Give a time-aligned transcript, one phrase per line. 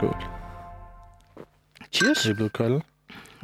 [0.00, 0.16] Skål.
[1.92, 2.22] Cheers.
[2.22, 2.84] Det er blevet koldt.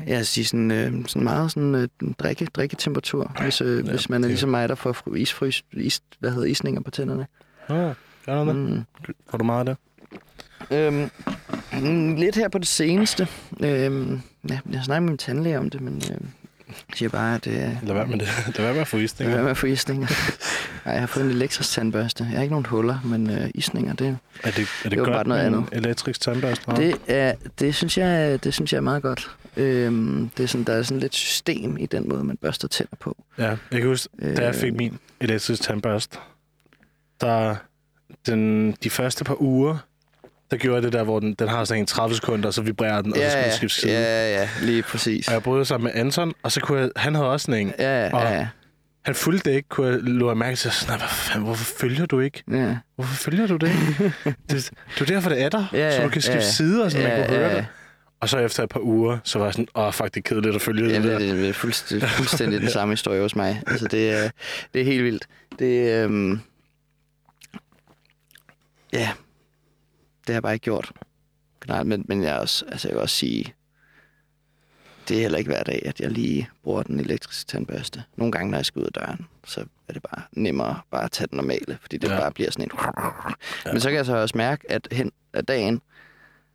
[0.07, 1.89] Jeg siger sådan, øh, sådan meget sådan øh,
[2.19, 5.65] drikke, drikketemperatur, hvis, øh, Ja, hvis man er det- ligesom mig, der får fr- isfrys,
[5.73, 7.27] is, hvad hedder isninger på tænderne.
[7.71, 7.93] Ja,
[8.27, 8.57] gør du det?
[8.57, 8.83] Mm.
[9.31, 9.77] Får du meget af
[10.71, 10.77] det?
[10.77, 11.11] Øhm,
[11.83, 13.29] mm, lidt her på det seneste.
[13.61, 14.21] Øhm,
[14.51, 16.19] ja, jeg snakker med min tandlæge om det, men øh,
[16.69, 18.29] jeg siger bare, at øh, Lad være med det.
[18.57, 19.37] Lad være med at få det isninger.
[19.37, 20.07] er med at få isninger.
[20.85, 22.25] Ej, jeg har fået en elektrisk tandbørste.
[22.25, 25.11] Jeg har ikke nogen huller, men øh, isninger, det, Er det, er det, Det godt
[25.13, 25.65] bare noget andet.
[25.73, 26.71] elektrisk tandbørste?
[26.77, 29.31] det, er, det, synes jeg, det synes jeg er meget godt.
[29.57, 32.97] Øhm, det er sådan, der er sådan lidt system i den måde, man børster tænder
[33.01, 33.17] på.
[33.39, 36.19] Ja, jeg kan huske, da jeg fik min elektrisk tandbørste,
[37.21, 37.57] der
[38.27, 39.79] den, de første par uger,
[40.51, 42.63] der gjorde jeg det der, hvor den, den har sådan en 30 sekunder, og så
[42.63, 43.93] vibrerer den, og så skal den skifte side.
[43.93, 45.29] ja, ja, lige præcis.
[45.29, 47.73] Og jeg boede sammen med Anton, og så kunne jeg, han havde også sådan en.
[47.79, 48.49] Ja, ja, Og- ja,
[49.03, 50.71] Han fulgte det ikke, kunne jeg lå jeg mærke til.
[50.71, 52.43] Sådan, "Nej, hvad fanden, hvorfor følger du ikke?
[52.53, 52.77] ja.
[52.97, 54.15] Hvorfor følger du det ikke?
[54.51, 56.51] det, det er derfor, det er der, Ja, så du ja, kan skifte ja, ja.
[56.51, 57.67] sider, så man Ja, kunne høre ja, det.
[58.21, 60.55] Og så efter et par uger, så var jeg sådan, åh, fuck, det er kedeligt
[60.55, 61.19] at følge Ja, det der.
[61.19, 63.63] det, det er fuldstændig, fuldstændig den samme historie hos mig.
[63.67, 64.31] Altså, det er,
[64.75, 65.27] det er helt vildt.
[65.59, 66.41] Det, øhm,
[68.93, 69.11] ja,
[70.27, 70.93] det har jeg bare ikke gjort.
[71.69, 73.55] Nej, men, men jeg, også, altså, jeg vil også sige,
[75.09, 78.03] det er heller ikke hver dag, at jeg lige bruger den elektriske tandbørste.
[78.17, 81.11] Nogle gange, når jeg skal ud af døren, så er det bare nemmere bare at
[81.11, 82.15] tage den normale, fordi det Ja.
[82.15, 82.21] ja.
[82.21, 82.71] bare bliver sådan en...
[83.67, 83.73] Ja.
[83.73, 85.83] Men så kan jeg så også mærke, at hen ad dagen,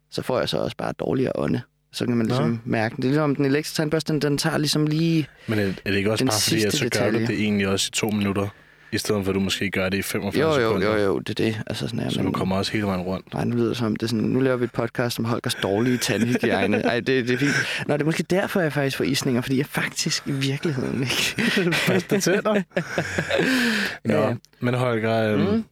[0.10, 1.62] så får jeg så også bare dårligere ånde.
[1.92, 3.02] Så kan man ligesom mærke den.
[3.02, 5.28] Det er ligesom, den elektriske tandbørste, den, den tager ligesom lige...
[5.48, 7.90] Men er, er det ikke også bare fordi, at så gør du det egentlig også
[7.90, 8.48] i to minutter,
[8.92, 10.98] i stedet for at du måske gør det i 45 Jo, jo, sekunder?
[10.98, 11.62] jo, jo, det er det.
[11.68, 13.34] Altså sådan her, Så du men- kommer også hele vejen rundt.
[13.34, 15.56] Nej, nu lyder det som, det er sådan, nu laver vi et podcast om Holgers
[15.56, 16.78] dårlige tandhygiejne.
[16.92, 17.52] Ej, det, det er fint.
[17.88, 21.74] Nå, det er måske derfor, jeg faktisk får isninger, fordi jeg faktisk i virkeligheden ikke...
[21.88, 22.54] Første tænder.
[24.08, 24.34] Nå, Ja.
[24.60, 25.64] men Holger, øhm, Mm.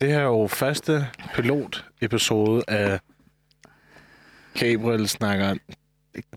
[0.00, 2.98] det her er jo første pilot-episode af
[4.58, 5.54] Gabriel snakker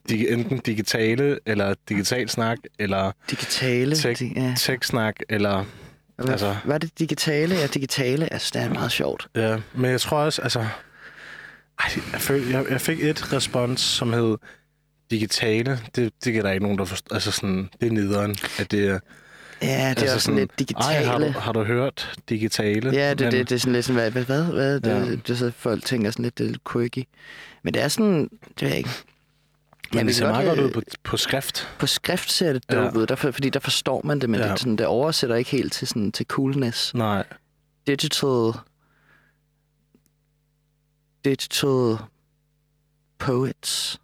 [0.09, 3.95] dig, enten digitale, eller digital snak, eller Digitale.
[3.95, 4.53] Tech- di- ja.
[4.57, 5.66] tech-snak, eller...
[6.23, 7.55] Hvad, altså- hvad er det digitale?
[7.55, 8.33] Ja, digitale.
[8.33, 9.27] Altså, det er meget sjovt.
[9.35, 10.59] Ja, men jeg tror også, altså...
[10.59, 14.37] Ej, jeg, føl, jeg, jeg fik et respons, som hed
[15.11, 15.79] digitale.
[15.95, 17.13] Det, det kan der ikke nogen, der forstår.
[17.13, 18.99] Altså sådan, det er nederen, at det er...
[19.61, 20.85] Ja, det er altså også sådan lidt digitale.
[20.97, 22.91] Ej, har du, har du hørt digitale?
[22.93, 24.97] Ja, det, Men- det, det er sådan lidt sådan, hvad, hvad, hvad, det, Ja.
[24.97, 25.05] ja.
[25.05, 27.03] det, det, så folk tænker sådan lidt, det er lidt quirky.
[27.63, 28.89] Men det er sådan, det ved jeg ikke.
[29.94, 31.69] Men vi det ser meget godt, øh, ud på, på skrift.
[31.79, 32.75] På skrift ser det Ja.
[32.75, 34.46] dope ud, derfor, fordi der forstår man det, men Ja.
[34.46, 34.52] ja.
[34.52, 36.94] det, sådan, det oversætter ikke helt til, sådan, til coolness.
[36.94, 37.24] Nej.
[37.88, 38.53] Digital...
[41.25, 41.97] Digital
[43.19, 44.00] poets.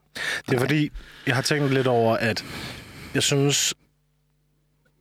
[0.50, 0.92] Det er fordi,
[1.28, 2.46] jeg har tænkt lidt over, at
[3.14, 3.74] jeg synes,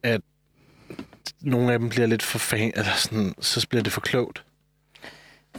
[0.02, 0.20] at
[1.40, 4.44] nogle af dem bliver lidt for fan, eller sådan, så bliver det for klogt.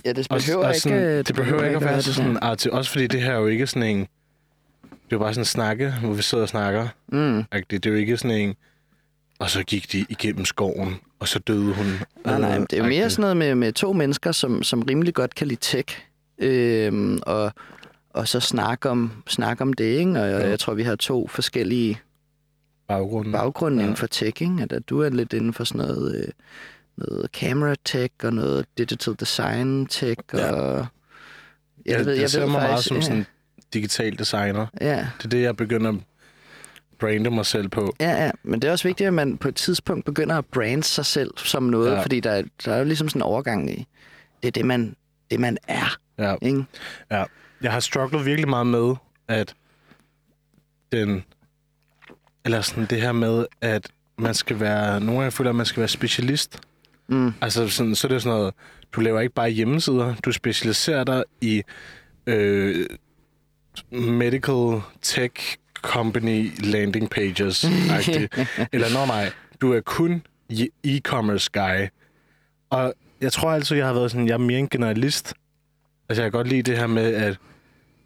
[0.05, 0.79] Ja, det Og- behøver og ikke...
[0.81, 2.55] sådan, øh, det behøver ikke at være det sådan der.
[2.55, 4.07] arti- Også fordi det her er jo ikke sådan en...
[5.09, 6.87] Det jo bare sådan en snakke, hvor vi sidder og snakker.
[7.07, 7.43] Mm.
[7.69, 8.55] Det er jo ikke sådan en...
[9.39, 11.85] Og så gik de igennem skoven, og så døde hun.
[12.25, 15.35] Nej, nej, det er mere sådan noget med, med to mennesker, som, som rimelig godt
[15.35, 15.97] kan lide tech.
[16.37, 17.51] Øhm, og,
[18.09, 20.11] og så snakke om, snakke om det, ikke?
[20.11, 20.49] Og jeg, Ja.
[20.49, 21.99] jeg tror, vi har to forskellige
[22.87, 23.31] baggrunden.
[23.33, 23.83] baggrunde Ja.
[23.83, 24.57] inden for tech, ikke?
[24.61, 26.27] At, at du er lidt inden for sådan noget, øh,
[26.97, 30.21] noget camera tech og noget digital design tech.
[30.33, 30.51] Ja.
[30.51, 30.85] Og,
[31.85, 33.25] Jeg, jeg, ved, jeg ser mig meget faktisk- som ja, sådan
[33.73, 34.67] digital designer.
[34.81, 35.95] Ja, Det er det, jeg begynder at
[36.99, 37.95] brande mig selv på.
[37.99, 40.83] ja, ja, men det er også vigtigt, at man på et tidspunkt begynder at brande
[40.83, 41.95] sig selv som noget, Ja.
[41.95, 42.01] ja.
[42.01, 43.87] fordi der, er- der er jo ligesom sådan en overgang i,
[44.41, 44.95] det er det, man,
[45.31, 46.35] det, man er, Ja.
[46.41, 46.65] ikke?
[47.61, 48.95] Jeg har strugglet virkelig meget med,
[49.27, 49.55] at
[50.91, 51.23] den...
[52.45, 54.99] Eller sådan det her med, at man skal være...
[54.99, 56.59] Nogle gange føler, at man skal være specialist.
[57.07, 57.33] Mm.
[57.41, 58.53] Altså, sådan, så er det sådan noget...
[58.91, 60.15] Du laver ikke bare hjemmesider.
[60.25, 61.61] Du specialiserer dig i
[62.27, 62.85] øh,
[63.91, 67.63] medical tech company landing pages.
[68.73, 70.21] Eller nå nej, du er kun
[70.87, 71.87] e-commerce guy.
[72.69, 75.33] Og jeg tror altid, jeg har været sådan, jeg er mere en generalist.
[76.09, 77.37] Altså, jeg kan godt lide det her med, at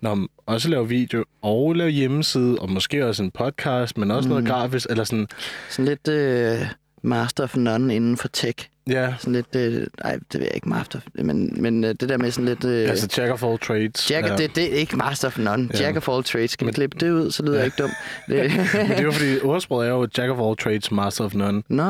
[0.01, 4.29] når man også lave video og lave hjemmeside, og måske også en podcast, men også
[4.29, 4.35] mm.
[4.35, 5.27] noget grafisk, eller sådan,
[5.69, 6.67] Sådan lidt øh,
[7.01, 8.69] master of none inden for tech.
[8.89, 12.17] ja, Sådan lidt, øh, nej, det ved jeg ikke, master, men, men øh, det der
[12.17, 12.65] med sådan lidt...
[12.65, 14.11] Øh, altså jack of all trades.
[14.11, 14.35] Jack, ja.
[14.35, 15.69] det, det er ikke master of none.
[15.73, 15.79] Ja.
[15.79, 15.85] Ja.
[15.85, 16.51] Jack of all trades.
[16.51, 17.59] Skal vi klippe det ud, så lyder Ja.
[17.59, 17.89] jeg ikke dum.
[18.27, 21.33] Det, Men det er jo fordi, ordsproget er jo jack of all trades, master of
[21.33, 21.63] none.
[21.67, 21.83] Nå,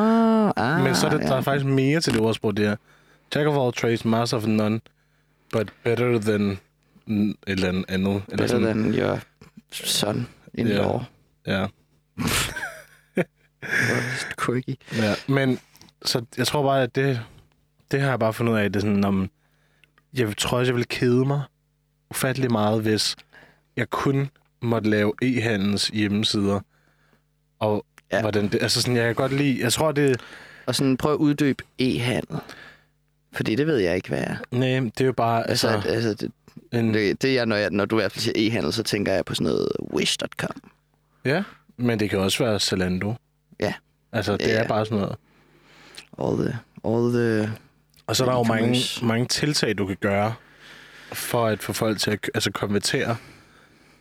[0.55, 1.27] ah, Men så er det, ja.
[1.27, 2.75] der er faktisk mere til det ordsprog, det er
[3.35, 4.79] jack of all trades, master of none,
[5.53, 6.51] but better than
[7.07, 7.87] et eller andet.
[7.89, 9.19] Eller Better sådan, than your
[9.71, 10.73] son in Ja.
[10.73, 10.99] law.
[11.47, 11.65] Ja.
[14.39, 14.75] Quirky.
[14.97, 15.13] ja.
[15.27, 15.59] Men
[16.05, 17.21] så jeg tror bare, at det,
[17.91, 19.29] det har jeg bare fundet ud af, det er sådan, om,
[20.13, 21.41] jeg tror også, jeg vil kede mig,
[22.09, 23.15] ufattelig meget, hvis
[23.77, 24.29] jeg kun
[24.61, 26.59] måtte lave e-handels hjemmesider.
[27.59, 28.21] Og Ja.
[28.21, 30.21] hvordan det, altså sådan, jeg kan godt lide, jeg tror det,
[30.65, 32.39] Og sådan prøv at uddybe e-handel.
[33.33, 34.35] Fordi det ved jeg ikke, hvad er.
[34.51, 36.27] nej, det er jo bare, Altså, altså, altså, altså
[36.71, 38.83] det, en, det, det er, når, jeg, når du i hvert fald siger e-handel, så
[38.83, 40.61] tænker jeg på sådan noget wish.com.
[41.25, 41.43] ja,
[41.77, 43.13] men det kan også være Zalando.
[43.61, 43.73] Ja.
[44.11, 45.15] Altså, det Ja, er bare sådan noget.
[46.19, 47.51] All the, all the
[48.07, 50.33] Og så er der jo mange, mange tiltag, du kan gøre,
[51.13, 53.17] for at få folk til at altså, konvertere.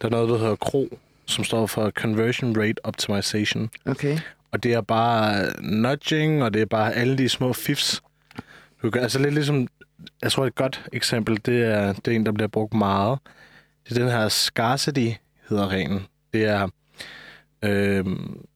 [0.02, 3.70] Der er noget, der hedder CRO, som står for Conversion Rate Optimization.
[3.86, 4.18] Okay.
[4.52, 8.02] Og det er bare nudging, og det er bare alle de små fifs.
[8.82, 9.68] Du kan, altså lidt ligesom,
[10.22, 13.18] jeg tror et godt eksempel, det er, det er en, der bliver brugt meget.
[13.88, 15.08] Det er den her scarcity,
[15.48, 16.06] hedder reglen.
[16.32, 16.68] Det er,
[17.64, 18.04] øh,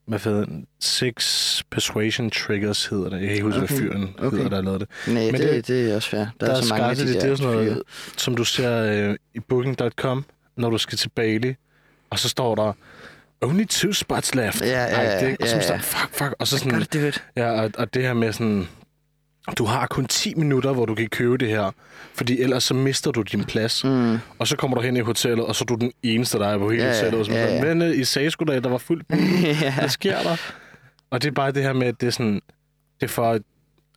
[0.06, 0.66] hvad hedder den?
[0.80, 3.12] Six persuasion triggers hedder det.
[3.12, 4.36] Jeg kan ikke huske, Okay, hvad fyren okay.
[4.36, 4.88] hedder, der lavet det.
[5.06, 6.20] Nej, Men det, det- det, det er også fair.
[6.20, 7.82] Der, Der er, så mange af de scarcity, der det er sådan noget-
[8.16, 10.24] Som du ser øh, i booking.com,
[10.56, 11.54] når du skal til Bali,
[12.10, 12.72] og så står der,
[13.40, 14.60] only two spots left.
[14.60, 15.76] Ja, ja, ja, det, og så ja.
[15.76, 16.34] fuck, fuck.
[16.38, 17.24] Og så sådan, Gotta do it.
[17.36, 18.68] Ja, og, og det her med sådan...
[19.58, 21.70] Du har kun 10 minutter, hvor du kan købe det her,
[22.14, 23.84] fordi ellers så mister du din plads.
[23.84, 24.18] Mm.
[24.38, 26.58] Og så kommer du hen i hotellet, og så er du den eneste, der er
[26.58, 27.20] på hele Ja, ja, hotellet.
[27.20, 27.74] Og sådan, ja, ja.
[27.74, 29.06] Men øh, I sagde sgu da, der var fuldt.
[29.62, 29.74] ja.
[29.78, 30.36] Hvad sker der?
[31.10, 32.34] Og det er bare det her med, at det er sådan...
[33.00, 33.42] Det er for, at-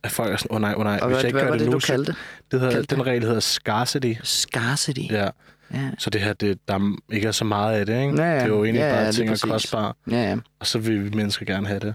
[0.08, 1.44] folk er sådan, åh oh, nej, åh oh, nej, Og hvis hvad, jeg ikke hvad
[1.46, 1.86] gør det, det, nu, du så...
[1.86, 2.14] kaldte?
[2.50, 4.12] Det hedder, kaldte den regel hedder scarcity.
[4.22, 5.00] Scarcity.
[5.12, 5.28] Ja,
[5.74, 5.90] Ja.
[5.98, 8.22] så det her, det, der er ikke er så meget af det, ikke?
[8.22, 8.34] Ja, ja.
[8.34, 9.50] Det er jo egentlig Ja, ja, bare lige ting er præcis.
[9.50, 9.92] kostbare.
[10.10, 10.36] Ja, ja.
[10.60, 11.94] Og så vil vi mennesker gerne have det.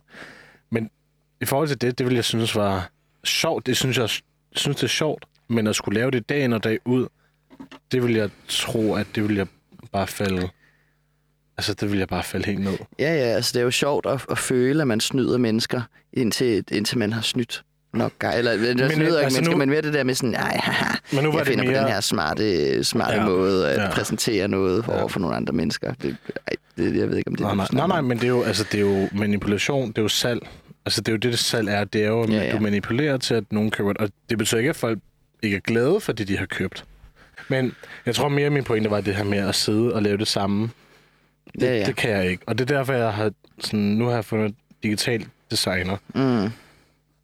[0.71, 0.89] Men
[1.41, 2.89] i forhold til det, det vil jeg synes var
[3.25, 3.65] sjovt.
[3.65, 4.09] Det synes jeg
[4.55, 5.25] synes, det er sjovt.
[5.47, 7.07] Men at skulle lave det dag ind og dag ud,
[7.91, 9.47] det vil jeg tro, at det vil jeg
[9.91, 10.49] bare falde...
[11.57, 12.77] Altså, det vil jeg bare falde helt ned.
[12.99, 15.81] Ja, ja, altså det er jo sjovt at, at føle, at man snyder mennesker,
[16.13, 18.37] indtil, indtil man har snydt nok gange.
[18.37, 20.61] Eller men, snyder ikke altså, mennesker, nu- men mere det der med sådan, nej,
[21.13, 21.73] Men nu var jeg det finder mere...
[21.81, 23.89] på den her smarte, smarte Ja, måde at ja.
[23.91, 25.05] præsentere noget for, Ja.
[25.05, 25.93] for nogle andre mennesker.
[25.93, 26.17] Det,
[26.47, 28.27] ej, det, jeg ved ikke, om det Nej, er nej, nej, nej, men det er,
[28.27, 30.47] jo, altså, det er jo manipulation, det er jo salg.
[30.85, 31.83] Altså, det er jo det, det salg er.
[31.83, 34.01] Det er jo, at Ja, ja, du manipulerer til, at nogen køber det.
[34.01, 34.99] Og det betyder ikke, at folk
[35.43, 36.85] ikke er glade for det, de har købt.
[37.47, 37.75] Men
[38.05, 40.27] jeg tror mere, at min pointe var det her med at sidde og lave det
[40.27, 40.69] samme.
[41.53, 41.85] Det, Ja, ja.
[41.85, 42.43] det kan jeg ikke.
[42.47, 45.97] Og det er derfor, jeg har sådan, nu har jeg fundet digital designer.
[46.15, 46.49] Mm.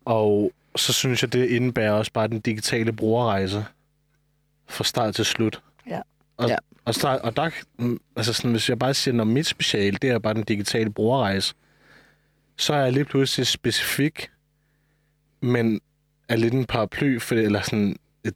[0.06, 3.66] Og så synes jeg, det indebærer også bare den digitale brugerrejse.
[4.70, 5.62] Fra start til slut.
[5.90, 6.00] Ja.
[6.38, 6.56] Og, Ja.
[6.86, 7.50] og, start, og der,
[8.16, 11.54] altså sådan, hvis jeg bare siger, når mit special, det er bare den digitale brugerrejse,
[12.60, 14.30] så er jeg lige pludselig specifik,
[15.42, 15.82] men
[16.30, 18.36] er lidt en paraply, for det, eller sådan et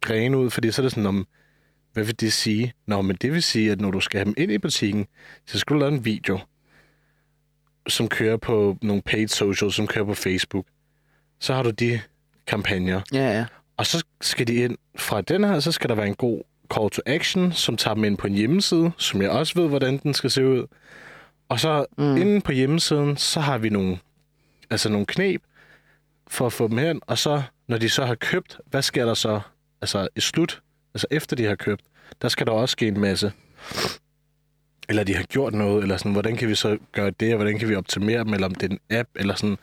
[0.00, 1.26] gren ud, fordi så er det sådan, om,
[1.92, 2.72] hvad vil det sige?
[2.86, 5.06] Nå, men det vil sige, at når du skal have dem ind i butikken,
[5.46, 6.38] så skal du lave en video,
[7.88, 10.66] som kører på nogle paid socials, som kører på Facebook.
[11.40, 12.00] Så har du de
[12.46, 13.00] kampagner.
[13.12, 13.46] Ja, ja.
[13.76, 16.42] Og så skal de ind fra den her, så skal der være en god
[16.74, 19.98] call to action, som tager dem ind på en hjemmeside, som jeg også ved, hvordan
[19.98, 20.66] den skal se ud.
[21.48, 22.16] Og så Mm.
[22.16, 23.98] inde på hjemmesiden, så har vi nogle,
[24.70, 25.42] altså nogle knep
[26.28, 27.00] for at få dem hen.
[27.06, 29.40] Og så, når de så har købt, hvad sker der så
[29.80, 30.62] altså i slut,
[30.94, 31.82] altså efter de har købt,
[32.22, 33.32] der skal der også ske en masse.
[34.88, 37.58] Eller de har gjort noget, eller sådan, hvordan kan vi så gøre det, og hvordan
[37.58, 39.58] kan vi optimere dem, eller om det er en app, eller sådan.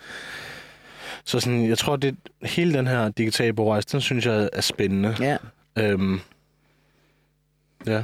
[1.23, 5.15] Så sådan, jeg tror, det hele den her digitale brugerrejse, den synes jeg er spændende.
[5.19, 5.37] ja.
[5.77, 6.19] Øhm,
[7.87, 8.03] ja.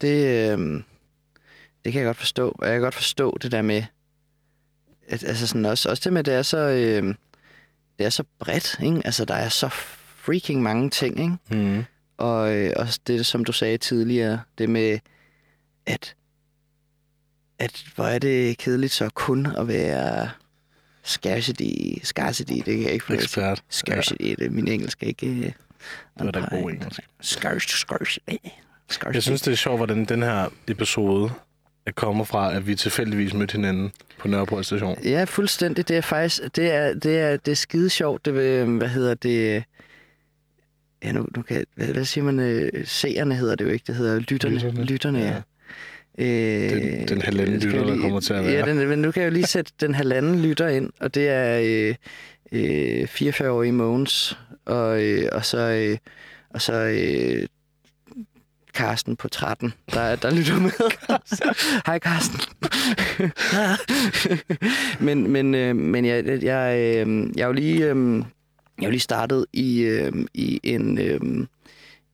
[0.00, 0.84] Det, øhm,
[1.84, 2.56] det kan jeg godt forstå.
[2.58, 3.82] Og jeg kan godt forstå det der med,
[5.08, 7.16] at, altså sådan også, også det med, at det er så, øhm,
[7.98, 9.02] det er så bredt, ikke?
[9.04, 9.68] Altså, der er så
[10.16, 11.64] freaking mange ting, ikke?
[11.64, 11.84] Mm.
[12.18, 14.98] Og øh, også det, som du sagde tidligere, det med,
[15.86, 16.14] at,
[17.58, 20.30] at hvor er det kedeligt så kun at være
[21.02, 23.14] scarcity, scarcity, det kan jeg ikke til.
[23.14, 23.62] Ekspert.
[23.68, 24.34] Scarcity, ja.
[24.38, 25.26] det, min engelsk er ikke...
[25.26, 25.52] øh, Det
[26.18, 27.00] var da god engelsk.
[27.20, 27.74] Scarcity.
[27.74, 29.14] scarcity.
[29.14, 31.30] Jeg synes, det er sjovt, hvordan den her episode
[31.90, 34.98] er kommet fra, at vi tilfældigvis mødte hinanden på Nørreport station.
[35.04, 35.88] Ja, fuldstændig.
[35.88, 38.24] Det er faktisk, det er, det er, det er skide sjovt.
[38.24, 39.62] Det, vil- hvad hedder det?
[41.04, 42.40] Ja, nu, nu kan, hvad, hvad siger man?
[42.40, 43.84] øh, Seerne hedder det jo ikke.
[43.86, 44.54] Det hedder lytterne.
[44.54, 44.84] Lytterne.
[44.84, 45.36] Lytterne, ja.
[46.18, 48.68] Øh, Den- den halvanden lytter, jeg der lige- kommer til at Ja, være.
[48.80, 51.60] den, men nu kan jeg jo lige sætte den halvanden lytter ind, og det er
[51.64, 51.94] øh,
[52.52, 55.98] øh, 44-årige Mogens, og, øh, og så, øh,
[56.50, 57.46] og så øh,
[58.74, 60.70] Karsten på 13, der, der lytter med.
[61.86, 62.40] Hej Karsten.
[65.06, 68.16] men men, øh, men jeg, jeg, øh, jeg er jo lige, øh,
[68.78, 71.46] jeg er jo lige startet i, øh, i en, øh,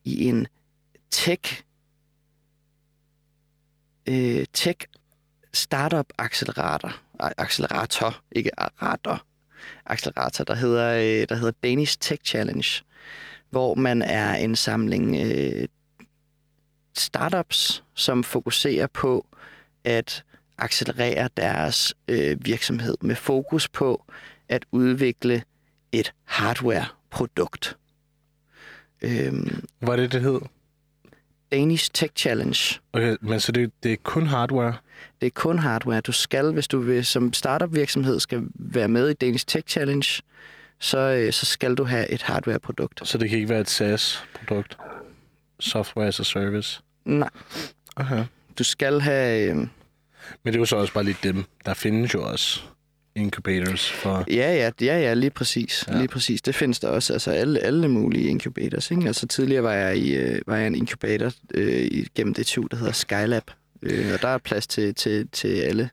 [0.04, 0.46] i en
[1.10, 1.62] tech
[4.08, 4.86] øh, tech
[5.54, 9.24] startup accelerator, accelerator, ikke radar,
[9.86, 12.84] accelerator, der hedder, der hedder Danish Tech Challenge,
[13.50, 15.68] hvor man er en samling øh,
[16.98, 19.26] startups, som fokuserer på
[19.84, 20.24] at
[20.58, 24.04] accelerere deres øh, virksomhed med fokus på
[24.48, 25.42] at udvikle
[25.92, 27.76] et hardware-produkt.
[29.02, 30.40] Øhm, Hvad er det, det hed?
[31.52, 32.80] Danish Tech Challenge.
[32.92, 34.76] Okay, men så det, det er kun hardware?
[35.20, 36.00] Det er kun hardware.
[36.00, 40.22] Du skal, hvis du vil, som startup virksomhed skal være med i Danish Tech Challenge,
[40.80, 43.08] så, øh, så skal du have et hardware-produkt.
[43.08, 44.78] Så det kan ikke være et SaaS-produkt?
[45.60, 46.80] Software as a service?
[47.06, 47.28] Nej,
[47.96, 48.24] Okay.
[48.58, 49.50] du skal have...
[49.50, 49.68] Øh, Men
[50.44, 51.44] det er jo så også bare lige dem.
[51.66, 52.60] Der findes jo også
[53.14, 54.24] incubators for...
[54.30, 55.84] Ja, ja, ja, ja, lige præcis.
[55.88, 55.96] Ja.
[55.98, 56.42] Lige præcis.
[56.42, 57.12] Det findes der også.
[57.12, 58.90] Altså alle, alle mulige incubators.
[58.90, 59.06] Ikke?
[59.06, 62.76] Altså tidligere var jeg i øh, var jeg en incubator øh, i- gennem DTU, der
[62.76, 63.50] hedder Skylab.
[63.82, 65.90] Øh, og der er plads til, til, til alle,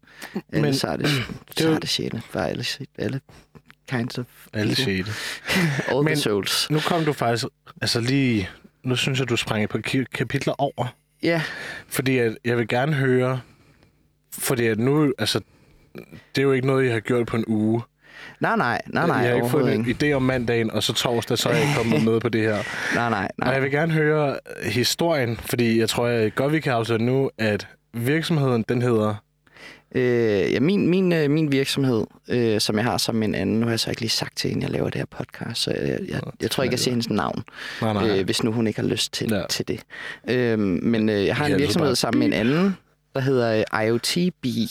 [0.52, 1.04] alle Men- sarte,
[1.58, 2.22] det sarte sjæle.
[2.30, 2.66] For alle,
[2.98, 3.22] alle
[3.90, 5.12] kinds of Alle sjette.
[5.92, 6.68] All Men- the souls.
[6.70, 7.46] Nu kom du faktisk...
[7.82, 8.50] Altså lige...
[8.84, 10.96] Nu synes jeg, du sprang et par kapitler over.
[11.24, 11.42] Ja,
[11.88, 13.40] Fordi at jeg vil gerne høre...
[14.40, 15.14] Fordi at nu...
[15.20, 15.42] Altså,
[16.36, 17.82] det er jo ikke noget, jeg har gjort på en uge.
[18.40, 20.12] nej, nej, nej, nej, jeg har ikke fået en ikke.
[20.12, 22.58] idé om mandagen, og så torsdag, så er jeg kommet med på det her.
[22.96, 23.54] Nej, nej, Og nej.
[23.54, 27.68] jeg vil gerne høre historien, fordi jeg tror, jeg godt vi kan afsløre nu, at
[27.94, 29.23] virksomheden, den hedder...
[29.96, 33.66] Øh, ja, min, min, øh, min virksomhed, øh, som jeg har som en anden, nu
[33.66, 36.00] har jeg så ikke lige sagt til hende, jeg laver det her podcast, så jeg,
[36.08, 37.44] jeg, jeg tror ikke, jeg siger hendes navn.
[37.82, 38.20] Nej, nej.
[38.20, 39.44] øh, hvis nu hun ikke har lyst til, Ja.
[39.50, 39.80] til det.
[40.30, 42.78] Øhm, men øh, jeg har en virksomhed sammen med en anden,
[43.14, 44.68] der hedder øh, IoT Bee,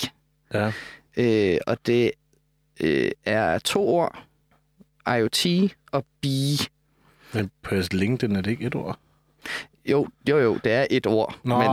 [0.55, 0.73] Ja.
[1.17, 2.11] øh, og det
[2.81, 4.19] øh, er to ord,
[5.19, 5.47] IoT
[5.93, 6.57] og Bee.
[7.35, 8.99] Men på jeres LinkedIn er det ikke et ord?
[9.91, 11.37] Jo, jo, jo, det er et ord.
[11.45, 11.69] Nå, men,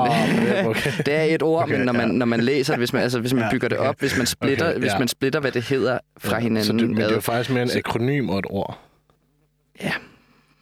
[0.68, 0.92] okay.
[1.06, 2.18] det er et ord, Okay, men når man, ja.
[2.18, 3.90] når man læser det, hvis man, altså, hvis man Ja, bygger det okay.
[3.90, 5.00] op, hvis man splitter, Okay, hvis ja.
[5.00, 6.66] man splitter hvad det hedder fra Ja, hinanden.
[6.66, 8.80] Så det, men det er jo faktisk mere en Så- akronym og et ord.
[9.84, 9.92] Ja.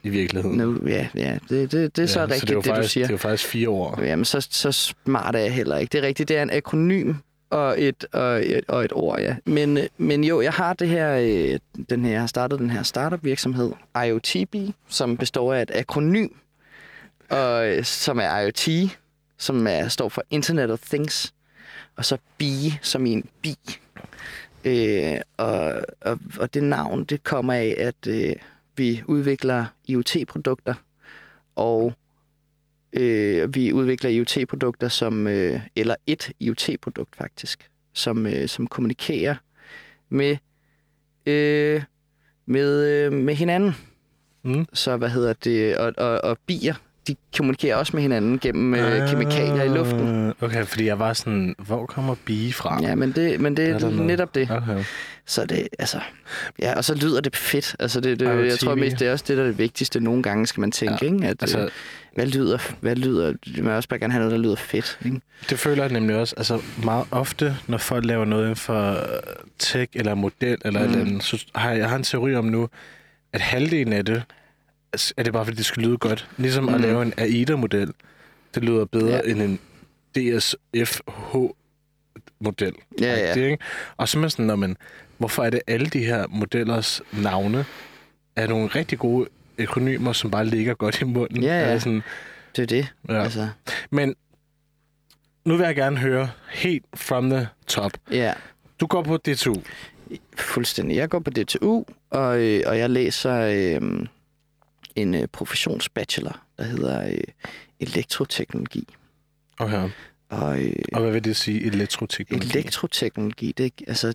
[0.03, 0.57] I virkeligheden.
[0.57, 2.83] nu, ja, ja, det, det, det er så ja, rigtigt, så det, er det, faktisk,
[2.87, 3.03] du siger.
[3.07, 3.99] Det er jo faktisk fire ord.
[4.01, 5.91] Jamen, så, så smart er jeg heller ikke.
[5.91, 7.13] Det er rigtigt, det er en akronym
[7.49, 9.35] og et, og et, og et ord, ja.
[9.45, 12.83] Men, men jo, jeg har det her, øh, den her, jeg har startet den her
[12.83, 13.71] startup virksomhed,
[14.05, 14.55] IoTB,
[14.87, 16.27] som består af et akronym,
[17.29, 18.97] og, øh, som er IoT,
[19.37, 21.33] som er, står for Internet of Things,
[21.95, 22.43] og så B
[22.81, 23.55] som i en bi.
[24.65, 28.35] Øh, og, og, og det navn, det kommer af, at øh,
[28.77, 30.73] vi udvikler IoT-produkter,
[31.55, 31.93] og
[32.93, 39.35] øh, vi udvikler IoT-produkter, som, øh, eller et IoT-produkt faktisk, som, øh, som kommunikerer
[40.09, 40.37] med,
[41.25, 41.83] øh,
[42.45, 43.75] med, øh, med hinanden.
[44.43, 44.65] Mm.
[44.73, 46.75] Så hvad hedder det, og, og, og bier,
[47.07, 50.27] de kommunikerer også med hinanden gennem øh, kemikalier i luften.
[50.27, 52.79] Ah, Okay, fordi jeg var sådan, hvor kommer bie fra?
[52.81, 54.51] Ja, men det, men det Er er netop det.
[54.51, 54.83] Okay.
[55.25, 55.99] Så det, altså,
[56.59, 57.75] ja, og så lyder det fedt.
[57.79, 59.99] Altså, det, det, jeg tror mest, det er også det, der er det vigtigste.
[59.99, 61.27] Nogle gange skal man tænke, Ja, ikke?
[61.27, 61.75] At, Altså, altså,
[62.15, 65.21] hvad lyder, hvad lyder, man også bare gerne have noget, der lyder fedt, ikke?
[65.49, 69.19] det føler jeg nemlig også, altså meget ofte, når folk laver noget inden for øh,
[69.59, 70.85] tech eller model eller mm.
[70.85, 72.69] Et eller andet, så har jeg, jeg har en teori om nu,
[73.33, 74.23] at halvdelen af det,
[75.17, 76.29] er det bare fordi, det skal lyde godt.
[76.37, 76.73] Ligesom mm.
[76.73, 77.93] at lave en AIDA-model,
[78.55, 79.19] det lyder bedre ja.
[79.25, 79.59] End en
[80.15, 82.73] DSFH-model.
[83.01, 83.33] Ja, ja.
[83.33, 83.63] Det, ikke?
[83.97, 84.77] Og så er man sådan, når man,
[85.17, 87.65] hvorfor er det alle de her modellers navne
[88.35, 89.27] er nogle rigtig gode
[89.59, 91.43] akronymer, som bare ligger godt i munden.
[91.43, 91.65] Ja, ja.
[91.65, 92.03] Altså Sådan,
[92.55, 92.93] Det er det.
[93.09, 93.13] ja.
[93.13, 93.23] Ja.
[93.23, 93.47] Altså,
[93.91, 94.15] Men
[95.45, 97.91] nu vil jeg gerne høre helt from the top.
[98.11, 98.33] ja,
[98.79, 99.55] Du går på DTU.
[100.37, 100.97] fuldstændig.
[100.97, 103.41] Jeg går på DTU, og, øh, og jeg læser
[103.81, 104.05] øh,
[104.97, 107.17] en øh, professionsbachelor, der hedder øh,
[107.79, 108.87] elektroteknologi.
[109.59, 109.89] Okay.
[110.29, 112.49] Og øh, Og hvad vil det sige, elektroteknologi?
[112.49, 114.13] elektroteknologi, det er altså,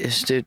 [0.00, 0.44] jeg synes, det,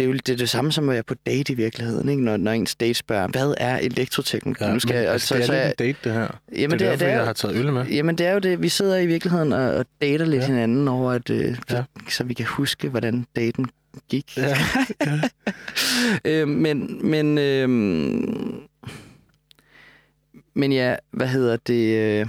[0.00, 2.22] det er jo det, er det samme som at være på date i virkeligheden, ikke?
[2.24, 4.64] Når, når ens date spørger, hvad er elektroteknologi?
[4.64, 6.28] Ja, nu skal men, jeg, altså, og det så- er en date, det her.
[6.56, 7.86] Jamen, det er derfor, det er, jeg har taget øl med.
[7.86, 8.62] Jamen, det er jo det.
[8.62, 10.46] Vi sidder i virkeligheden og, og dater lidt Ja.
[10.46, 10.52] ja.
[10.52, 11.76] hinanden over, at, øh, Ja.
[11.76, 11.82] ja.
[12.08, 13.66] så vi kan huske, hvordan daten
[14.08, 14.36] gik.
[14.36, 14.56] Ja.
[16.24, 17.68] øh, men, men, øh,
[20.54, 21.96] men ja, hvad hedder det?
[21.96, 22.26] Øh,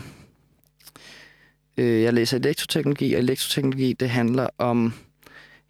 [1.77, 4.93] øh, jeg læser elektroteknologi, og elektroteknologi, det handler om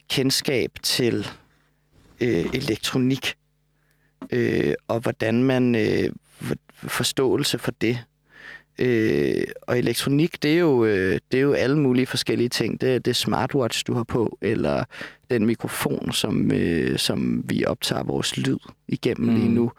[0.09, 1.27] kendskab til
[2.21, 3.35] øh, elektronik,
[4.31, 6.11] øh, og hvordan man øh,
[6.73, 7.99] forståelse for det.
[8.81, 12.81] Øh, og elektronik, det er, jo, øh, det er jo alle mulige forskellige ting.
[12.81, 14.83] Det er det smartwatch, du har på, eller
[15.29, 18.57] den mikrofon, som, øh, som vi optager vores lyd
[18.87, 19.35] igennem mm.
[19.35, 19.71] lige nu,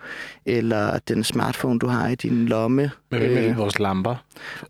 [0.47, 2.90] eller den smartphone, du har i din lomme.
[3.11, 4.25] Men hvad med Øh, vores lamper?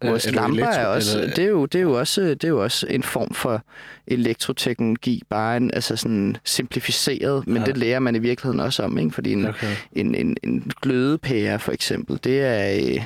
[0.04, 2.44] Vores Er lamper elektro- er også, eller- det er, jo, det, er jo også, det
[2.44, 3.62] er jo også en form for
[4.06, 7.64] elektroteknologi, bare en, altså sådan simplificeret, men ja.
[7.64, 9.10] det lærer man i virkeligheden også om, ikke?
[9.10, 9.66] fordi en, Okay.
[9.92, 13.04] en, en, en glødepære for eksempel, det er, øh,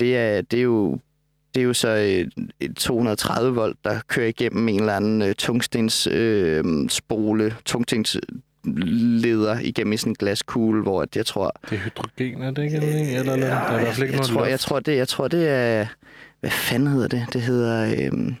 [0.00, 0.98] det er, det er jo
[1.54, 5.34] det er jo så et, et 230 volt, der kører igennem en eller anden øh,
[5.34, 8.16] tungstens øh, spole, tungstens
[8.64, 11.52] leder igennem i sådan en glaskugle, hvor jeg tror...
[11.70, 12.76] Det er hydrogen, er det ikke?
[12.76, 13.48] Eller, eller, eller?
[13.48, 14.50] Der er i hvert fald ikke jeg, noget tror, luft.
[14.50, 15.86] jeg, tror, det, jeg tror, det er...
[16.40, 17.26] Hvad fanden hedder det?
[17.32, 17.94] Det hedder...
[18.12, 18.32] Øh,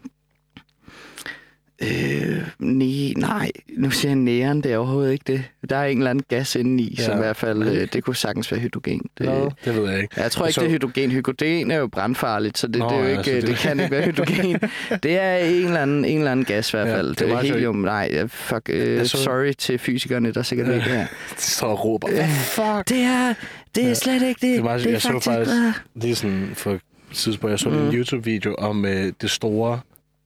[1.82, 5.44] Øh, nej, nej, nu siger jeg næren, det er overhovedet ikke det.
[5.70, 7.02] Der er en eller anden gas inde i, ja.
[7.04, 7.22] som i Ja.
[7.22, 9.02] hvert fald, øh, det kunne sagtens være hydrogen.
[9.18, 10.20] Det, Nå, det ved jeg ikke.
[10.20, 11.10] jeg tror ikke, så- det er hydrogen.
[11.10, 13.42] Hydrogen er jo brandfarligt, så det, Nå, det, er jo ja, ikke, så det...
[13.42, 14.60] det- det kan ikke være hydrogen.
[15.02, 17.08] det er en eller anden, en eller anden gas i hvert Ja, fald.
[17.08, 17.76] det det var er helium.
[17.76, 18.62] Nej, ja, fuck.
[18.72, 21.06] Øh, så- sorry til fysikerne, der sikkert ikke er.
[21.36, 22.88] De står og råber, hvad fuck?
[22.88, 23.34] Det er,
[23.74, 23.94] det er Ja.
[23.94, 24.40] slet ikke det.
[24.40, 25.56] Det er meget, det er jeg så faktisk, faktisk,
[25.96, 26.78] øh, det er sådan for
[27.12, 27.68] tidspunkt, jeg så.
[27.68, 27.76] Mm.
[27.88, 29.80] en YouTube-video om øh, det store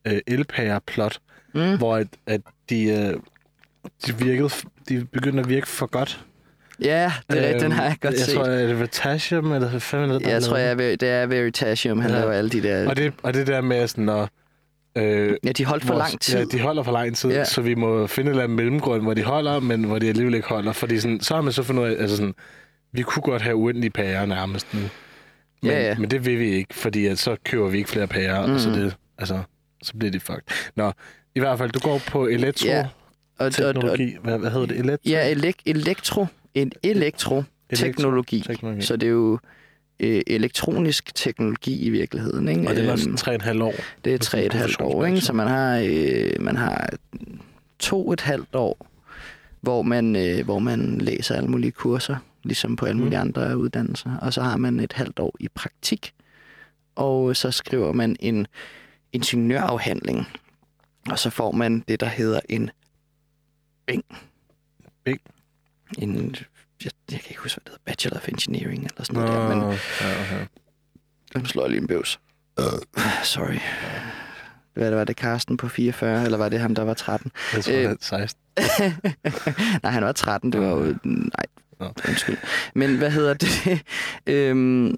[0.07, 1.19] øh, elpære-plot,
[1.55, 1.79] Mm.
[1.79, 3.15] hvor at, at de, øh,
[4.07, 4.49] de, virkede,
[4.89, 6.25] de begyndte at virke for godt.
[6.83, 8.35] Ja, det er rigtigt, den Øhm, har jeg godt jeg set.
[8.35, 11.03] tror, er det Veritasium, eller hvad fanden er det, der jeg tror, jeg er, det
[11.03, 12.19] er Veritasium, han Ja.
[12.19, 12.89] laver alle de der...
[12.89, 14.29] Og det, og det der med sådan at...
[14.97, 16.39] Øh, Ja, de holdt for lang tid.
[16.39, 17.45] Ja, de holder for lang tid, Ja.
[17.45, 20.35] så vi må finde en eller anden mellemgrund, hvor de holder, men hvor de alligevel
[20.35, 20.73] ikke holder.
[20.73, 22.35] Fordi sådan, så har man så fundet ud af, altså sådan,
[22.93, 24.81] vi kunne godt have uendelige pærer nærmest nu.
[25.63, 25.99] Men, Ja, ja.
[25.99, 28.53] men det vil vi ikke, fordi at så køber vi ikke flere pærer, mm.
[28.53, 28.79] og så, Mhm.
[28.79, 29.43] det, altså,
[29.83, 30.43] så bliver det fucked.
[30.77, 30.93] Nå,
[31.35, 32.87] i hvert fald, du går på elektro Ja, og,
[33.39, 34.17] og, og, teknologi.
[34.23, 34.79] Hvad, hvad hedder det?
[34.79, 35.11] Elektro?
[35.11, 36.27] ja, elek- elektro.
[36.55, 38.41] En elektro-teknologi.
[38.47, 38.83] Teknologi.
[38.83, 39.39] Så det er jo
[40.01, 42.49] øh, elektronisk teknologi i virkeligheden.
[42.49, 42.69] Ikke?
[42.69, 43.75] Og det er også Øhm, tre og et halvt år.
[44.05, 45.21] det er på tre et halvt år, ikke?
[45.21, 46.91] så man har, øh, man har
[47.79, 48.87] to et halvt år,
[49.61, 53.29] hvor man, øh, hvor man læser alle mulige kurser, ligesom på alle mulige Mm.
[53.29, 54.17] andre uddannelser.
[54.23, 56.13] Og så har man et halvt år i praktik,
[56.97, 58.47] og så skriver man en
[59.13, 60.27] ingeniørafhandling.
[61.11, 62.71] Og så får man det, der hedder en
[63.87, 64.05] bing.
[65.05, 65.21] Bing?
[65.99, 66.35] En,
[66.85, 69.49] jeg, jeg kan ikke huske, hvad det hedder, Bachelor of Engineering eller sådan noget der,
[69.49, 69.67] men ja,
[70.21, 70.47] okay.
[71.35, 72.21] nu slår jeg lige en bøvs.
[73.23, 73.59] Sorry.
[74.75, 77.33] Hvad var det, Karsten på 44, eller var det ham, der var 13?
[77.55, 78.41] Jeg tror, Øh, det er 16.
[79.83, 80.95] nej, han var 13, det var jo...
[81.05, 81.47] Nej,
[81.81, 81.87] Nå.
[82.09, 82.37] undskyld.
[82.75, 83.83] Men hvad hedder det?
[84.35, 84.97] øhm,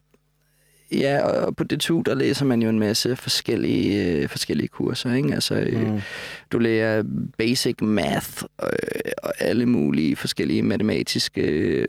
[0.92, 5.34] ja, og på DTU, der læser man jo en masse forskellige, øh, forskellige kurser, ikke?
[5.34, 6.00] Altså, øh, Mm.
[6.52, 7.02] du lærer
[7.38, 8.70] basic math og,
[9.22, 11.88] og alle mulige forskellige matematiske øh,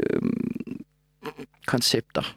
[1.67, 2.35] koncepter,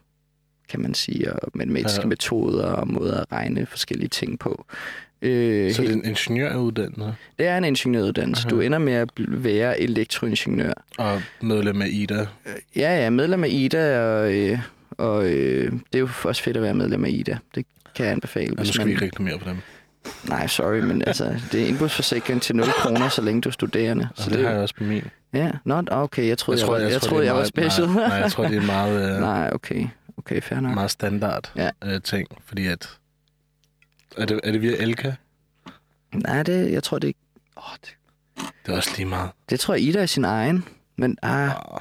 [0.69, 2.07] kan man sige, og matematiske Ja.
[2.09, 4.65] metoder og måder at regne forskellige ting på.
[5.23, 8.43] Øh, Så det er en ingeniøruddannelse det er en ingeniøruddannelse.
[8.47, 8.51] Aha.
[8.57, 10.73] Du ender med at være elektroingeniør.
[10.99, 12.27] og medlem af IDA.
[12.77, 14.59] Ja, ja, medlem af IDA, og, øh,
[15.01, 17.39] og øh, det er jo også fedt at være medlem af IDA.
[17.55, 18.53] Det kan jeg anbefale.
[18.59, 18.87] Og nu skal man...
[18.87, 19.57] vi ikke reklamere på dem.
[20.29, 24.09] Nej, sorry, men altså, det er indbrudsforsikring til 0 kroner, så længe du er studerende.
[24.15, 25.05] Så Så det, det har jeg også på min.
[25.33, 27.49] Ja, not, okay, jeg troede, jeg, jeg, jeg, jeg, tror, troede, er jeg var meget-
[27.49, 27.89] special.
[27.89, 29.87] Nej, nej, jeg tror, det er meget, øh, Nej, okay.
[30.19, 30.75] Okay, fair nok.
[30.75, 31.71] meget standard Ja.
[31.85, 32.89] øh, ting, fordi at...
[34.17, 35.13] Er det, er det via Elka?
[36.15, 37.21] Nej, det, jeg tror, det ikke...
[37.57, 37.97] Oh, det,
[38.67, 39.31] Det er også lige meget.
[39.51, 40.65] det tror jeg, Ida er sin egen.
[40.97, 41.81] Men ah, Oh,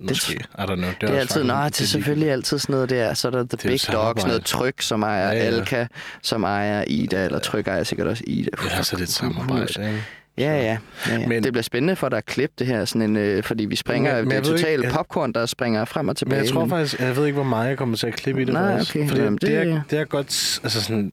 [0.00, 0.32] måske.
[0.34, 0.76] I don't know.
[0.76, 1.44] Det er, det er også altid...
[1.44, 3.14] Nå, det er selvfølgelig altid sådan noget der.
[3.14, 5.44] Så er der The er Big Dog, sådan noget tryk, som ejer Ja, ja.
[5.44, 5.86] Alka,
[6.22, 8.48] som ejer Ida, eller tryk ejer sikkert også Ida.
[8.70, 10.02] Ja, så er det et samarbejde, ikke?
[10.38, 10.62] Ja, ja.
[10.62, 11.18] ja, ja.
[11.18, 13.64] Men- Men, det bliver spændende for dig at klippe det her, sådan en, øh, fordi
[13.64, 16.40] vi springer, Men- men det er totalt jeg- popcorn, der springer frem og Men tilbage.
[16.42, 18.54] jeg tror faktisk, jeg ved ikke, hvor meget jeg kommer til at klippe i det.
[18.54, 18.96] Nej, faktisk.
[18.96, 19.08] okay.
[19.08, 20.60] Fordi Jamen, det, det, det- er, det er godt...
[20.62, 21.12] Altså sådan,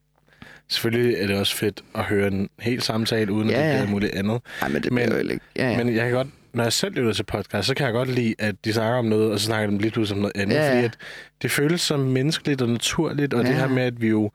[0.69, 3.71] selvfølgelig er det også fedt at høre en hel samtale, uden Ja, at det ja.
[3.71, 4.41] bliver alt muligt andet.
[4.61, 5.39] Nej, men det Men- bliver jo ikke...
[5.55, 5.77] Ja, ja.
[5.77, 8.35] Men jeg kan godt, når jeg selv lytter til podcast, så kan jeg godt lide,
[8.39, 10.55] at de snakker om noget, og så snakker de lige pludselig om noget andet.
[10.55, 10.71] Ja.
[10.73, 10.97] Fordi at
[11.41, 13.49] det føles som menneskeligt og naturligt, og ja.
[13.49, 14.31] det her med, at vi jo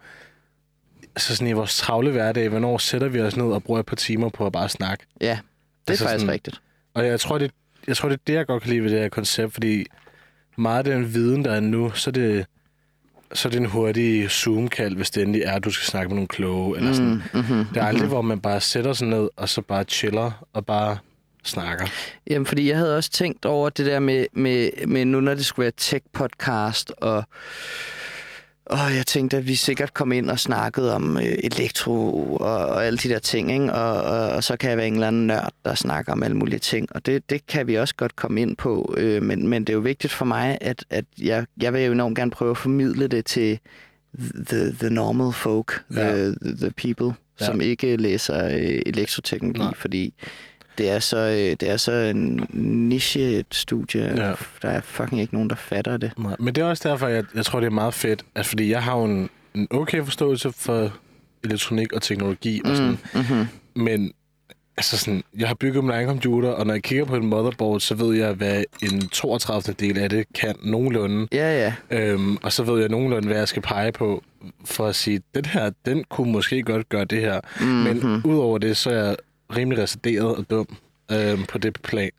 [1.16, 3.96] altså sådan i vores travle hverdag, hvornår sætter vi os ned og bruger et par
[3.96, 5.04] timer på at bare snakke.
[5.20, 5.30] ja, det
[5.86, 6.60] er altså faktisk sådan- rigtigt.
[6.94, 7.50] Og jeg tror, det,
[7.88, 9.86] jeg tror, det er det, jeg godt kan lide ved det her koncept, fordi
[10.56, 12.46] meget af den viden, der er nu, så er det,
[13.32, 16.14] så er det en hurtig Zoom-kald, hvis det endelig er, at du skal snakke med
[16.14, 16.76] nogle kloge.
[16.76, 17.10] Eller sådan.
[17.32, 20.46] Mm, mm-hmm, Det er aldrig, hvor man bare sætter sig ned, og så bare chiller,
[20.52, 20.98] og bare
[21.44, 21.86] snakker.
[22.30, 25.46] Jamen, fordi jeg havde også tænkt over det der med, med, med nu, når det
[25.46, 27.24] skulle være tech-podcast, og,
[28.66, 32.86] og jeg tænkte, at vi sikkert kom ind og snakkede om øh, elektro og, og
[32.86, 33.72] alle de der ting, ikke?
[33.72, 36.36] Og, og, og så kan jeg være en eller anden nørd, der snakker om alle
[36.36, 39.62] mulige ting, og det, det kan vi også godt komme ind på, øh, men, men
[39.64, 42.50] det er jo vigtigt for mig, at, at jeg, jeg vil jo enormt gerne prøve
[42.50, 43.58] at formidle det til
[44.48, 46.10] the, the normal folk, Ja.
[46.14, 47.46] the, the people, Ja.
[47.46, 49.74] som ikke læser øh, elektroteknologi, Nej.
[49.74, 50.14] fordi
[50.80, 54.02] det er så, øh, det er så en niche et studie.
[54.16, 54.32] Ja.
[54.62, 56.12] Der er fucking ikke nogen, der fatter det.
[56.18, 58.70] Nej, Men det er også derfor, jeg, jeg tror, det er meget fedt, at fordi
[58.70, 60.92] jeg har jo en, en okay forståelse for
[61.44, 63.46] elektronik og teknologi og sådan, Mm, mm-hmm.
[63.74, 64.12] men
[64.76, 67.80] altså sådan, jeg har bygget min egen computer, og når jeg kigger på en motherboard,
[67.80, 69.74] så ved jeg, hvad en 32.
[69.80, 71.28] del af det kan nogenlunde.
[71.32, 71.98] Ja, ja.
[71.98, 74.22] Øhm, og så ved jeg nogenlunde, hvad jeg skal pege på,
[74.64, 77.40] for at sige, den her, den kunne måske godt gøre det her.
[77.60, 77.74] Mm-hmm.
[77.74, 79.16] Men udover det, så er jeg
[79.56, 80.76] rimelig resideret og dum
[81.12, 82.10] øhm, på det plan.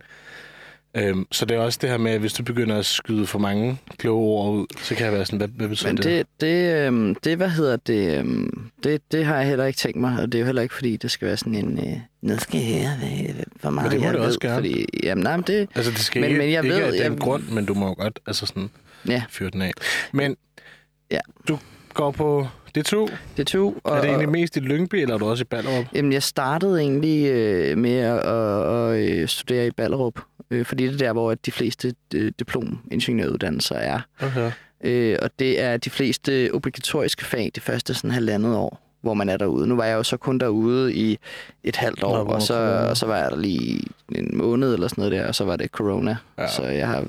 [0.98, 3.40] Øhm, så det er også det her med, at hvis du begynder at skyde for
[3.40, 6.06] mange kloge ord ud, så kan jeg være sådan, hvad, hvad betyder Men det?
[6.06, 9.98] det, det, øhm, det, hvad hedder det, øhm, det, det har jeg heller ikke tænkt
[10.00, 12.38] mig, og det er jo heller ikke, fordi det skal være sådan en, øh, nu
[12.40, 14.56] skal jeg høre, hvad, hvor meget Men det må jeg det ved, også gerne.
[14.56, 16.92] Fordi, jamen, nej, men det, Altså, det skal Men- ikke, men jeg ikke ved- af
[16.92, 18.70] den jeg- grund, men du må jo godt altså sådan,
[19.08, 19.72] ja, fyre den af.
[20.14, 20.36] Men
[21.12, 21.20] Ja.
[21.48, 21.58] du
[21.94, 23.06] går på det to.
[23.08, 23.80] det er to.
[23.84, 25.86] Og, Er det egentlig mest i Lyngby, eller er du også i Ballerup?
[25.94, 30.20] Jamen, jeg startede egentlig øh, med at, at, at øh, studere i Ballerup,
[30.52, 34.00] øh, fordi det er der, hvor de fleste øh, diplom-ingeniøruddannelser er.
[34.22, 34.52] Okay.
[34.84, 39.30] Øh, og det er de fleste obligatoriske fag det første sådan halvandet år, hvor man
[39.30, 39.68] er derude.
[39.68, 41.18] Nu var jeg jo så kun derude i
[41.64, 42.90] et halvt år, Nå, og, så, corona.
[42.90, 43.84] og så var jeg der lige
[44.16, 46.16] en måned eller sådan noget der, og så var det corona.
[46.38, 46.48] Ja.
[46.48, 47.06] Så jeg har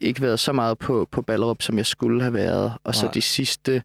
[0.00, 2.72] ikke været så meget på, på Ballerup, som jeg skulle have været.
[2.84, 3.12] Og så Nej.
[3.12, 3.82] de sidste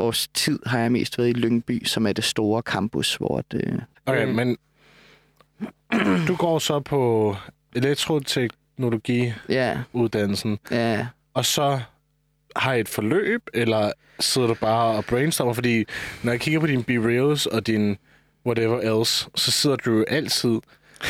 [0.00, 3.84] års tid har jeg mest været i Lyngby, som er det store campus, hvor det...
[4.06, 4.34] Okay, Mm.
[4.34, 4.56] men
[6.28, 7.36] du går så på
[7.74, 11.80] elektroteknologi-uddannelsen, Ja, ja, og så
[12.56, 15.52] har I et forløb, eller sidder du bare og brainstormer?
[15.52, 15.84] Fordi
[16.22, 17.96] når jeg kigger på dine B-Reels og din
[18.46, 20.58] whatever else, så sidder du jo altid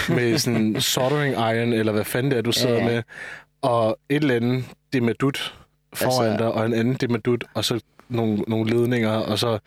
[0.08, 2.84] med sådan en soldering iron, eller hvad fanden det er, du sidder Ja.
[2.84, 3.02] med,
[3.62, 5.54] og et eller andet demadut
[5.94, 9.58] foran Altså- dig, og en anden demadut, og så nogle, nogle ledninger, og så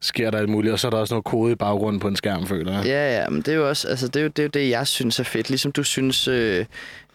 [0.00, 2.16] sker der alt muligt, og så er der også noget kode i baggrunden på en
[2.16, 2.86] skærm, føler jeg.
[2.86, 4.70] Ja, ja, men det er jo også, altså det er jo det, er jo det
[4.70, 5.48] jeg synes er fedt.
[5.48, 6.64] Ligesom du synes, øh,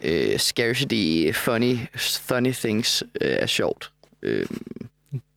[0.01, 3.91] øh, scarcity, funny, funny things øh, er sjovt.
[4.21, 4.45] Øh,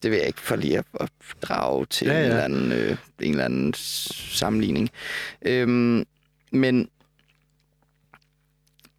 [0.02, 1.10] det vil jeg ikke for lige at, at
[1.42, 2.18] drage til Ja, ja.
[2.20, 4.90] En, eller anden, øh, en eller anden sammenligning.
[5.42, 5.68] Øh,
[6.52, 6.88] men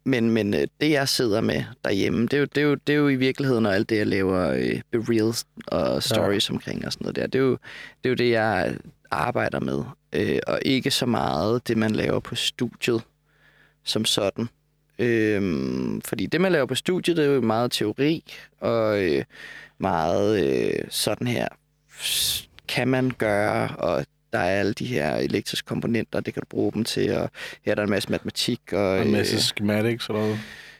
[0.06, 2.92] men, men øh, det, jeg sidder med derhjemme, det er jo, det er jo, det
[2.92, 6.54] er jo i virkeligheden, og alt det, jeg laver øh, reels og stories ja.
[6.54, 8.76] omkring og sådan noget der, det er jo det, er jo det jeg
[9.10, 9.84] arbejder med.
[10.12, 13.02] Øh, og ikke så meget det, man laver på studiet
[13.84, 14.48] som sådan.
[14.98, 18.24] Øhm, fordi det, man laver på studiet, det er jo meget teori
[18.60, 19.24] og øh,
[19.78, 21.48] meget øh, sådan her
[22.68, 26.72] kan man gøre, og der er alle de her elektriske komponenter, det kan du bruge
[26.72, 27.30] dem til, og
[27.64, 28.60] her er der en masse matematik.
[28.72, 30.36] Og, Og en masse øh, schematics eller hvad?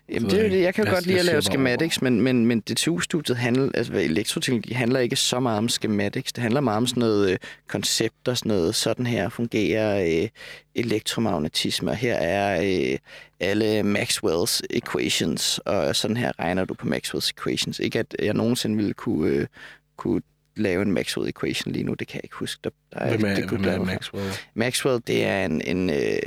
[0.09, 0.61] Jamen, det er jeg det.
[0.63, 0.95] Jeg kan jo ikke.
[0.95, 5.01] godt Jeg- lide jeg at lave schematics, men, men, men DTU-studiet handler, altså elektroteknologi handler
[5.01, 6.33] ikke så meget om schematics.
[6.33, 7.37] Det handler meget om sådan noget øh,
[7.69, 10.29] koncepter, sådan noget, sådan her fungerer øh,
[10.75, 12.61] elektromagnetisme, og her er
[12.93, 12.99] øh,
[13.41, 17.79] alle Maxwell's equations, og sådan her regner du på Maxwell's equations.
[17.79, 19.47] Ikke at jeg nogensinde ville kunne, øh,
[19.97, 20.23] kunne
[20.57, 22.61] lave en Maxwell equation lige nu, det kan jeg ikke huske.
[22.65, 24.31] Der, der er, Hvem er, det kunne hvem er Maxwell?
[24.55, 25.61] Maxwell, det er en...
[25.61, 26.19] en øh,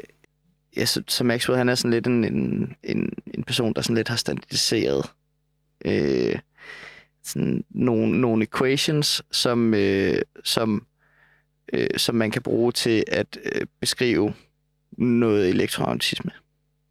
[0.77, 3.95] ja, så, så Maxwell, han er sådan lidt en, en, en, en person, der sådan
[3.95, 5.05] lidt har standardiseret
[5.85, 6.39] øh,
[7.23, 10.85] sådan nogle, nogle equations, som, øh, som,
[11.73, 14.33] øh, som man kan bruge til at øh, beskrive
[14.97, 16.31] noget elektromagnetisme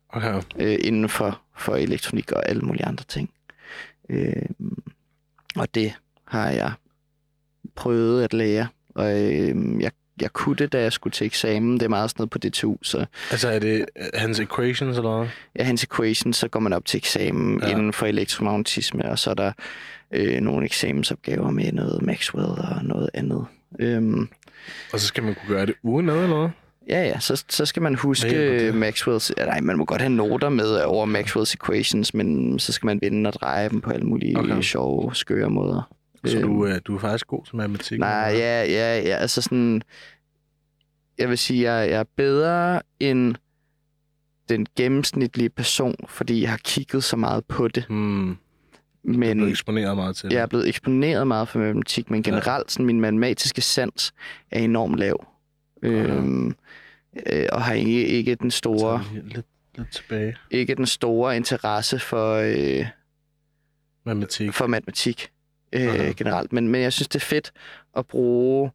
[0.08, 0.42] Okay.
[0.56, 3.30] øh, inden for, for elektronik og alle mulige andre ting.
[4.08, 4.42] Øh,
[5.56, 6.72] og det har jeg
[7.78, 11.74] prøvet at lære, og øh, jeg, jeg kunne det, da jeg skulle til eksamen.
[11.74, 15.26] Det er meget sådan noget på DTU, så Altså, er det hans equations eller
[15.58, 17.70] ja, hans equation, så går man op til eksamen Ja.
[17.70, 19.52] inden for elektromagnetisme, og så er der
[20.12, 23.46] øh, nogle eksamensopgaver med noget Maxwell og noget andet.
[23.78, 24.28] Øhm,
[24.92, 26.48] Og så skal man kunne gøre det uden noget, eller hvad?
[26.88, 28.74] ja, ja, så, så skal man huske det?
[28.74, 29.32] Maxwells...
[29.38, 33.28] Nej, man må godt have noter med over Maxwells equations, men så skal man vende
[33.28, 34.60] og dreje dem på alle mulige okay.
[34.60, 35.90] sjove, skøre måder.
[36.26, 37.98] Så Øhm, du, øh, du er faktisk god til matematik?
[37.98, 39.82] Nej, ja, ja, ja, altså sådan...
[41.18, 43.34] Jeg vil sige, jeg, jeg er bedre end
[44.48, 47.84] den gennemsnitlige person, fordi jeg har kigget så meget på det.
[47.88, 48.36] Hmm,
[49.06, 50.34] du er Men eksponeret meget til det.
[50.36, 54.12] jeg er blevet eksponeret meget for matematik, men generelt sådan, min matematiske sans
[54.50, 55.26] er enormt lav.
[55.82, 56.54] Øhm,
[57.26, 60.36] øh, og har ikke, ikke den store Lidt, lidt tilbage.
[60.50, 62.86] ikke den store interesse for, øh,
[64.06, 64.52] Matematik.
[64.52, 65.30] for matematik
[65.72, 66.12] øh, Aha.
[66.16, 66.52] generelt.
[66.52, 67.52] Men, men jeg synes, det er fedt
[67.96, 68.70] at bruge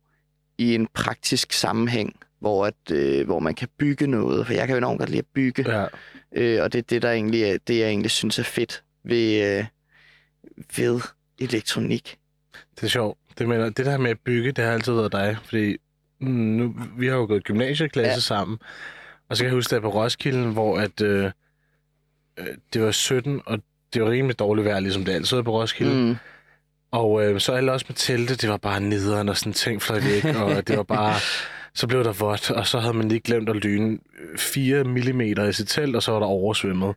[0.58, 4.46] i en praktisk sammenhæng, hvor, at, øh, hvor man kan bygge noget.
[4.46, 5.72] For jeg kan jo enormt godt lide at bygge.
[5.72, 5.86] Ja.
[6.36, 9.58] Øh, og det er det, der egentlig er, det, jeg egentlig synes er fedt ved,
[9.58, 9.66] øh,
[10.78, 11.02] ved
[11.40, 12.18] elektronik.
[12.76, 13.20] Det er sjovt.
[13.38, 15.38] Det, mener, det der med at bygge, det har altid været dig.
[15.44, 15.78] Fordi
[16.20, 18.20] mm, nu, vi har jo gået gymnasieklasse ja.
[18.20, 18.58] Sammen.
[19.30, 21.32] Og så kan jeg huske, at på Roskilde, hvor at, øh,
[22.38, 23.60] øh, det var 17, og
[23.94, 25.96] det var rimelig dårligt vejr, ligesom det altid er på Roskilde.
[25.96, 26.16] Mm.
[26.94, 30.00] Og øh, så alle også med telte, det var bare nederen og sådan ting fløj
[30.00, 31.16] væk, og det var bare
[31.74, 34.00] så blev der vådt, og så havde man lige glemt at lyne
[34.38, 36.96] 4 mm i sit telt, og så var der oversvømmet.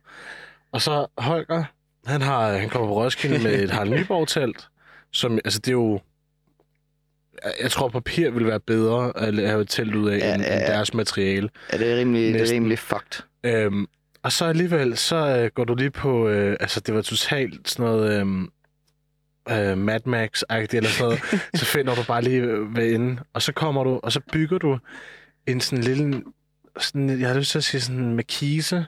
[0.71, 1.63] Og så Holger,
[2.05, 4.67] han, har, han kommer på Roskilde med et Harald Nyborg-telt,
[5.11, 5.99] som, altså det er jo,
[7.61, 10.57] jeg tror, papir vil være bedre at lave et telt ud af, Ja, end, ja,
[10.57, 11.49] end deres materiale.
[11.73, 13.23] Ja, det er rimelig, det er rimelig fucked.
[13.43, 13.87] Øhm,
[14.23, 17.85] og så alligevel, så øh, går du lige på, øh, altså det var totalt sådan
[17.85, 18.49] noget øhm,
[19.51, 21.19] øh, Mad Max-agtigt eller sådan noget.
[21.59, 24.57] så finder du bare lige øh, ved inde, og så kommer du, og så bygger
[24.57, 24.77] du
[25.47, 26.23] en sådan lille,
[26.79, 28.85] sådan, jeg har lyst til at sige sådan en markise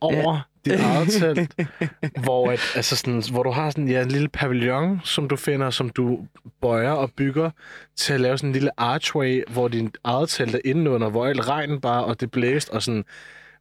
[0.00, 0.72] over ja.
[0.72, 1.54] dit eget telt,
[2.24, 5.70] hvor, at, altså sådan, hvor du har sådan ja, en lille pavillon, som du finder,
[5.70, 6.26] som du
[6.62, 7.50] bøjer og bygger
[7.96, 11.48] til at lave sådan en lille archway, hvor din eget telt er indenunder, hvor alt
[11.48, 13.04] regnen bare, og det blæste, og sådan,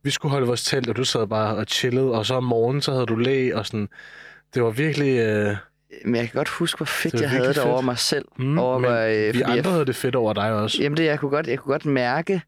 [0.03, 2.81] vi skulle holde vores telt, og du sad bare og chillede, og så om morgenen,
[2.81, 3.89] så havde du læ, og sådan,
[4.53, 5.19] det var virkelig...
[5.19, 5.55] Øh,
[6.05, 8.25] Men jeg kan godt huske, hvor fedt Det jeg havde det over mig selv.
[8.37, 10.81] mm, over, men øh, vi fordi jeg andre havde det fedt over dig også.
[10.83, 12.41] Jamen det, jeg kunne godt, jeg kunne godt mærke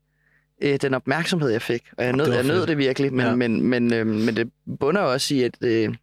[0.61, 1.83] øh, den opmærksomhed, jeg fik.
[1.97, 2.67] Og jeg nød, Det jeg nød fedt.
[2.69, 3.35] det virkelig, men, ja.
[3.35, 4.49] men, men, øh, men det
[4.79, 5.93] bunder også i, at, øh,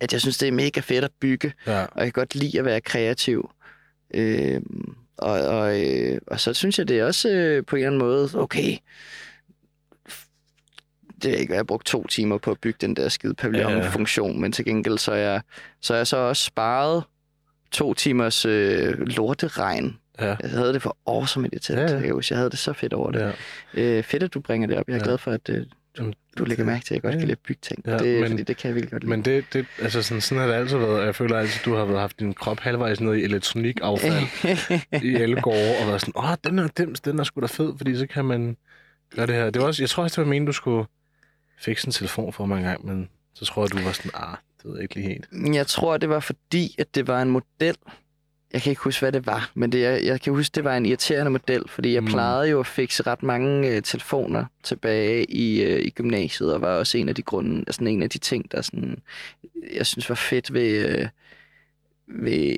[0.00, 1.80] at jeg synes, det er mega fedt at bygge, Ja.
[1.82, 3.50] og jeg kan godt lide at være kreativ.
[4.14, 4.60] Øh,
[5.18, 7.98] og, og, øh, og så synes jeg, det er også øh, på en eller anden
[8.08, 8.76] måde, okay,
[11.22, 13.34] det er ikke, hvad jeg har brugt to timer på at bygge den der skide
[13.34, 15.40] pavillon-funktion, men til gengæld så er jeg
[15.80, 17.04] så, er jeg så også sparet
[17.70, 19.98] to timers øh, lorteregn.
[20.20, 20.36] Ja.
[20.42, 21.68] Jeg havde det for awesome telt.
[21.70, 21.98] Ja, Ja, ja.
[21.98, 22.06] ja.
[22.16, 23.34] Jeg, jeg havde det så fedt over det.
[23.74, 23.82] ja.
[23.98, 24.84] Øh, fedt, at du bringer det op.
[24.88, 25.02] Jeg er Ja.
[25.02, 25.04] ja.
[25.08, 25.66] glad for, at øh,
[25.98, 27.24] Jamen, du lægger mærke til, at jeg godt Ja, kan ja.
[27.26, 27.82] lide at bygge ting.
[27.86, 29.10] Ja, Ja, det, men- fordi det kan jeg virkelig godt lide.
[29.10, 31.04] Men det, det, altså sådan, sådan har det altid været.
[31.06, 34.14] Jeg føler altid, at du har været- haft din krop halvvejs ned i elektronikaffald
[35.10, 37.72] i alle gårde, og været sådan, åh, den er, den, den er sgu da fed,
[37.76, 38.56] fordi så kan man
[39.16, 39.50] gøre det her.
[39.50, 40.86] Det var også, jeg tror også, det var meningen, du skulle
[41.58, 44.36] fikse en telefon for mig en gang, men så tror jeg, du var sådan, ah,
[44.56, 45.54] det ved jeg ikke lige helt.
[45.54, 47.76] Jeg tror, det var fordi, at det var en model.
[48.52, 50.76] Jeg kan ikke huske, hvad det var, men det, jeg, jeg kan huske, det var
[50.76, 52.04] en irriterende model, fordi jeg Mm.
[52.06, 52.12] mm.
[52.12, 56.68] plejede jo at fikse ret mange øh, telefoner tilbage i, øh, i gymnasiet, og var
[56.76, 58.98] også en af de grunde, altså en af de ting, der sådan,
[59.74, 61.08] jeg synes var fedt ved, øh,
[62.06, 62.56] ved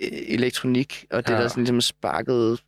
[0.00, 1.38] øh, elektronik, og det Ja.
[1.40, 2.58] der sådan ligesom sparkede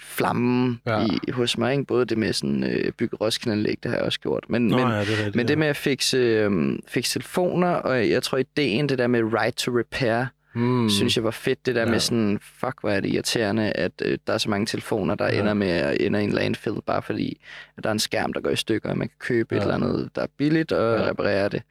[0.00, 1.06] flammen Ja.
[1.06, 1.84] i, hos mig, ikke?
[1.84, 4.88] både det med sådan øh, bygge Roskilde-anlæg, det har jeg også gjort, men, Nå, men,
[4.88, 5.58] ja, det rigtigt, men det ja.
[5.58, 9.78] med at fikse, øhm, fikse telefoner, og jeg tror ideen, det der med right to
[9.78, 10.90] repair, mm.
[10.90, 11.66] synes jeg var fedt.
[11.66, 11.90] Det der Ja.
[11.90, 15.24] med sådan, fuck hvor er det irriterende, at øh, der er så mange telefoner, der
[15.32, 15.40] Ja.
[15.40, 17.40] ender med at ende i en landfill, bare fordi
[17.76, 19.58] at der er en skærm, der går i stykker, og man kan købe Ja.
[19.58, 21.06] et eller andet, der er billigt, og ja.
[21.10, 21.62] reparere det.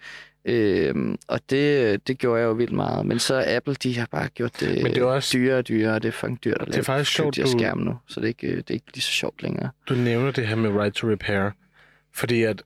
[0.48, 3.06] Øhm, og det, det gjorde jeg jo vildt meget.
[3.06, 5.94] Men så Apple, de har bare gjort det, Men det er også- dyrere og dyrere,
[5.96, 8.20] og det er fucking dyrt at Det er lave faktisk sjovt, du- skærme nu, så
[8.20, 9.70] det er, ikke, det er ikke lige så sjovt længere.
[9.90, 11.50] Du nævner det her med right to repair,
[12.14, 12.64] fordi at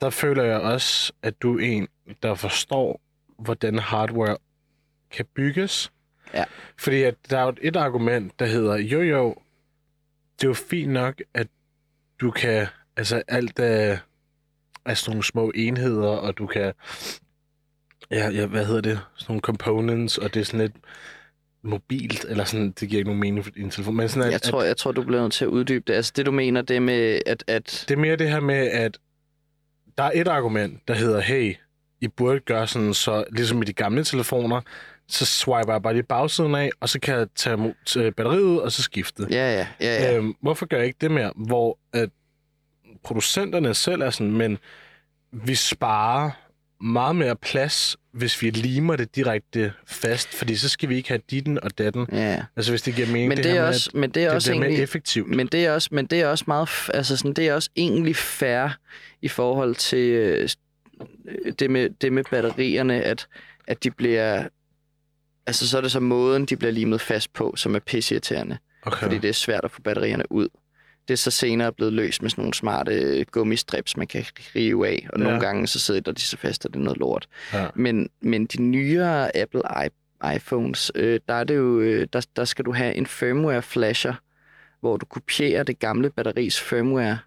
[0.00, 1.88] der føler jeg også, at du er en,
[2.22, 3.00] der forstår,
[3.38, 4.36] hvordan hardware
[5.10, 5.92] kan bygges.
[6.34, 6.44] Ja.
[6.78, 9.34] Fordi at der er jo et argument, der hedder, jo jo,
[10.36, 11.46] det er jo fint nok, at
[12.20, 12.66] du kan,
[12.96, 13.98] altså alt er,
[14.86, 16.72] er sådan nogle små enheder, og du kan,
[18.10, 20.76] ja, ja, hvad hedder det, sådan nogle components, og det er sådan lidt
[21.62, 24.42] mobilt, eller sådan, det giver ikke nogen mening i en telefon, men sådan, at, Jeg
[24.42, 25.94] tror, jeg tror, du bliver nødt til at uddybe det.
[25.94, 27.44] Altså det, du mener, det med, at...
[27.46, 28.98] at Det er mere det her med, at
[29.98, 31.54] der er et argument, der hedder, hey,
[32.00, 34.60] I burde gøre sådan, så ligesom i de gamle telefoner,
[35.08, 38.56] så swiper jeg bare lige bagsiden af, og så kan jeg tage til batteriet ud,
[38.56, 39.26] og så skifte.
[39.30, 40.16] ja, ja, ja, ja.
[40.16, 41.32] Øhm, hvorfor gør jeg ikke det mere?
[41.36, 42.08] Hvor at
[43.06, 44.58] producenterne selv er sådan, men
[45.32, 46.30] vi sparer
[46.80, 51.20] meget mere plads, hvis vi limer det direkte fast, fordi så skal vi ikke have
[51.30, 52.06] ditten og datten.
[52.12, 52.42] ja.
[52.56, 54.26] Altså hvis det giver mening, Men det, her er med, også, at men det er
[54.26, 55.28] det også bliver mere egentlig, effektivt.
[55.28, 58.16] men det er også, men det er også meget, altså sådan, det er også egentlig
[58.16, 58.68] fair
[59.22, 60.48] i forhold til øh,
[61.58, 63.26] det med, det med batterierne, at,
[63.66, 64.48] at de bliver,
[65.46, 68.98] altså så er det så måden, de bliver limet fast på, som er pisseirriterende, okay.
[68.98, 70.48] fordi det er svært at få batterierne ud.
[71.08, 74.24] Det er så senere blevet løst med sådan nogle smarte øh, gummistrips, man kan
[74.56, 75.24] rive af, og Ja.
[75.24, 77.28] nogle gange så sidder de så fast, at det er noget lort.
[77.52, 77.66] ja.
[77.74, 82.44] Men, men de nyere Apple i- iPhones, øh, der, er det jo, øh, der, der
[82.44, 84.14] skal du have en firmware flasher,
[84.80, 87.18] hvor du kopierer det gamle batteris firmware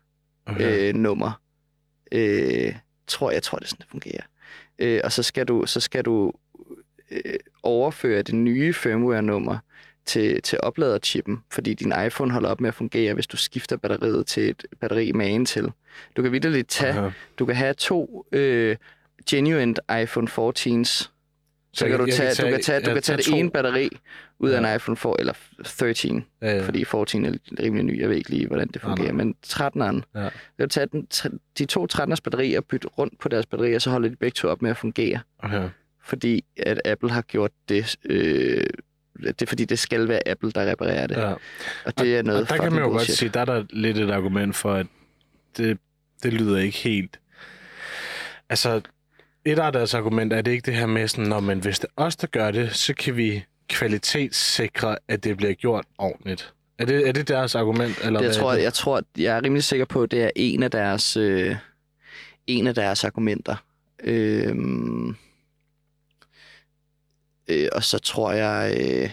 [0.45, 0.89] Okay.
[0.89, 1.41] øh, nummer.
[2.11, 2.73] Øh,
[3.07, 4.21] tror, jeg tror, det er sådan, det fungerer.
[4.79, 6.33] Øh, og så skal du, så skal du
[7.11, 7.21] øh,
[7.63, 9.57] overføre det nye firmware-nummer
[10.10, 14.28] til, til opladerchippen, fordi din iPhone holder op med at fungere, hvis du skifter batteriet
[14.28, 15.72] til et batteri med en til.
[16.17, 17.12] Du kan vidderligt tage, Okay.
[17.39, 18.76] du kan have to øh,
[19.30, 21.10] genuine iPhone 14's,
[21.74, 23.89] så kan du tage, du kan tage, du kan tage det ene batteri
[24.39, 24.69] ud af Ja.
[24.69, 25.34] en iPhone 4, eller
[25.65, 26.62] 13, Ja, ja.
[26.65, 29.24] fordi 14 er rimelig ny, jeg ved ikke lige, hvordan det fungerer, nej.
[29.24, 30.24] men 13'eren, Ja.
[30.24, 31.08] du kan tage den,
[31.58, 34.48] de to 13'ers batterier og bytte rundt på deres batterier, så holder de begge to
[34.50, 35.69] op med at fungere, Okay.
[36.04, 38.63] fordi at Apple har gjort det øh,
[39.27, 41.17] det er fordi, det skal være Apple, der reparerer det.
[41.17, 41.34] Ja.
[41.86, 43.08] Og det er noget og der kan man jo bullshit.
[43.08, 44.88] godt sige, der er der lidt et argument for, at
[45.58, 45.77] det,
[46.23, 47.19] det lyder ikke helt...
[48.49, 48.82] Altså,
[49.45, 51.89] et af deres argument er det ikke det her med sådan, når men hvis det
[51.97, 56.53] er os, der gør det, så kan vi kvalitetssikre, at det bliver gjort ordentligt.
[56.79, 57.97] Er det, er det deres argument?
[58.03, 58.63] Eller Det, jeg, hvad tror, det?
[58.63, 61.55] jeg tror, jeg er rimelig sikker på, at det er en af deres, øh,
[62.47, 63.55] en af deres argumenter.
[64.03, 65.15] Øhm,
[67.49, 69.09] øh, og så tror jeg, øh,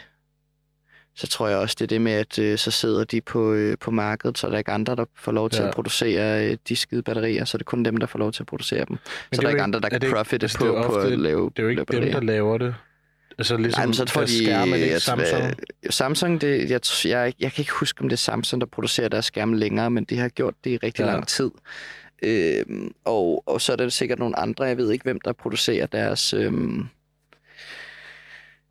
[1.15, 3.79] så tror jeg også, det er det med, at øh, så sidder de på, øh,
[3.81, 5.69] på markedet, så er der ikke andre, der får lov til Ja.
[5.69, 8.43] at producere øh, de skide batterier, så er det kun dem, der får lov til
[8.43, 8.91] at producere dem.
[8.91, 8.99] Men
[9.33, 10.77] så er der jo ikke andre, der er kan det profite altså, på, det er
[10.77, 12.75] jo på ofte- at lave Det er jo ikke dem, der laver det.
[13.39, 14.45] Altså ligesom Nej, men så får de...
[14.45, 15.43] skærme, er det tror, Samsung?
[15.45, 19.09] øh, Samsung, det, jeg, jeg, jeg kan ikke huske, om det er Samsung, der producerer
[19.09, 21.11] deres skærme længere, men de har gjort det i rigtig ja.
[21.11, 21.51] lang tid.
[22.23, 25.87] Øhm, og, og så er der sikkert nogle andre, jeg ved ikke, hvem der producerer
[25.87, 26.35] deres...
[26.35, 26.87] Øhm,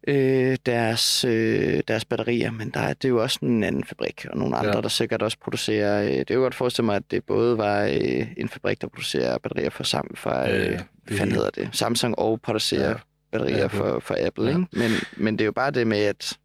[0.08, 4.26] øh, deres, øh, deres batterier, men der er, det er jo også en anden fabrik,
[4.30, 4.82] og nogle andre, Ja.
[4.82, 6.04] der sikkert også producerer...
[6.04, 8.88] Øh, det er jo godt forestille mig, at det både var øh, en fabrik, der
[8.88, 12.90] producerer batterier for, sam, for øh, ja, hvad det- fanden hedder det, Samsung og producerer
[12.90, 12.96] Ja.
[13.32, 13.78] batterier Apple.
[13.80, 14.50] for, for Apple, Ja.
[14.50, 14.66] ikke?
[14.72, 16.38] Men, men det er jo bare det med, at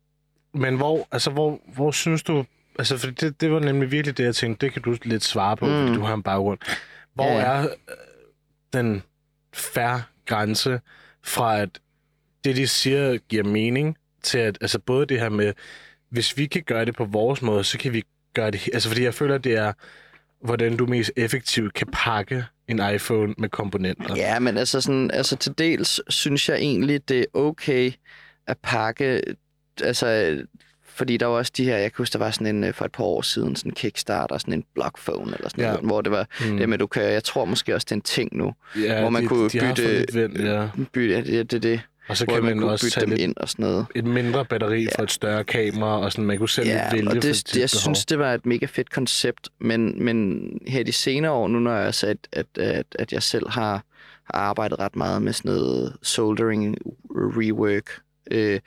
[0.55, 2.44] Men hvor, altså, hvor, hvor synes du...
[2.79, 5.57] Altså, for det, det var nemlig virkelig det, jeg tænkte, det kan du lidt svare
[5.57, 5.73] på, mm.
[5.73, 6.59] fordi du har en baggrund.
[7.14, 7.40] Hvor ja.
[7.40, 7.66] er øh,
[8.73, 9.03] den
[9.55, 10.81] færre grænse
[11.25, 11.68] fra, at
[12.44, 15.53] det, de siger, giver mening, til at, altså både det her med,
[16.11, 18.03] hvis vi kan gøre det på vores måde, så kan vi
[18.35, 18.68] gøre det...
[18.72, 19.72] Altså, fordi jeg føler, det er,
[20.44, 24.16] hvordan du mest effektivt kan pakke en iPhone med komponenter.
[24.16, 27.92] Ja, men altså, sådan, altså til dels synes jeg egentlig, det er okay
[28.46, 29.22] at pakke,
[29.83, 30.38] altså,
[30.85, 32.92] fordi der var også de her, jeg kan huske, der var sådan en, for et
[32.92, 35.70] par år siden, sådan en Kickstarter, sådan en blockphone eller sådan Ja.
[35.70, 36.57] noget, hvor det var Mm.
[36.57, 39.11] det med, du kan, jeg tror måske også, det er en ting nu, ja, hvor
[39.11, 40.68] man de, kunne de bytte- vind, ja.
[40.92, 43.37] bytte, ja, det, det, det, Og så kan man, man, også bytte dem lidt ind
[43.37, 43.87] og sådan noget.
[43.94, 45.05] et mindre batteri for Ja.
[45.05, 47.55] et større kamera, og sådan, man kunne selv Ja, vælge og for det, sit det,
[47.61, 47.81] jeg behov.
[47.81, 51.75] synes, det var et mega fedt koncept, men, men her de senere år, nu når
[51.75, 53.73] jeg har sat, at, at, at jeg selv har,
[54.35, 56.77] har arbejdet ret meget med sådan noget soldering
[57.11, 57.90] rework,
[58.31, 58.61] øh,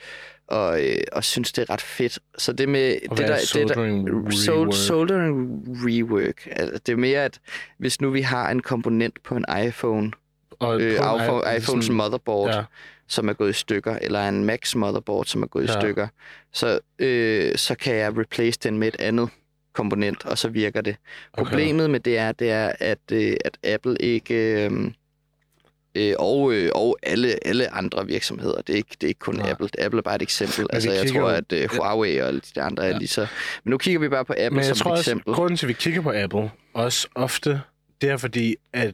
[0.47, 2.19] og, øh, og synes, det er ret fedt.
[2.37, 2.95] Så det med...
[3.11, 4.73] Og det hvad er det der, soldering rework?
[4.73, 7.39] soldering rework, altså, det er mere, at
[7.77, 10.11] hvis nu vi har en komponent på en iPhone,
[10.59, 12.63] og øh, på iPhones sådan- motherboard, Ja,
[13.07, 15.77] som er gået i stykker, eller en Max motherboard, som er gået Ja.
[15.77, 16.07] i stykker,
[16.53, 19.29] så, øh, så kan jeg replace den med et andet
[19.73, 20.95] komponent, og så virker det.
[21.33, 21.43] okay.
[21.43, 24.35] Problemet med det er, det er at, øh, at Apple ikke...
[24.65, 24.71] Øh,
[25.95, 28.61] øh, og, øh, og alle, alle andre virksomheder.
[28.61, 29.49] Det er ikke, det er ikke kun Nej.
[29.51, 29.69] Apple.
[29.79, 30.67] Apple er bare et eksempel.
[30.73, 32.89] Altså, jeg tror, at øh, Huawei og alle de andre ja.
[32.89, 32.95] Ja.
[32.95, 33.27] er lige så...
[33.63, 35.33] Men nu kigger vi bare på Apple Men jeg som tror et også, eksempel.
[35.33, 37.61] grunden til, at vi kigger på Apple, også ofte,
[38.01, 38.93] det er fordi, at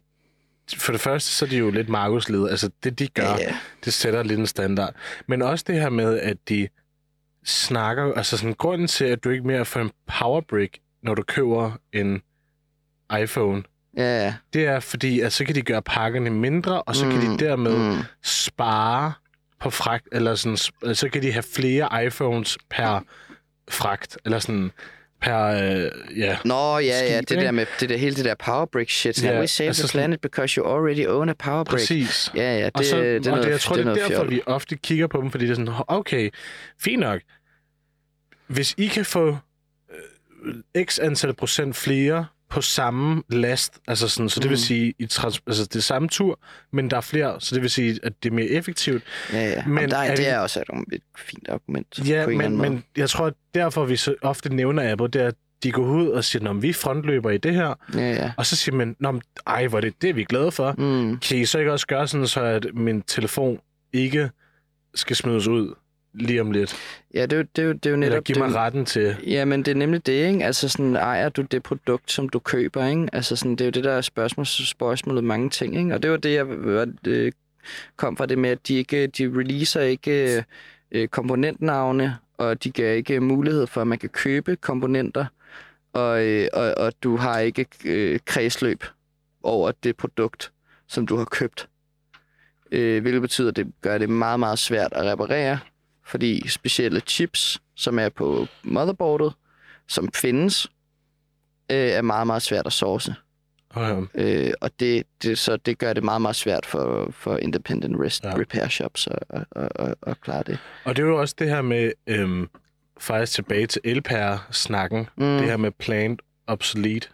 [0.78, 2.48] for det første, så er de jo lidt markedsleder.
[2.48, 3.58] Altså, det de gør, Ja, ja.
[3.86, 4.94] det sætter lidt en standard.
[5.28, 6.68] Men også det her med, at de
[7.46, 8.14] snakker...
[8.14, 12.22] Altså, sådan, grunden til, at du ikke mere får en powerbrick, når du køber en
[13.22, 13.64] iPhone,
[13.98, 14.34] Ja, ja.
[14.54, 17.78] det er fordi, at så kan de gøre pakkerne mindre, og så kan de dermed
[17.98, 18.04] Mm.
[18.24, 19.14] spare
[19.60, 20.58] på fragt, eller sådan,
[20.96, 23.00] så kan de have flere iPhones per
[23.70, 24.72] fragt, eller sådan
[25.22, 26.38] per, øh, ja.
[26.46, 27.52] Nå, ja, ja, Skib, det der ikke?
[27.52, 29.24] med det der, hele det der powerbrick shit.
[29.24, 31.80] Ja, we save altså the planet because you already own a powerbrick.
[31.82, 32.32] Præcis.
[32.36, 33.92] Ja, ja, det, og så, det, er og noget, det, jeg tror, det det er
[33.92, 34.30] er noget derfor, fjol.
[34.32, 36.30] vi ofte kigger på dem, fordi det er sådan, okay,
[36.82, 37.22] fint nok.
[38.48, 39.38] Hvis I kan få
[40.46, 44.64] øh, x antal procent flere på samme last, altså sådan, så det vil Mhm.
[44.64, 46.40] sige, i trans- altså det er samme tur,
[46.72, 49.04] men der er flere, så det vil sige, at det er mere effektivt.
[49.34, 49.66] Ja, ja.
[49.66, 52.08] Men der, er er det vi- er også et, et fint argument.
[52.10, 55.36] Ja, men, men jeg tror, at derfor vi så ofte nævner Apple, det er, at
[55.64, 58.32] de går ud og siger, at vi er frontløber i det her, Ja, ja.
[58.38, 60.76] og så siger man, Nå, ej, hvor er det, det er vi glade for.
[60.78, 61.18] Mm.
[61.18, 63.60] Kan I så ikke også gøre sådan, så at min telefon
[63.94, 64.30] ikke
[64.96, 65.74] skal smides ud
[66.13, 66.76] lige om lidt?
[67.13, 68.24] Ja, det er jo, det er jo, det er jo Eller netop...
[68.24, 69.15] give det, er mig jo- retten til...
[69.28, 70.45] Ja, men det er nemlig det, ikke?
[70.45, 73.08] Altså sådan, ejer du det produkt, som du køber, ikke?
[73.13, 75.93] Altså sådan, det er jo det, der er spørgsmål, spørgsmålet mange ting, ikke?
[75.93, 76.48] Og det var det, jeg
[77.08, 77.32] øh,
[77.95, 80.45] kom fra det med, at de ikke, de releaser ikke
[80.91, 85.26] øh, komponentnavne, og de giver ikke mulighed for, at man kan købe komponenter,
[85.93, 88.84] og, øh, og, og du har ikke øh, kredsløb
[89.44, 90.52] over det produkt,
[90.88, 91.67] som du har købt.
[92.71, 95.60] Øh, hvilket betyder, at det gør det meget, meget svært at reparere,
[96.10, 99.34] fordi specielle chips, som er på motherboardet,
[99.88, 100.68] som findes,
[101.72, 103.16] øh, er meget, meget svært at source.
[103.76, 104.06] Okay.
[104.16, 108.24] Øh, og det, det, så det gør det meget, meget svært for, for independent rest,
[108.24, 108.30] Ja.
[108.30, 108.36] ja.
[108.38, 110.60] repair shops at, at, at, at, klare det.
[110.86, 112.50] Og det er jo også det her med, øhm,
[113.00, 117.08] faktisk tilbage til LPR-snakken, Mm, det her med planned obsolete,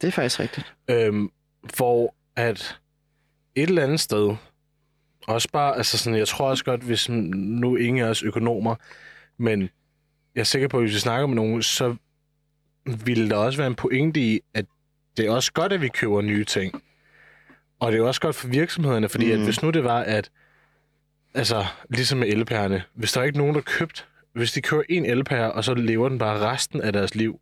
[0.00, 0.74] det er faktisk rigtigt.
[0.90, 1.30] øhm,
[1.76, 2.78] hvor at
[3.54, 4.36] et eller andet sted,
[5.28, 8.74] også bare, altså sådan, jeg tror også godt, hvis nu ingen af os økonomer
[9.38, 9.70] Men
[10.34, 11.96] jeg er sikker på, at hvis vi snakker med nogen, så
[13.04, 14.66] ville der også være en pointe i, at
[15.16, 16.82] det er også godt, at vi køber nye ting.
[17.80, 19.32] Og det er også godt for virksomhederne, fordi mm.
[19.32, 20.30] at hvis nu det var, at
[21.34, 25.06] altså, ligesom med elpærerne, hvis der er ikke nogen, der købt, hvis de kører en
[25.06, 27.40] elpære, og så lever den bare resten af deres liv,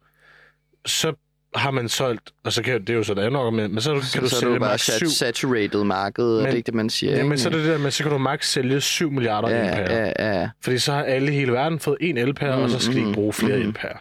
[0.86, 1.14] så
[1.56, 3.92] har man solgt, og så kan det er jo så et andet argument, men så
[3.94, 4.78] kan Så, du så er sælge bare.
[4.78, 7.16] 7, sat, saturated marked, er Men- det ikke det, man siger?
[7.16, 9.48] ja, men så er det det der med, så kan du maks sælge 7 milliarder
[9.48, 10.12] ja, elpærer.
[10.18, 10.50] ja, ja.
[10.64, 13.00] Fordi så har alle i hele verden fået en elpære, mm, og så skal de
[13.00, 13.62] mm, ikke bruge flere mm.
[13.62, 13.68] mm.
[13.68, 13.98] elpærer.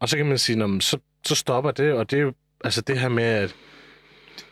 [0.00, 2.32] Og så kan man sige, "Nå, men så, så stopper det, og det er jo
[2.64, 3.54] altså det her med, at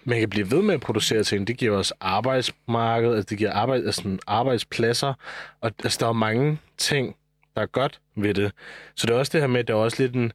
[0.05, 3.53] man kan blive ved med at producere ting, det giver os arbejdsmarked, altså det giver
[3.53, 5.14] arbejde, altså sådan arbejdspladser,
[5.61, 7.16] og altså, der er mange ting,
[7.57, 8.53] der er godt ved det.
[8.97, 10.32] Så det er også det her med, at der er også lidt en,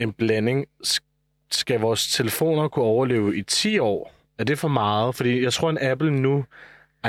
[0.00, 0.66] en blanding.
[1.50, 4.14] Skal vores telefoner kunne overleve i 10 år?
[4.38, 5.14] Er det for meget?
[5.14, 6.44] Fordi jeg tror, en Apple nu,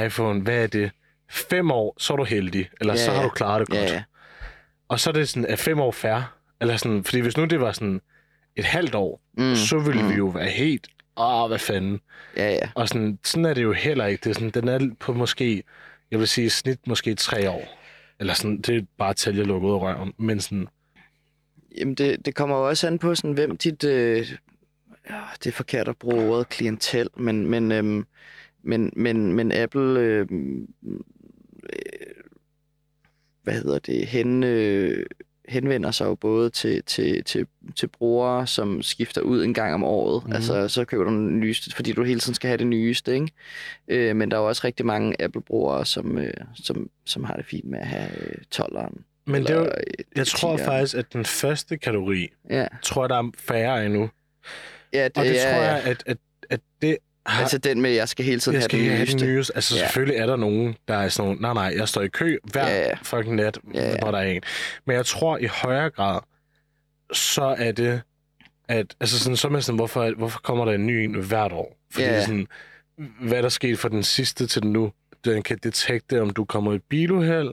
[0.06, 0.92] iPhone, hvad er det?
[1.30, 2.70] 5 år, så er du heldig.
[2.80, 3.24] Eller Ja, så har ja.
[3.24, 3.90] du klaret det godt.
[3.90, 4.04] Ja, ja.
[4.88, 6.26] Og så er det sådan, at 5 år færre.
[6.62, 8.02] Eller sådan, fordi hvis nu det var sådan
[8.56, 10.10] et halvt år, Mm, så ville mm.
[10.10, 10.88] vi jo være helt,
[11.18, 12.00] åh, hvad fanden.
[12.38, 12.70] Ja, ja.
[12.76, 14.24] Og sådan, sådan er det jo heller ikke.
[14.24, 15.64] Det er sådan, den er på måske,
[16.12, 17.80] jeg vil sige snit måske tre år.
[18.20, 20.14] Eller sådan, det er bare at jeg af røven.
[20.18, 20.68] Men sådan,
[21.78, 23.84] Jamen, det, det kommer jo også an på, sådan, hvem dit...
[23.84, 24.32] Øh,
[25.10, 28.06] ja, det er forkert at bruge ordet klientel, men, men, øhm,
[28.64, 30.00] men, men, men Apple...
[30.00, 30.28] Øh,
[31.64, 31.80] øh,
[33.44, 34.08] hvad hedder det?
[34.08, 35.06] Hen, øh,
[35.50, 39.84] henvender sig jo både til, til, til, til brugere, som skifter ud en gang om
[39.84, 40.26] året.
[40.26, 40.34] Mm.
[40.34, 43.32] Altså, så køber du den nyeste, fordi du hele tiden skal have det nyeste, ikke?
[43.88, 47.46] Øh, men der er jo også rigtig mange Apple-brugere, som, øh, som, som har det
[47.46, 49.09] fint med at have øh, 12'eren.
[49.30, 49.72] Men det er jo,
[50.16, 50.66] jeg tror 10'eren.
[50.66, 54.10] faktisk, at den første kategori, Ja, tror jeg, der er færre endnu.
[54.94, 56.18] ja det, Og det ja, tror jeg, at, at,
[56.50, 57.42] at det har...
[57.42, 59.20] Altså den med, jeg skal hele tiden jeg have skal den have nyeste.
[59.20, 59.56] den nyeste.
[59.56, 59.82] Altså Ja.
[59.82, 62.68] selvfølgelig er der nogen, der er sådan nogle, nej nej, jeg står i kø hver
[62.70, 62.94] Ja, ja.
[63.04, 63.98] fucking nat, Ja, ja.
[63.98, 64.42] når der er en.
[64.86, 66.20] Men jeg tror i højere grad,
[67.14, 68.02] så er det,
[68.68, 71.52] at, altså sådan, så er man sådan, hvorfor, hvorfor kommer der en ny en hvert
[71.52, 71.78] år?
[71.92, 72.22] Fordi Ja.
[72.26, 72.48] sådan,
[73.22, 74.92] hvad er der sket fra den sidste til den nu?
[75.26, 77.50] Den kan detekte, om du kommer i biluheld,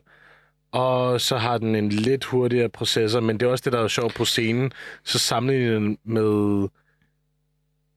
[0.73, 3.89] og så har den en lidt hurtigere processor, men det er også det, der er
[3.89, 4.73] sjovt på scenen.
[5.05, 6.69] Så sammenligner den med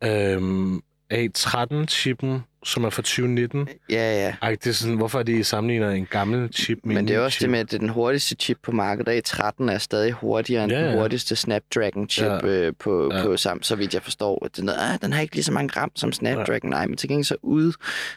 [0.04, 0.82] øhm,
[1.14, 3.68] A13-chippen, som er fra 2019.
[3.90, 4.36] Ja, ja.
[4.42, 7.08] Ej, det er sådan, hvorfor er det, I sammenligner en gammel chip med Men en
[7.08, 7.42] det er også chip?
[7.42, 9.30] det med, at det er den hurtigste chip på markedet.
[9.34, 11.00] A13 er stadig hurtigere end Ja, den ja.
[11.00, 12.46] hurtigste Snapdragon-chip Ja.
[12.48, 13.24] øh, på, Ja.
[13.24, 14.46] på sam, så vidt jeg forstår.
[14.46, 16.70] At Den, ah, den har ikke lige så mange gram som Snapdragon.
[16.70, 17.74] Nej, men til gengæld så ude,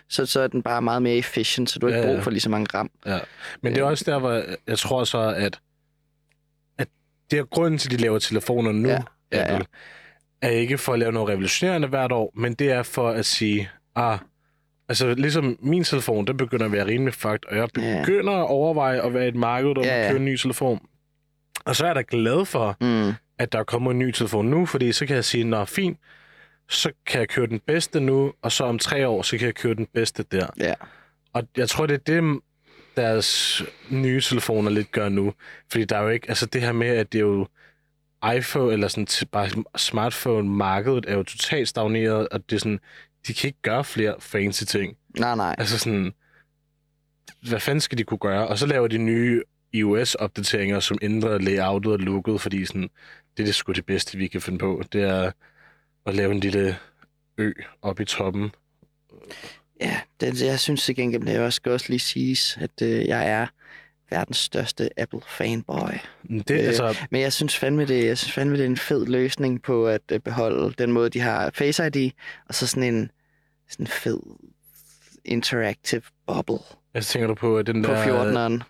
[0.09, 2.15] så, så er den bare meget mere efficient, så du har ikke Ja, ja.
[2.17, 2.91] brug for lige så mange gram.
[3.07, 3.19] Ja.
[3.63, 5.59] Men det er også der, hvor jeg tror så, at,
[6.79, 6.89] at
[7.31, 8.99] det er grunden til, at de laver telefoner nu, Ja,
[9.33, 9.39] ja.
[9.53, 9.61] ja, ja.
[10.43, 13.71] Er ikke for at lave noget revolutionerende hvert år, men det er for at sige,
[13.97, 14.19] ah,
[14.93, 18.01] altså ligesom min telefon, den begynder at være rimelig fucked, og jeg Ja.
[18.01, 20.03] begynder at overveje at være et marked, der Ja, ja, ja.
[20.03, 20.09] ja.
[20.09, 20.81] købe en ny telefon.
[21.65, 23.13] Og så er jeg da glad for, Mm.
[23.39, 25.99] at der kommer en ny telefon nu, fordi så kan jeg sige, nå fint,
[26.69, 29.55] så kan jeg køre den bedste nu, og så om tre år, så kan jeg
[29.55, 30.47] køre den bedste der.
[30.61, 30.75] Ja.
[31.33, 32.41] Og jeg tror, det er det,
[32.97, 35.33] deres nye telefoner lidt gør nu.
[35.71, 37.47] Fordi der er jo ikke, altså det her med, at det er jo
[38.37, 42.81] iPhone, eller sådan bare smartphone-markedet er jo totalt stagneret, og det er sådan,
[43.27, 44.97] de kan ikke gøre flere fancy ting.
[45.19, 45.55] Nej, nej.
[45.59, 46.13] Altså sådan,
[47.49, 48.49] hvad fanden skal de kunne gøre?
[48.49, 49.43] Og så laver de nye
[49.73, 52.91] iOS-opdateringer, som ændrer layoutet og looket, fordi sådan,
[53.37, 54.83] det er det sgu det bedste, vi kan finde på.
[54.93, 55.33] Det er
[56.07, 56.79] at lave en lille
[57.39, 57.53] ø
[57.83, 58.51] op i toppen.
[59.81, 63.29] Ja, det, jeg synes til gengæld, det også skal også lige siges, at øh, jeg
[63.29, 63.47] er
[64.13, 65.93] verdens største Apple-fanboy.
[66.29, 69.07] Det, Øh, altså, Men jeg synes fandme, det, jeg synes fandme, det er en fed
[69.07, 72.11] løsning på at øh, beholde den måde, de har Face ID,
[72.49, 73.11] og så sådan en
[73.69, 74.19] sådan en fed
[75.25, 76.59] interactive bubble
[76.95, 78.05] jeg tænker du på den på der
[78.59, 78.63] 14'eren.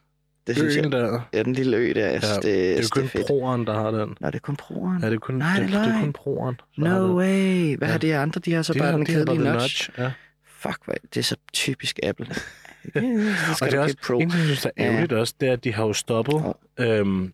[0.46, 1.20] Det synes jeg, der.
[1.32, 3.26] ja, den lille ø der, jeg synes, Ja, det, Det er jo det kun fedt.
[3.26, 4.16] proeren, der har den.
[4.20, 5.02] Nå, det er kun proeren.
[5.02, 6.60] Ja, det er kun, Nej, det, det det er kun proeren.
[6.76, 7.76] No way.
[7.76, 7.92] Hvad Ja.
[7.92, 8.40] har de andre?
[8.40, 9.90] De har så De bare har- den kedelige the notch.
[9.98, 10.12] Ja.
[10.58, 12.26] Fuck, hvad, det er så typisk Apple.
[12.94, 14.18] Ja, det Og det er også, Pro.
[14.18, 14.84] en ting, jeg synes, er Ja.
[14.84, 17.32] ærgerligt også, det er, at de har jo stoppet øhm,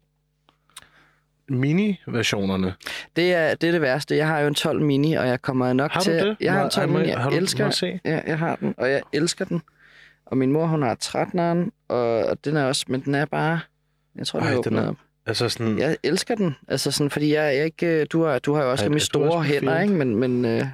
[1.49, 2.75] mini-versionerne.
[3.17, 4.17] Det er, det er det værste.
[4.17, 6.15] Jeg har jo en 12 mini, og jeg kommer nok Har du til...
[6.15, 6.37] det?
[6.41, 7.65] Jeg har en Må- 12 må- mini, jeg har du- elsker...
[7.65, 8.01] må se?
[8.05, 9.63] Ja, jeg har den, og jeg elsker den.
[10.27, 12.85] Og min mor, hun har 13'eren, og, og den er også...
[12.89, 13.61] Men den er bare...
[14.17, 14.97] Jeg tror, den Ej, er den åbnet er- op.
[15.27, 16.57] Altså sådan, Jeg elsker den.
[16.69, 18.05] Altså sådan, fordi jeg, jeg ikke...
[18.05, 19.83] Du har, du har jo også Ej, rimelig store hænder, fint.
[19.91, 20.05] ikke?
[20.05, 20.65] Men, men øh,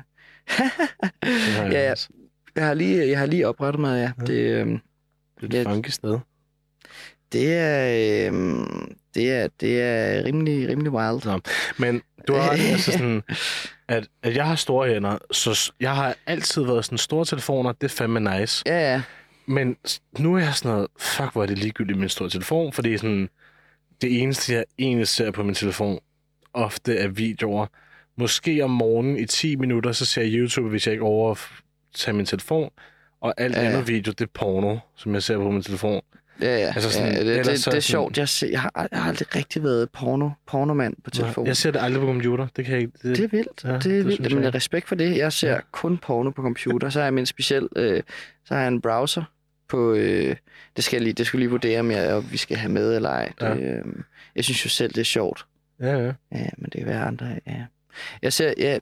[1.72, 1.94] ja, ja.
[2.56, 4.12] Jeg, har lige, jeg har lige oprettet mig, ja.
[4.18, 4.32] Ja.
[4.32, 4.78] Det, øh,
[5.40, 6.18] Det er et funky sted.
[7.32, 8.32] det er...
[8.32, 8.56] Øh,
[9.14, 11.24] det er, det er rimelig, rimelig wild.
[11.26, 11.40] Nå.
[11.78, 13.22] Men du har altså sådan,
[13.88, 17.84] at, at jeg har store hænder, så jeg har altid været sådan, store telefoner, det
[17.84, 18.62] er fandme nice.
[18.66, 19.02] Ja, ja.
[19.46, 19.76] Men
[20.18, 22.98] nu er jeg sådan noget, fuck, hvor er det ligegyldigt med en stor telefon, fordi
[22.98, 23.28] sådan,
[24.02, 25.98] det eneste, jeg egentlig ser på min telefon,
[26.54, 27.66] ofte er videoer.
[28.18, 31.04] Måske om morgenen i 10 minutter, så ser jeg YouTube, hvis jeg ikke
[31.94, 32.70] overtager min telefon.
[33.20, 36.02] Og alt Ja, andet video, det er porno, som jeg ser på min telefon.
[36.40, 36.66] Ja, ja.
[36.74, 38.18] Altså sådan- ja det, det, så det er sjovt.
[38.18, 41.46] Jeg, ser, jeg, har, jeg har aldrig rigtig været porno, pornomand på telefonen.
[41.46, 42.46] Jeg ser det aldrig på computer.
[42.56, 42.92] Det kan jeg ikke.
[43.02, 43.64] Det, Det er vildt.
[43.64, 44.32] Ja, det det er synes vildt.
[44.32, 45.16] jeg Men respekt for det.
[45.16, 45.58] Jeg ser Ja.
[45.72, 46.90] kun porno på computer.
[46.90, 47.68] Så har jeg min speciel...
[47.76, 48.02] Øh,
[48.44, 49.22] så har jeg en browser
[49.68, 49.92] på...
[49.92, 50.36] Øh,
[50.76, 52.72] det skal jeg lige, det skal jeg lige vurdere, om jeg, om vi skal have
[52.72, 53.32] med eller ej.
[53.40, 53.54] Det, Ja.
[53.54, 53.84] øh,
[54.36, 55.46] jeg synes jo selv, det er sjovt.
[55.80, 56.12] Ja, ja.
[56.32, 57.26] Ja, men det kan være andre.
[57.46, 57.64] Ja.
[58.22, 58.78] Jeg ser, ja,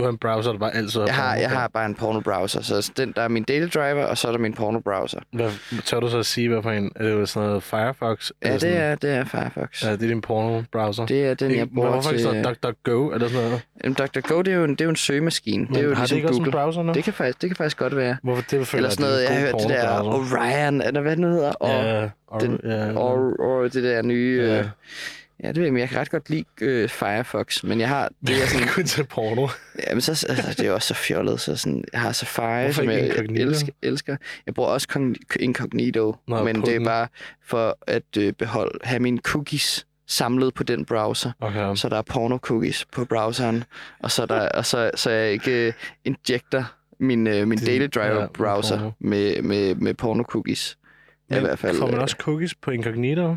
[0.00, 2.62] Du har en browser, der bare altid har jeg har, jeg har bare en porno-browser.
[2.62, 5.18] Så den, der er min daily driver, og så er der min porno-browser.
[5.32, 5.50] Hvad,
[5.84, 6.92] tør du så at sige, hvad for en?
[6.96, 8.30] Er det jo sådan noget Firefox?
[8.44, 9.84] Ja, det sådan, er, det er Firefox.
[9.84, 11.06] Ja, det er din porno-browser.
[11.06, 12.18] Det er den, jeg Men bruger hvorfor til...
[12.18, 13.62] ikke så DuckDuckGo eller sådan noget?
[13.84, 15.64] Jamen, DuckDuckGo, det er jo en, det er jo en søgemaskine.
[15.64, 16.52] Men det er jo har ligesom det ikke også en Google.
[16.58, 16.92] browser nu?
[16.92, 18.16] Det kan, faktisk, det kan faktisk godt være.
[18.22, 21.28] Hvorfor det Eller sådan noget, jeg har hørt det der Orion, eller hvad det nu
[21.28, 21.52] hedder.
[21.52, 24.42] Og, Ja, og, den- ja, og, og det der nye...
[24.46, 24.58] ja.
[24.58, 24.64] Øh,
[25.42, 28.10] ja, det ved jeg, men jeg kan ret godt lide øh, Firefox, men jeg har...
[28.26, 29.48] Det er sådan, kun til porno.
[29.88, 32.82] ja, men så, altså, det er også så fjollet, så sådan, jeg har Safari, Hvorfor
[32.82, 33.48] som jeg Incognito?
[33.48, 34.16] elsker, elsker.
[34.46, 36.84] Jeg bruger også Cogn- Incognito, Nå, men det er den.
[36.84, 37.08] bare
[37.46, 41.32] for at øh, beholde, have mine cookies samlet på den browser.
[41.40, 41.74] Okay.
[41.76, 43.64] Så der er porno-cookies på browseren,
[43.98, 45.72] og så, er der, og så, så jeg ikke øh,
[46.04, 46.64] injecter
[47.00, 48.90] min, øh, min Din- daily ja, driver med browser porno.
[49.00, 50.76] med, med, med porno-cookies.
[51.30, 53.36] Ja, i hvert fald, får man øh, også cookies på incognito,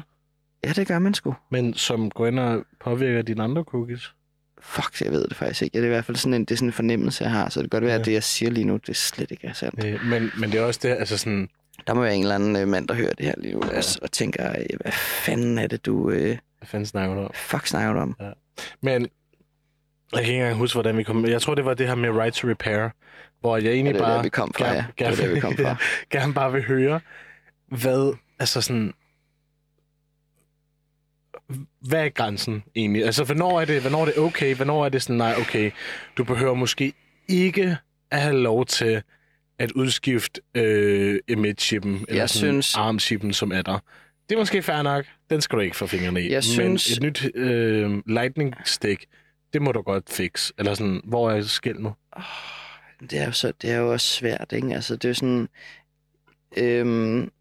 [0.65, 1.35] Ja, det gør man sgu.
[1.51, 4.13] men som går ind og påvirker dine andre cookies?
[4.61, 5.77] Fuck, jeg ved det faktisk ikke.
[5.77, 7.49] Ja, Det er i hvert fald sådan en, det er sådan en fornemmelse, jeg har.
[7.49, 7.99] Så det kan godt være, Ja.
[7.99, 9.85] at det, jeg siger lige nu, det slet ikke er sandt.
[9.85, 11.49] Øh, men, men det er også det, altså sådan...
[11.87, 13.77] Der må være en eller anden øh, mand, der hører det her lige nu, Ja.
[13.77, 17.31] og, og tænker, hvad fanden er det, du øh, Hvad fanden snakker du om?
[17.33, 18.15] fuck snakker du om?
[18.81, 19.01] Men
[20.11, 21.25] jeg kan ikke engang huske, hvordan vi kom...
[21.25, 22.89] Jeg tror, det var det her med right to repair,
[23.41, 24.15] hvor jeg Ja, egentlig det er bare...
[24.17, 25.05] der, vi kom fra, gerne- ja.
[25.11, 25.75] Det er der, vi kom fra.
[26.09, 26.99] gerne bare vil høre,
[27.67, 28.93] hvad, altså sådan,
[31.87, 33.05] hvad er grænsen egentlig?
[33.05, 34.55] Altså, hvornår er det, hvornår er det okay?
[34.55, 35.71] Hvornår er det sådan, nej, okay,
[36.17, 36.93] du behøver måske
[37.27, 37.77] ikke
[38.11, 39.01] at have lov til
[39.59, 43.79] at udskifte øh, emit-chippen, eller Jeg sådan synes- arm-chippen, som er der.
[44.29, 45.05] Det er måske fair nok.
[45.29, 46.25] Den skal du ikke få fingrene i.
[46.31, 49.05] Jeg Men synes- et nyt øh, lightning stick,
[49.53, 50.53] det må du godt fikse.
[50.57, 51.93] Eller sådan, hvor er skæld nu?
[53.01, 54.73] Det er jo, så, det er jo også svært, ikke?
[54.75, 55.49] Altså, det er sådan...
[56.57, 57.31] Øhm,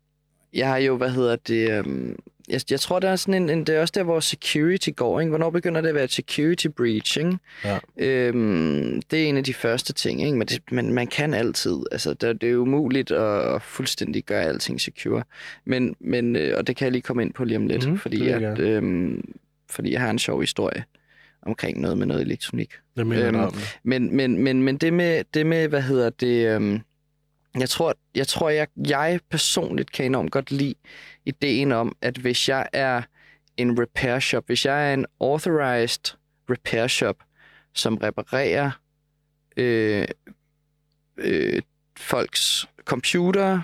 [0.55, 1.70] jeg har jo, hvad hedder det...
[1.70, 2.16] Øhm,
[2.49, 3.64] jeg, jeg tror, der er sådan en, en...
[3.64, 5.28] Det er også der, hvor security går, ikke?
[5.28, 7.38] Hvornår begynder det at være security breach, ikke?
[7.64, 7.78] Ja.
[7.97, 10.36] Øhm, det er en af de første ting, ikke?
[10.36, 11.76] Men, det, men man kan altid.
[11.93, 15.22] Altså, det, det er jo umuligt at, at fuldstændig gøre alting secure.
[15.64, 17.99] Men, men, øh, og det kan jeg lige komme ind på lige om lidt, Mhm,
[17.99, 19.32] fordi, at, øhm,
[19.70, 20.84] fordi jeg har en sjov historie
[21.43, 22.72] omkring noget med noget elektronik.
[22.97, 23.55] Det mener Øhm.
[23.82, 26.80] Men, men, men, men det, med, det med, hvad hedder det, øhm,
[27.59, 30.74] jeg tror, jeg, tror jeg, jeg personligt kan enormt godt lide
[31.26, 33.03] ideen om, at hvis jeg er
[33.57, 36.16] en repair shop, hvis jeg er en authorized
[36.50, 37.16] repair shop,
[37.74, 38.70] som reparerer
[39.57, 40.05] øh,
[41.18, 41.62] øh,
[41.98, 43.61] folks computer,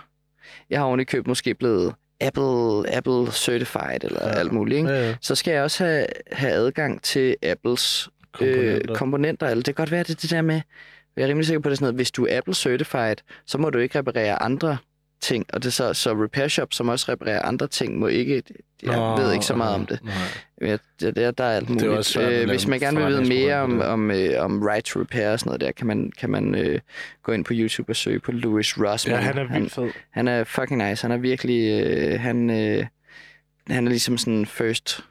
[0.70, 4.38] jeg har oven i køb måske blevet Apple, Apple certified eller Ja.
[4.38, 4.90] alt muligt, ikke?
[4.90, 5.16] Ja, ja.
[5.20, 8.90] så skal jeg også have, have adgang til Apples Komponenter.
[8.90, 9.46] øh, komponenter.
[9.48, 10.60] Eller det kan godt være, det det der med,
[11.16, 13.58] jeg er rimelig sikker på, det er sådan noget, hvis du er Apple certified, så
[13.58, 14.78] må du ikke reparere andre
[15.20, 15.46] ting.
[15.52, 18.42] Og det er så, så repair shop, som også reparerer andre ting, må ikke,
[18.82, 20.04] jeg Nå, ved ikke så meget om det.
[20.04, 20.14] Nej.
[20.60, 21.88] Ja, det, der, der er alt muligt.
[21.88, 23.82] også svært at øh, hvis man gerne vil vide mere om, det.
[23.82, 26.80] om, øh, om right to repair og sådan noget der, kan man, kan man øh,
[27.22, 29.16] gå ind på YouTube og søge på Louis Rossman.
[29.16, 29.90] Ja, han er vildt fed.
[30.10, 31.02] Han er fucking nice.
[31.02, 31.82] Han er virkelig...
[31.82, 32.86] Øh, han, øh,
[33.68, 35.04] han er ligesom sådan first...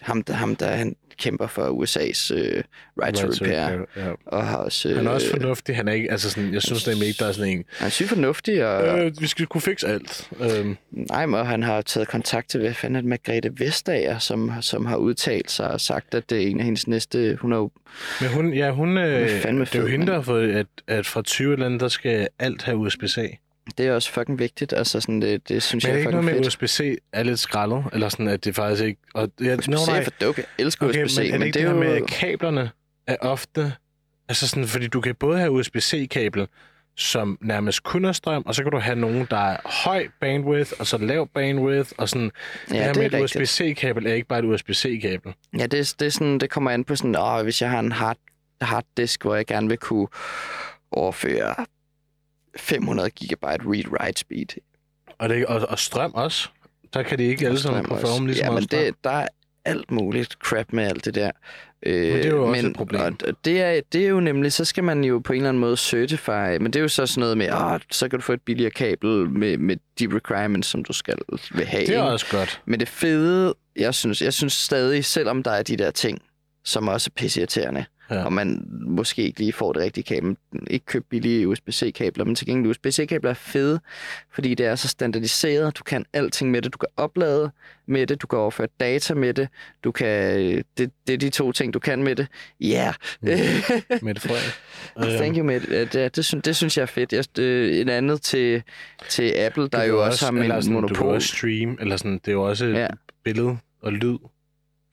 [0.00, 2.62] Ham, der, ham, der han kæmper for USA's øh,
[3.02, 3.86] right to repair.
[3.96, 4.12] Ja.
[4.26, 4.88] Og har også...
[4.88, 5.76] Øh, Han er også fornuftig.
[5.76, 7.90] Han er ikke, altså sådan, jeg synes nemlig ikke, der er sådan en, han er
[7.90, 8.98] sygt fornuftig, og...
[8.98, 9.06] Øh.
[9.06, 10.30] øh, vi skal kunne fikse alt.
[10.40, 14.52] Øhm, Nej, men han har taget kontakt til, hvad fanden er det, Margrethe Vestager, som,
[14.60, 17.38] som har udtalt sig og sagt, at det er en af hendes næste...
[17.40, 17.70] Hun er jo...
[18.20, 20.66] men hun, ja, hun, øh, er fandme det er jo hende, der har fået, at,
[20.88, 23.38] at fra 20 lande, der skal alt have USB-C.
[23.78, 24.72] Det er også fucking vigtigt.
[24.72, 26.64] Altså, sådan, det, det synes Men er jeg det er ikke noget fucking med, fedt.
[26.64, 27.84] USB-C er lidt skrællet?
[27.92, 29.00] Eller sådan, at det faktisk ikke...
[29.14, 29.98] Og, ja, USB-C nå, nej.
[29.98, 30.44] er for dope.
[30.58, 32.00] Jeg elsker Okay, USB-C, men er det men ikke det det, er her jo...
[32.00, 32.70] med, kablerne
[33.06, 33.72] er ofte...
[34.28, 36.46] Altså sådan, fordi du kan både have USB-C-kabel,
[36.96, 40.72] som nærmest kun er strøm, og så kan du have nogen, der er høj bandwidth,
[40.78, 42.30] og så lav bandwidth, og sådan...
[42.68, 43.24] det Ja, her det med et.
[43.24, 45.34] USB-C-kabel er ikke bare et USB-C-kabel.
[45.58, 47.92] Ja, det, det, er sådan, det kommer an på sådan, åh, hvis jeg har en
[47.92, 48.16] hard,
[48.60, 50.08] harddisk, hvor jeg gerne vil kunne
[50.90, 51.54] overføre
[52.56, 54.46] 500 gigabyte read-write speed.
[55.18, 56.48] Og, det, og, og strøm også.
[56.94, 59.28] Der kan de ikke alle sammen performe lige så Ja, men det, der er
[59.64, 61.30] alt muligt crap med alt det der.
[61.86, 63.00] Øh, det er jo også et problem.
[63.00, 65.48] Og og det er, det er jo nemlig, så skal man jo på en eller
[65.48, 68.22] anden måde certify, men det er jo så sådan noget med, åh, så kan du
[68.22, 71.16] få et billigere kabel med, med de requirements, som du skal
[71.54, 71.86] vil have.
[71.86, 72.62] Det er også godt.
[72.64, 76.18] Men det fede jeg synes, jeg synes stadig, selvom der er de der ting,
[76.64, 78.24] som også er pisseirriterende, Ja.
[78.24, 80.36] og man måske ikke lige får det rigtige kabel,
[80.66, 83.80] ikke købe billige USB-C-kabler, men til gengæld USB-C-kabler er fede,
[84.30, 87.50] fordi det er så standardiseret, du kan alting med det, du kan oplade
[87.86, 89.48] med det, du kan overføre data med det,
[89.84, 90.06] du kan,
[90.78, 92.26] det, det er de to ting, du kan med det.
[92.60, 92.92] Ja,
[93.28, 94.02] yeah.
[94.02, 95.18] Mette Frederik.
[95.18, 95.80] Thank you, Mette.
[95.80, 97.12] Det, det, det, synes, det synes jeg er fedt.
[97.12, 97.24] Jeg,
[97.80, 98.62] en andet til,
[99.08, 101.14] til Apple, der jo kan også har en sådan, Du kan monopol.
[101.14, 102.86] også streame, eller sådan, det er jo også ja.
[103.24, 104.16] billede og lyd,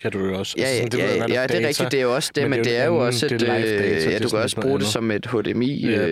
[0.01, 0.55] kan du jo også.
[0.57, 2.31] Ja, ja, Altså, sådan, ja, ved ja, ja, det er rigtigt, det er jo også
[2.35, 4.29] det, men men, det er det jo også et, det data, øh, det ja, du
[4.29, 4.93] kan også bruge det andet.
[4.93, 5.31] som et Ja,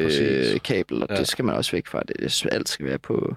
[0.03, 0.19] præcis.
[0.49, 1.15] HDMI-kabel, og Ja.
[1.15, 2.01] det skal man også væk fra.
[2.07, 3.35] Det, alt skal være på,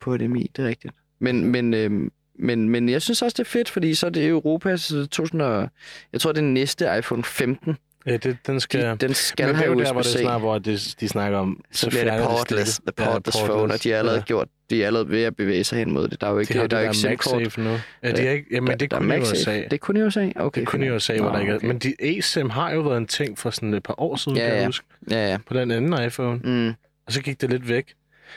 [0.00, 0.94] på HDMI, det er rigtigt.
[1.18, 4.26] Men, men, øhm, men, men jeg synes også, det er fedt, fordi så er det
[4.28, 5.68] Europas 2000 og,
[6.12, 7.76] jeg tror, det er næste iPhone 15.
[8.06, 8.82] Ja, det, den skal...
[8.82, 11.08] De, den skal men det er jo der, hvor det er snart, hvor det, de
[11.08, 11.64] snakker om...
[11.72, 14.24] så bliver det portless, the Ja, portless phone, og de er allerede Ja.
[14.24, 16.20] gjort, de er allerede ved at bevæge sig hen mod det.
[16.20, 17.58] Der er jo ikke, De har der er jo ikke det der SIM-kort.
[17.64, 17.76] Nu.
[18.02, 19.54] Ja, de er ikke, jamen, det er kun i USA.
[19.62, 20.30] Det er kun i USA?
[20.36, 20.60] Okay.
[20.60, 20.90] Det er kun i.
[20.90, 21.56] USA, hvor der ikke er.
[21.56, 21.66] okay.
[21.66, 24.44] Men de eSIM har jo været en ting for sådan et par år siden, Ja,
[24.44, 24.66] kan jeg ja.
[24.66, 24.86] huske.
[25.10, 25.38] Ja, ja.
[25.48, 26.40] På den anden iPhone.
[26.44, 26.68] Mm.
[27.06, 27.94] Og så gik det lidt væk.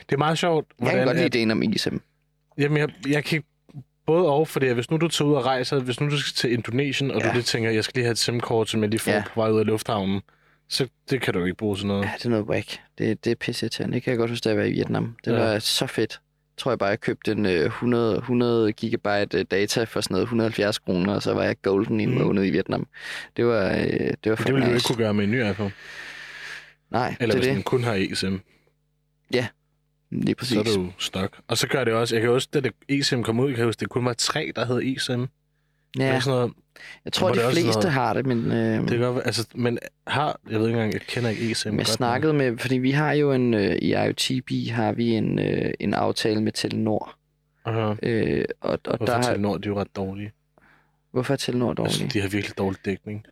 [0.08, 1.06] Det er meget sjovt, Jeg kan hvordan...
[1.06, 2.00] godt lide ideen om eSIM.
[2.58, 3.42] Jamen, jeg, jeg kan
[4.08, 6.52] både og, fordi hvis nu du tager ud og rejser, hvis nu du skal til
[6.52, 7.26] Indonesien, og ja.
[7.26, 7.30] Ja.
[7.30, 9.16] du lige tænker, jeg skal lige have et SIM-kort, som jeg lige får ja.
[9.16, 9.22] Ja.
[9.34, 10.20] på vej ud af lufthavnen,
[10.68, 12.04] så det kan du ikke bruge til noget.
[12.04, 12.78] Ja, det er noget whack.
[12.98, 13.92] Det, det er pisse til.
[13.92, 15.16] Det kan jeg godt huske, da jeg var i Vietnam.
[15.24, 15.36] Det Ja.
[15.44, 15.50] ja.
[15.52, 16.12] var så fedt.
[16.56, 20.14] Jeg tror jeg bare, jeg købte en øh, 100, 100 gigabyte øh, data for sådan
[20.14, 22.16] noget 170 kroner, og så var jeg golden i en Mm.
[22.20, 22.86] måned i Vietnam.
[23.36, 25.50] Det var, øh, det var Men det ville du ikke kunne gøre med en ny
[25.50, 25.72] iPhone.
[26.90, 27.64] Nej, Eller det hvis er den det.
[27.64, 28.40] kun har eSIM,
[30.10, 30.54] Lige præcis.
[30.54, 31.40] så er du stok.
[31.48, 33.64] Og så gør det også, jeg kan huske, da det eSIM kom ud, jeg kan
[33.64, 35.26] huske, det kun var tre, der hed eSIM.
[35.98, 36.20] Ja.
[36.20, 36.52] Sådan noget,
[37.04, 38.52] jeg tror, de fleste noget- har det, men...
[38.52, 41.72] Øh, det kan godt altså, men har, jeg ved ikke engang, jeg kender ikke eSIM
[41.72, 45.38] jeg godt snakkede med, fordi vi har jo en, øh, i IoTB har vi en,
[45.38, 47.14] øh, en aftale med Telenor.
[47.64, 47.94] Aha.
[48.02, 50.32] Øh, og, og Hvorfor der har, Telenor, de er jo ret dårlige.
[51.10, 51.92] hvorfor er Telenor dårlig?
[52.02, 53.24] Altså, de har virkelig dårlig dækning.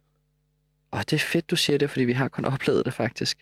[0.90, 3.38] Og det er fedt, du siger det, fordi vi har kun oplevet det faktisk.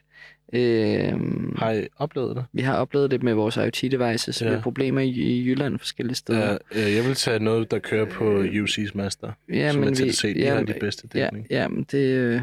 [0.55, 2.44] Øhm, Har I oplevet det?
[2.52, 4.46] vi har oplevet det med vores IoT-devices, Ja.
[4.46, 4.52] ja.
[4.55, 6.59] med problemer i, i Jylland forskellige steder.
[6.74, 9.32] Ja, øh, jeg vil tage noget, der kører på UC's master.
[9.52, 11.46] ja som er TDC, de har de bedste ja, dækning.
[11.50, 11.98] ja, men det...
[12.09, 12.40] øh,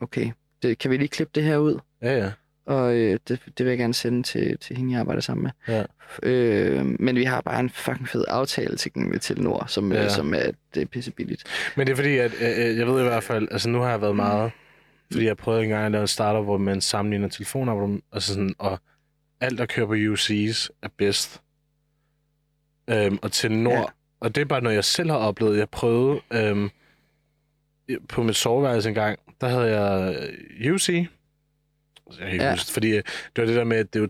[0.00, 0.30] Okay.
[0.62, 1.78] Det, kan vi lige klippe det her ud?
[2.02, 2.30] Ja, ja.
[2.66, 5.74] Og øh, det, det vil jeg gerne sende til, til hende, jeg arbejder sammen med.
[5.76, 5.82] Ja.
[6.22, 10.02] Øh, men vi har bare en fucking fed aftale til med Telenor, som, Ja.
[10.02, 10.08] ja.
[10.08, 11.44] som er, det er pisse billigt.
[11.76, 13.90] Men det er fordi, at øh, øh, jeg ved i hvert fald, altså nu har
[13.90, 14.50] jeg været meget,
[15.12, 18.78] fordi jeg prøvede engang at lave en starter, hvor man sammenligner telefonabonnement, altså sådan, og
[19.40, 21.42] alt, der kører på UC's, er bedst.
[22.90, 23.78] Øhm, og Telenor, ja.
[23.78, 23.84] Ja.
[24.20, 25.58] og det er bare noget, jeg selv har oplevet.
[25.58, 26.70] Jeg prøvede øhm,
[28.08, 30.16] på mit soveværelse en gang, der havde jeg
[30.60, 30.88] øh, UC.
[30.88, 31.06] Jeg
[32.18, 32.50] kan ikke ja.
[32.50, 33.02] Huske, fordi øh,
[33.36, 34.08] det var det der med, at det jo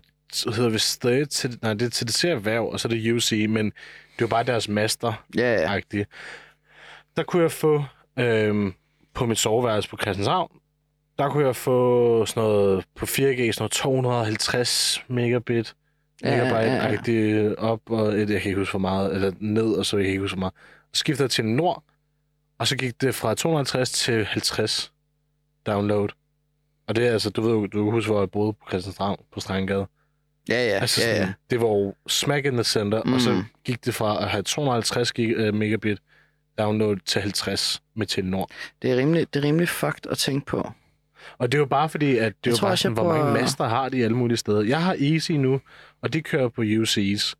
[0.51, 3.65] hedder vist stadig til, nej, det er TDC erhverv, og så er det UC, men
[3.65, 6.03] det var bare deres master, Ja, ja.
[7.17, 7.83] Der kunne jeg få
[8.19, 8.73] øhm,
[9.13, 10.58] på mit soveværelse på Christianshavn,
[11.19, 15.75] der kunne jeg få sådan noget på 4G, sådan noget 250 megabit,
[16.23, 16.93] Ja, ja, megabyte ja, ja.
[16.93, 20.03] agtigt op, og et, jeg kan ikke huske hvor meget, eller ned, og så jeg
[20.03, 20.53] kan ikke huske hvor meget.
[20.93, 21.83] Så skiftede jeg til nord,
[22.59, 24.91] og så gik det fra 250 til 50
[25.67, 26.09] download.
[26.87, 29.17] Og det er altså, du ved jo, du kan huske, hvor jeg boede på Christianshavn
[29.33, 29.87] på Strandgade.
[30.49, 31.33] Ja, ja, Altså, ja, sådan, ja.
[31.49, 33.13] det var jo smack in the center, mm.
[33.13, 33.43] og så Mm.
[33.65, 35.97] gik det fra at have 250 gig, uh, megabit
[36.57, 38.49] download til 50 med Telenor.
[38.81, 40.71] Det er rimelig, det er rimelig fucked at tænke på.
[41.37, 43.03] Og det er jo bare fordi, at det er jo tror bare også, sådan, jeg
[43.03, 44.61] hvor mange bruger- master har de alle mulige steder.
[44.63, 45.61] Jeg har Easy nu,
[46.01, 47.33] og de kører på UC's.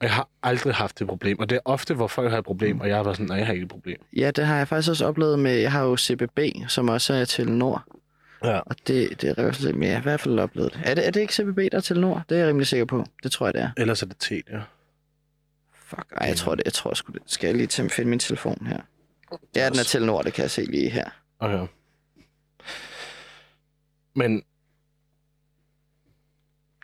[0.00, 1.38] Og jeg har aldrig haft det problem.
[1.38, 3.36] Og det er ofte, hvor folk har et problem, og jeg har været sådan, nej,
[3.36, 3.96] jeg har ikke et problem.
[4.16, 7.24] Ja, det har jeg faktisk også oplevet med, jeg har jo CBB, som også er
[7.24, 7.82] til Nord.
[8.44, 8.58] Ja.
[8.58, 10.80] Og det, det er røvsligt, men jeg har i hvert fald oplevet det.
[10.84, 12.22] Er det, er det ikke CBB, der er til Nord?
[12.28, 13.04] Det er jeg rimelig sikker på.
[13.22, 13.70] Det tror jeg, det er.
[13.76, 14.60] Ellers er det T, ja.
[15.86, 16.64] Fuck, ej, jeg tror det.
[16.64, 17.22] Jeg tror sgu det.
[17.26, 18.78] Skal jeg lige til at finde min telefon her?
[19.56, 21.04] Ja, den er til Nord, det kan jeg se lige her.
[21.40, 21.66] Okay.
[24.14, 24.42] Men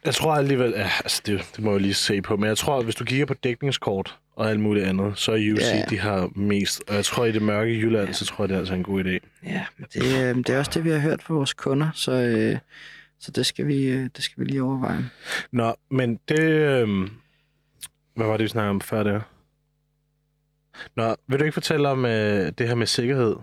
[0.05, 2.79] jeg tror alligevel, ja, altså det, det må jeg lige se på, men jeg tror,
[2.79, 5.85] at hvis du kigger på dækningskort og alt muligt andet, så er UC, Ja, ja.
[5.91, 6.83] de har mest.
[6.89, 8.13] Og jeg tror, i det mørke Jylland, Ja.
[8.13, 9.19] så tror jeg, det er altså en god idé.
[9.47, 12.13] Ja, men det, øh, det er også det, vi har hørt fra vores kunder, så,
[12.13, 12.59] øh,
[13.19, 15.11] så det, skal vi, øh, det skal vi lige overveje.
[15.53, 16.41] Nå, men det...
[16.41, 17.11] øhm,
[18.15, 19.23] Hvad var det, vi snakkede om før det?
[20.97, 23.37] Nå, vil du ikke fortælle om øh, det her med sikkerhed?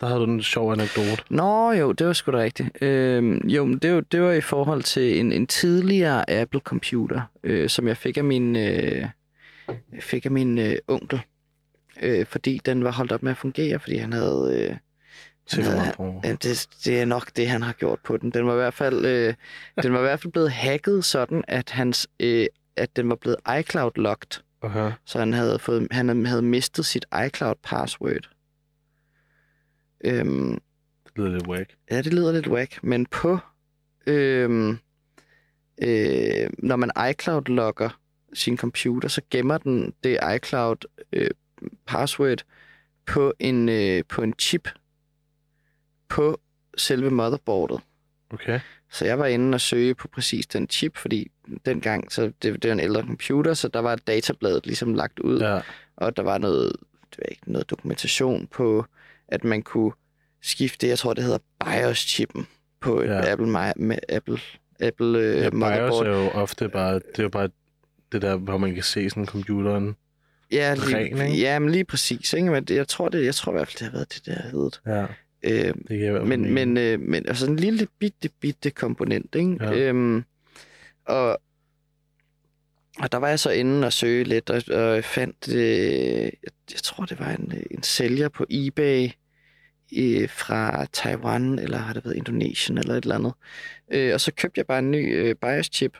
[0.00, 1.22] Der havde du en sjov anekdote.
[1.30, 2.82] Nå jo, det var sgu da rigtigt.
[2.82, 7.68] Øh, jo, men det var, det var i forhold til en, en tidligere Apple-computer, øh,
[7.68, 9.06] som jeg fik af min, øh,
[10.00, 11.20] fik af min øh, onkel.
[12.02, 14.68] Øh, fordi den var holdt op med at fungere, fordi han havde...
[14.70, 14.76] Øh,
[15.52, 18.30] han havde det, det er nok det, han har gjort på den.
[18.30, 19.34] Den var i hvert fald, øh,
[19.82, 22.46] den var i hvert fald blevet hacket sådan, at, hans, øh,
[22.76, 24.42] at den var blevet iCloud-locked.
[24.62, 24.92] Okay.
[25.04, 28.39] Så han havde, fået, han havde mistet sit iCloud-password.
[30.04, 30.52] Øhm,
[31.06, 31.74] Det lyder lidt whack.
[31.90, 33.38] Ja, det lyder lidt whack, men på...
[34.06, 34.70] Øhm,
[35.82, 37.98] øh, når man iCloud-logger
[38.34, 42.44] sin computer, så gemmer den det iCloud-password
[43.06, 44.68] på, en, øh, på en chip
[46.08, 46.40] på
[46.76, 47.80] selve motherboardet.
[48.30, 48.60] Okay.
[48.90, 51.30] Så jeg var inde og søge på præcis den chip, fordi
[51.66, 55.40] dengang, så det, det var en ældre computer, så der var databladet ligesom lagt ud,
[55.40, 55.60] Ja.
[55.96, 56.72] og der var noget,
[57.10, 58.84] det var ikke, noget dokumentation på,
[59.30, 59.92] at man kunne
[60.42, 62.46] skifte, jeg tror det hedder BIOS-chippen
[62.80, 63.32] på et Ja.
[63.32, 64.38] Apple, med Apple,
[64.80, 66.06] Apple øh, ja BIOS motherboard.
[66.06, 67.48] er jo ofte bare, det er jo bare
[68.12, 69.96] det der, hvor man kan se sådan computeren.
[70.52, 71.40] Ja, ren, lige, ikke?
[71.40, 72.32] ja, men lige præcis.
[72.32, 72.50] Ikke?
[72.50, 74.80] Men jeg tror, det, jeg tror i hvert fald, det har været det der heddet.
[74.86, 75.06] Ja,
[75.42, 79.56] Øh, det kan men, men, øh, men altså en lille bitte, bitte komponent, ikke?
[79.60, 79.72] Ja.
[79.74, 80.24] Øhm,
[81.04, 81.38] og,
[82.98, 86.80] og der var jeg så inde og søge lidt, og, og fandt, øh, jeg, jeg
[86.82, 89.08] tror, det var en, en sælger på eBay
[89.96, 93.32] øh, fra Taiwan, eller har det været Indonesien, eller et eller andet.
[93.92, 95.96] Øh, og så købte jeg bare en ny øh, BIOS-chip,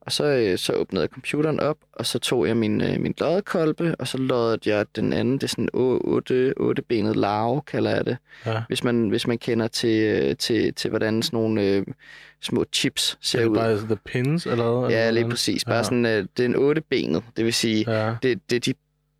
[0.00, 3.14] og så, øh, så åbnede jeg computeren op, og så tog jeg min, øh, min
[3.18, 7.90] loddekolbe, og så loddede jeg den anden, det er sådan en otte, ottebenet larve, kalder
[7.90, 8.62] jeg det ja.
[8.68, 11.86] hvis man, hvis man kender til, øh, til, til hvordan sådan nogle øh,
[12.42, 13.56] små chips Er ser det ud.
[13.56, 14.90] bare the pins, eller hvad?
[14.90, 15.64] ja, lige præcis.
[15.64, 15.82] Bare Ja.
[15.82, 18.74] sådan, øh, det er en ottebenet, det vil sige, Ja, det, det er de,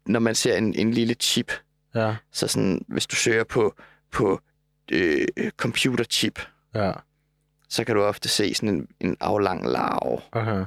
[0.07, 1.53] når man ser en, en lille chip,
[1.95, 3.74] ja, så sådan, hvis du søger på,
[4.12, 4.41] på
[4.93, 5.26] øh,
[5.57, 6.39] computerchip,
[6.74, 6.93] ja.
[7.69, 10.64] Så kan du ofte se sådan en, en aflang larve, Okay.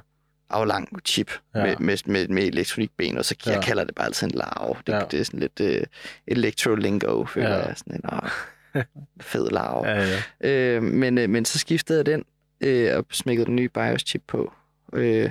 [0.50, 1.64] aflang chip Ja.
[1.64, 3.62] med, med, med, med elektronikben, og så jeg Ja.
[3.62, 4.76] kalder det bare altid en larve.
[4.88, 5.02] Det, Ja.
[5.12, 5.84] det er sådan lidt øh,
[6.28, 7.66] electrolingo, føler Ja.
[7.68, 7.78] jeg.
[7.78, 8.30] Sådan en ah,
[9.22, 9.88] fed larve.
[9.88, 10.08] Ja,
[10.42, 10.50] ja.
[10.76, 12.26] Øh, men, øh, men så skiftede jeg den
[12.62, 14.54] øh, og smækkede den nye BIOS-chip på.
[14.94, 15.30] Øh,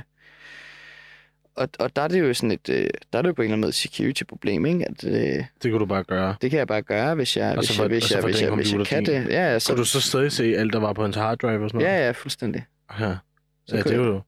[1.54, 3.46] og, og der er det jo sådan et, øh, der er det jo på en
[3.46, 4.84] eller anden måde security-problem, ikke?
[4.88, 6.34] At, øh, Det kunne du bare gøre.
[6.42, 8.72] det kan jeg bare gøre, hvis jeg, hvis for- jeg, hvis jeg, hvis jeg, hvis
[8.74, 9.12] jeg kan det.
[9.28, 11.64] Ja, ja, Så kunne du så stadig se alt, der var på hans hard drive
[11.64, 11.94] og sådan noget?
[11.98, 12.64] ja, ja, fuldstændig.
[13.00, 13.14] Ja.
[13.66, 14.20] Så ja, det er jo...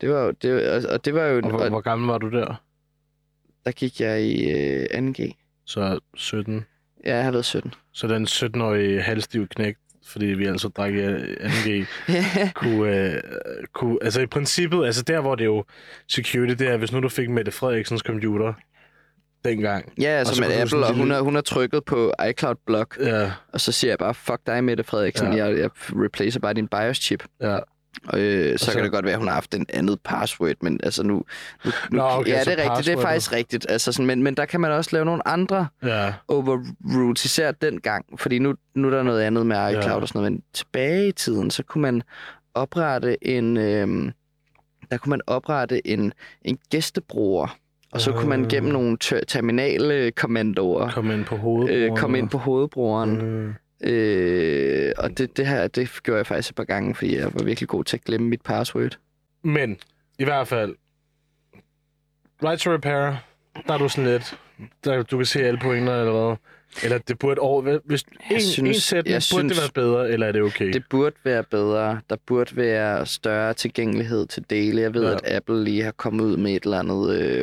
[0.00, 2.06] Det var, jo- det var, og- og det var jo, Og hvor, og hvor gammel
[2.08, 2.62] var du der?
[3.64, 5.32] der gik jeg i øh, 2G.
[5.66, 6.64] Så 17.
[7.06, 7.74] Ja, jeg har været 17.
[7.92, 9.78] Så den 17-årige halvstiv knægt,
[10.08, 11.86] fordi vi altså drak i 2G,
[12.60, 13.20] kunne, øh,
[13.74, 13.98] kunne...
[14.02, 15.64] Altså i princippet, altså der, hvor det er jo
[16.08, 18.52] security, det er, hvis nu du fik Mette Frederiksens computer
[19.44, 19.92] dengang.
[20.00, 22.96] ja, altså så med Apple, sådan og hun har, hun har trykket på iCloud Block,
[23.00, 25.44] Ja, og så siger jeg bare, fuck dig, Mette Frederiksen, Ja.
[25.46, 27.24] jeg, jeg replacer bare din BIOS-chip.
[27.40, 27.58] ja.
[28.14, 30.80] Øh, så, så- kan det godt være, at hun har haft en andet password, men
[30.82, 31.14] altså nu...
[31.64, 32.86] nu, nu Nå, okay, ja, det er rigtigt.
[32.86, 33.66] Det er faktisk rigtigt.
[33.68, 38.04] Altså sådan, men, men der kan man også lave nogle andre Ja, overrules, især dengang.
[38.20, 39.92] Fordi nu, nu er der noget andet med iCloud Ja.
[39.94, 40.32] og sådan noget.
[40.32, 42.02] Men tilbage i tiden, så kunne man
[42.54, 43.56] oprette en...
[43.56, 44.12] Øh,
[44.90, 47.56] der kunne man oprette en, en gæstebruger.
[47.92, 48.48] Og så kunne man Ah.
[48.50, 51.74] gennem nogle ter- terminalkommandoer kom ind på hovedet.
[51.74, 53.18] øh, komme ind på hovedbrugeren.
[53.46, 53.54] Mm.
[53.84, 57.42] Øh, og det, det her, det gjorde jeg faktisk et par gange, fordi jeg var
[57.44, 58.98] virkelig god til at glemme mit password.
[59.42, 59.78] Men
[60.18, 60.74] i hvert fald,
[62.44, 63.14] right to repair,
[63.66, 64.38] der er du sådan lidt,
[64.84, 66.36] der, du kan se alle pointer eller hvad.
[66.84, 70.10] Eller det burde over, hvis en, synes- en sætning, jeg burde det synes- være bedre,
[70.10, 70.72] eller er det okay?
[70.72, 72.00] Det burde være bedre.
[72.10, 74.80] Der burde være større tilgængelighed til dele.
[74.80, 75.10] Jeg ved, Ja.
[75.10, 75.16] ja.
[75.24, 76.94] at Apple lige har kommet ud med et eller andet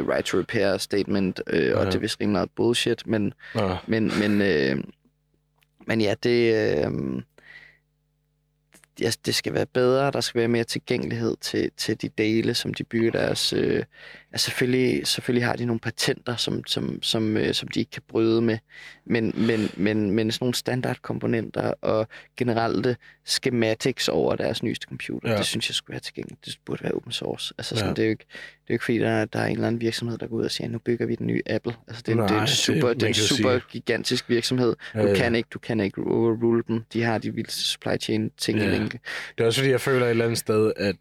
[0.02, 1.76] uh, right to repair statement, uh, ja.
[1.76, 1.86] og Ja.
[1.90, 4.84] det er vist rimelig meget bullshit, men, Nå, men, men, uh,
[5.88, 7.24] men ja, det, øh,
[9.00, 10.12] ja, det skal være bedre.
[10.12, 13.54] Der skal være mere tilgængelighed til, til de dele, som de bygger deres...
[13.54, 13.84] øh,
[14.36, 18.02] ja, selvfølgelig, selvfølgelig har de nogle patenter, som, som, som, uh, som de ikke kan
[18.08, 18.58] bryde med,
[19.06, 22.08] men, men, men, men sådan nogle standardkomponenter og
[22.38, 25.34] generelle schematics over deres nyeste computer, Ja.
[25.34, 25.38] ja.
[25.38, 26.46] det synes jeg skulle være tilgængeligt.
[26.46, 27.54] Det burde være open source.
[27.58, 27.94] Altså sådan, Ja.
[27.96, 29.82] det, er jo ikke, det er jo ikke fordi, der, der er en eller anden
[29.82, 31.74] virksomhed, der går ud og siger, nu bygger vi den nye Apple.
[31.88, 34.30] Altså det, er- det er Nej, en super, det, det er en super sige- gigantisk
[34.30, 34.76] virksomhed.
[34.94, 36.82] Du øh, kan ikke, du kan ikke overrule dem.
[36.94, 38.66] De har de vildeste supply chain ting Ja.
[38.66, 38.90] i længe.
[38.90, 40.96] Det er også fordi, jeg føler et eller andet sted, at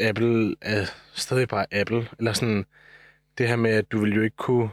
[0.00, 0.84] Apple er
[1.14, 2.08] stadig bare Apple.
[2.18, 2.64] Eller sådan,
[3.38, 4.68] det her med, at du vil jo ikke kunne...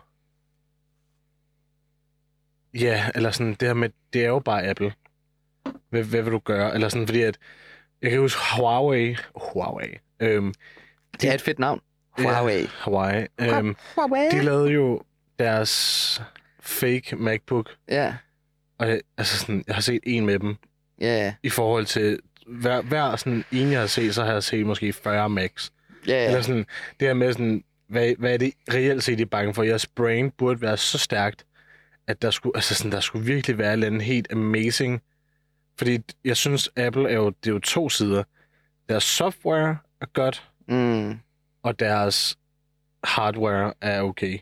[2.73, 4.93] Ja, eller sådan, det her med, det er jo bare Apple.
[5.89, 6.73] Hvad, hvad vil du gøre?
[6.73, 7.37] Eller sådan, fordi at...
[8.01, 9.15] Jeg kan huske Huawei.
[9.53, 9.97] Huawei.
[10.19, 10.53] Øhm,
[11.21, 11.81] Det er et fedt navn.
[12.19, 12.59] Huawei.
[12.61, 13.25] Ja, Huawei.
[13.41, 14.29] Øhm, Huawei.
[14.31, 15.01] de lavede jo
[15.39, 16.21] deres
[16.59, 17.69] fake MacBook.
[17.89, 18.15] Ja,
[18.77, 20.55] Og jeg, altså sådan, jeg har set en med dem.
[20.99, 24.65] ja, I forhold til hver, hver sådan en, jeg har set, så har jeg set
[24.65, 25.71] måske 40 Macs.
[26.07, 26.25] ja.
[26.25, 26.41] Eller ja.
[26.41, 26.65] sådan,
[26.99, 29.63] det her med sådan, hvad, hvad er det reelt set, I er bange for?
[29.63, 31.45] Jeres brain burde være så stærkt,
[32.07, 35.01] at der skulle, altså sådan, der skulle virkelig være et eller andet helt amazing.
[35.77, 38.23] Fordi jeg synes, Apple er jo, det er jo to sider.
[38.89, 41.19] Deres software er godt, Mm.
[41.63, 42.37] og deres
[43.03, 44.39] hardware er okay.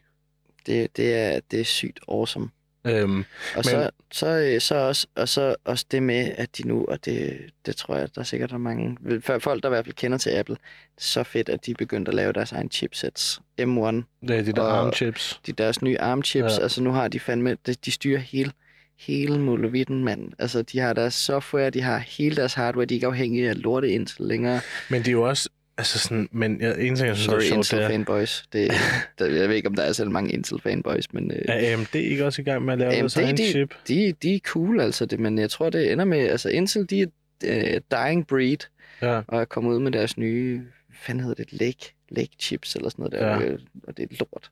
[0.66, 2.49] Det, det, er, det er sygt awesome.
[2.86, 3.24] Øhm, Og
[3.56, 7.06] Men- så, så, øh, så også, og så også det med, at de nu, og
[7.06, 8.98] det, det tror jeg, der er sikkert er mange,
[9.40, 10.58] folk, der i hvert fald kender til Apple,
[10.98, 13.42] så fedt, at de er begyndt at lave deres egen chipsets.
[13.62, 15.40] M1, det er de der ARM-chips.
[15.46, 16.56] de deres nye ARM-chips, Ja.
[16.58, 16.62] ja.
[16.62, 18.52] altså nu har de fandme, de, de styrer hele,
[19.00, 20.32] hele muligheden, mand.
[20.40, 23.62] Altså, de har deres software, de har hele deres hardware, de er ikke afhængige af
[23.62, 24.62] lorte Intel længere.
[24.90, 25.50] Men de er jo også...
[25.82, 28.44] Altså sådan, men jeg, en ting, jeg synes, Sorry, er sjovt, det er, fanboys.
[28.54, 28.72] Det,
[29.20, 31.32] der, jeg ved ikke, om der er selv mange Intel fanboys, men...
[31.32, 33.74] Øh, er AMD ikke også i gang med at lave deres AMD, egen de- chip?
[33.88, 36.20] de, de er cool, altså, det, men jeg tror, det ender med...
[36.20, 37.08] Altså, Intel, de er
[37.46, 38.58] øh, dying breed,
[39.02, 39.22] Ja.
[39.28, 40.58] og er kommet ud med deres nye...
[40.58, 41.54] Hvad fanden hedder det?
[41.62, 43.28] Lake, Lake chips, eller sådan noget der.
[43.42, 43.52] Ja.
[43.52, 44.52] Øh, og det er lort.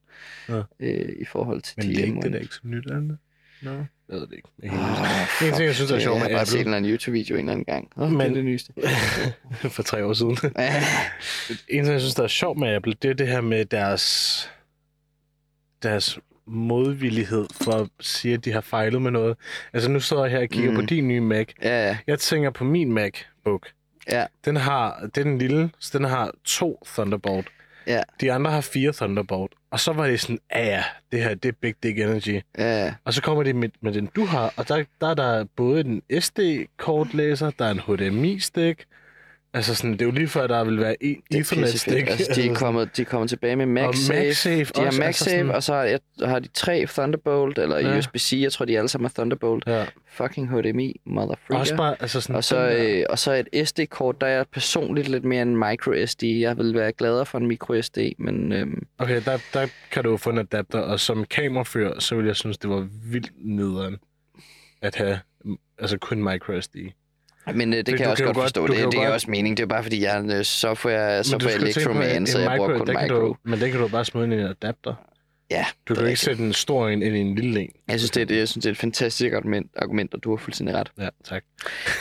[0.49, 0.61] Ja.
[0.87, 2.21] Øh, I forhold til Men de det er ikke, M1.
[2.21, 3.17] det er da ikke så nyt, er det?
[3.61, 4.49] Nå, jeg ved det ikke.
[4.63, 5.47] Jeg ikke Oh, huske.
[5.47, 6.77] En ting, jeg synes, der er sjovt Jeg med har bare set en Apple eller
[6.77, 7.89] anden YouTube-video en eller anden gang.
[7.95, 8.19] Oh, Men...
[8.19, 8.73] Det er det nyeste.
[9.75, 10.31] for tre år siden.
[11.69, 14.49] En ting, jeg synes, der er sjovt med Apple, det er det her med deres,
[15.83, 19.37] deres modvillighed for at sige, at de har fejlet med noget.
[19.73, 20.71] Altså, nu står jeg her og kigger.
[20.71, 20.75] Mm.
[20.75, 21.47] på din nye Mac.
[21.63, 21.97] ja, ja.
[22.07, 23.67] Jeg tænker på min MacBook.
[24.11, 24.25] Ja.
[24.45, 27.47] Den har, det er den lille, så den har to Thunderbolt.
[27.87, 28.01] Ja.
[28.21, 29.53] De andre har fire Thunderbolt.
[29.71, 32.41] Og så var det sådan, ja ja, det her, det er Big Dick Energy.
[32.57, 32.93] ja.
[33.05, 35.79] Og så kommer det med, med den, du har, og der, der er der både
[35.81, 38.85] en SD-kortlæser, der er en HDMI-stik.
[39.53, 41.61] Altså sådan, det er jo lige før, der vil være er Ethernet-stik.
[41.63, 42.09] pissefedt.
[42.09, 44.13] Altså, de er kommet, de er kommet tilbage med og MagSafe.
[44.19, 47.57] MagSafe De har også, MagSafe, altså sådan- og så har, jeg, har de tre Thunderbolt,
[47.59, 47.97] eller Ja.
[47.97, 49.63] USB-C, jeg tror, de alle sammen er Thunderbolt.
[49.67, 49.85] Ja.
[50.11, 51.55] Fucking HDMI, motherfucker.
[51.59, 52.35] Også bare, altså sådan...
[52.35, 56.05] og, så, øh, og så et SD-kort, der er jeg personligt lidt mere en micro
[56.05, 56.23] SD.
[56.23, 60.17] Jeg vil være gladere for en micro SD, men øhm, Okay, der, der kan du
[60.17, 63.97] få en adapter, og som kamerafører, så vil jeg synes, det var vildt nederen
[64.81, 65.19] at have
[65.79, 66.75] altså kun microSD.
[67.55, 68.67] Men øh, det kan jeg også kan godt forstå.
[68.67, 69.57] det, det er godt- også mening.
[69.57, 72.87] Det er bare fordi, jeg er en øh, software, software en- så jeg bruger kun
[73.01, 73.19] micro.
[73.19, 75.05] Du, men det kan du bare smide ind i en adapter.
[75.51, 76.19] Ja, Du det kan ikke rigtigt.
[76.19, 77.71] sætte en stor en ind i en lille en.
[77.87, 80.29] Jeg synes, det er, det, jeg synes, det er et fantastisk argument, argument, og du
[80.29, 80.91] har fuldstændig ret.
[80.99, 81.43] Ja, tak.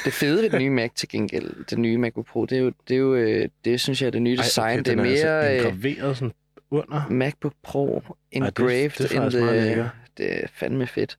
[0.05, 2.73] Det fede ved den nye Mac til gengæld, den nye MacBook Pro, det er jo,
[2.89, 4.65] det, er jo, øh, det synes jeg er det nye design.
[4.67, 6.33] Ej, okay, det er den mere altså øh, engraveret sådan
[6.71, 7.07] under.
[7.11, 9.65] MacBook Pro engraved det er in faktisk meget the...
[9.67, 9.89] lækkert.
[10.19, 11.19] Det er fandme fedt.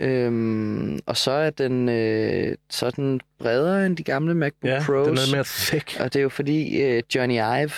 [0.00, 5.06] Øhm, og så er den, øh, så den bredere end de gamle MacBook Ja, Pros.
[5.08, 5.96] den er mere thick.
[6.00, 7.70] Og det er jo fordi øh, Johnny Ive,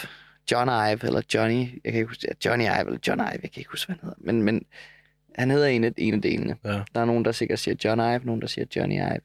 [0.50, 3.40] John Ive, eller Johnny, jeg kan ikke huske, ja, Johnny Ive, eller John Ive, jeg
[3.40, 4.32] kan ikke huske, hvad han hedder.
[4.32, 4.64] Men, men
[5.34, 6.56] han hedder en af, en af delene.
[6.64, 6.70] Ja.
[6.94, 9.20] Der er nogen, der sikkert siger John Ive, nogen, der siger Johnny Ive.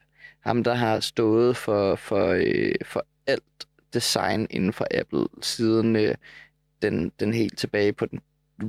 [0.45, 3.43] Ham, der har stået for, for, øh, for alt
[3.93, 6.15] design inden for Apple, siden øh,
[6.81, 8.19] den, den helt tilbage på den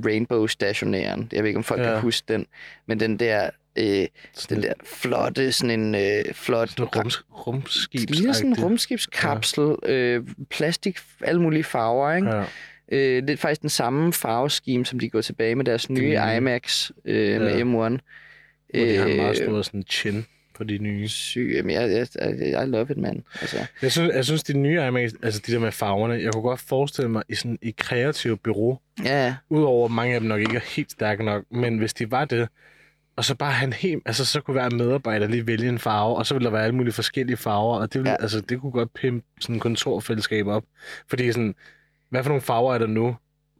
[0.05, 1.29] Rainbow stationæren.
[1.31, 1.87] Jeg ved ikke, om folk Ja.
[1.87, 1.93] ja.
[1.93, 2.45] kan huske den,
[2.85, 3.49] men den der,
[3.79, 8.09] øh, Sådan den der flotte, sådan en øh, flot Sådan rums, rumskib.
[8.09, 9.91] det sådan en rumskibskapsel, ja.
[9.93, 12.35] øh, plastik, alle mulige farver, ikke?
[12.35, 12.43] Ja.
[12.91, 16.35] Øh, det er faktisk den samme farveskeme, som de går tilbage med deres nye nye.
[16.37, 17.39] iMacs øh, ja.
[17.39, 17.63] med Ja.
[17.63, 17.65] M1.
[17.65, 20.25] Hvor de har en meget Øh, stor sådan chin
[20.55, 21.07] på de nye.
[21.07, 22.07] Syg, jamen, jeg, jeg,
[22.39, 23.23] jeg, love it, man.
[23.41, 26.43] Altså, Jeg synes, jeg synes de nye iMacs, altså de der med farverne, jeg kunne
[26.43, 30.55] godt forestille mig i sådan i kreativt bureau, ja, udover mange af dem nok ikke
[30.55, 32.47] er helt stærke nok, men hvis de var det,
[33.19, 36.25] og så bare han helt, altså så kunne være medarbejder lige vælge en farve, og
[36.25, 38.15] så ville der være alle mulige forskellige farver, og det, ville, ja.
[38.19, 38.21] Ja.
[38.23, 40.63] altså, det kunne godt pimpe sådan en kontorfællesskab op.
[41.07, 41.55] Fordi sådan,
[42.09, 43.15] hvad for nogle farver er der nu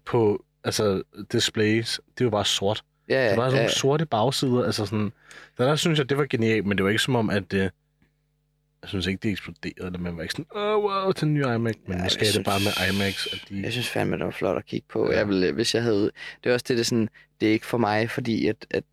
[0.06, 2.00] på altså, displays?
[2.16, 2.84] Det er jo bare sort.
[3.10, 3.62] ja, Det ja, er bare sådan ja.
[3.64, 5.12] nogle sorte bagsider, altså sådan,
[5.58, 7.60] der, der synes jeg, det var genialt, men det var ikke som om, at det,
[8.82, 11.34] jeg synes ikke, det eksploderede, eller man var ikke sådan, åh, oh, wow, til en
[11.34, 13.62] ny iMac, men Ja, måske er det bare med iMacs, at de...
[13.64, 15.06] Jeg synes fandme, det var flot at kigge på.
[15.06, 15.12] Ja.
[15.12, 15.18] Ja.
[15.18, 16.12] Jeg vil, hvis jeg havde...
[16.44, 17.10] Det er også det, det sådan...
[17.42, 18.84] Det er ikke for mig, fordi at at-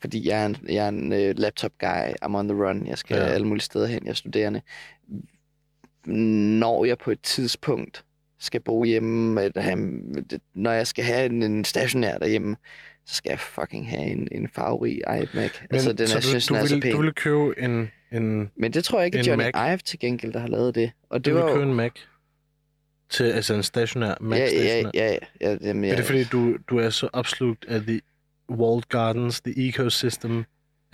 [0.00, 2.98] fordi jeg er en, jeg er en uh, laptop guy, I'm on the run, jeg
[2.98, 3.22] skal Ja.
[3.26, 3.28] ja.
[3.32, 4.62] alle mulige steder hen, jeg er studerende.
[6.06, 8.04] Når jeg på et tidspunkt
[8.38, 9.78] skal bo hjemme, eller have,
[10.54, 12.56] når jeg skal have en, en stationær derhjemme,
[13.06, 15.30] så skal jeg fucking have en, en farverig iMac.
[15.34, 16.92] Men, altså, den så er, du, synes, du, den er så vil, pæn.
[16.92, 19.68] du ville købe en, en, Men det tror jeg ikke, at Johnny Mac.
[19.72, 20.90] Ive til gengæld, der har lavet det.
[21.10, 21.68] Og du det vil var købe jo...
[21.70, 21.92] en Mac
[23.10, 24.90] til, altså en stationær Mac Ja, ja, stationær.
[24.94, 25.18] ja, ja,
[25.52, 28.00] ja, jamen, Er jeg, det fordi, du, du er så opslugt af the
[28.48, 30.46] walled gardens, the ecosystem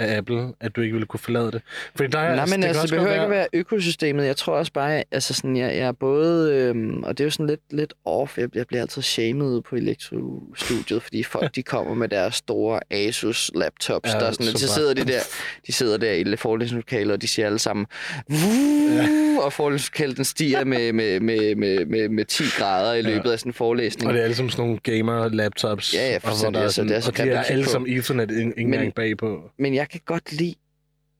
[0.02, 1.62] af Apple, at du ikke ville kunne forlade det?
[1.96, 4.26] Fordi der er, Nej, men det altså, det behøver godt ikke at være økosystemet.
[4.26, 7.30] Jeg tror også bare, altså sådan, jeg, jeg er både, øhm, og det er jo
[7.30, 11.94] sådan lidt, lidt off, jeg, jeg bliver altid shamed på elektrostudiet, fordi folk, de kommer
[11.94, 15.20] med deres store Asus laptops, Ja, ja, der er sådan, så så sidder de der,
[15.66, 17.86] de sidder der i forelæsningslokalet, og de siger alle sammen,
[18.30, 19.08] Ja.
[19.42, 23.38] og forelæsningslokalet, den stiger med, med, med, med, med, med 10 grader i løbet af
[23.38, 24.08] sådan en forelæsning.
[24.08, 25.94] Og det er alle sammen sådan nogle gamer-laptops.
[25.96, 26.54] Ja, ja, og, hvor fuldstændig.
[26.54, 27.70] der er Altså, sådan, det er så og de er alle på.
[27.70, 29.50] sammen Ethernet engang bagpå.
[29.58, 30.54] Men jeg kan godt lide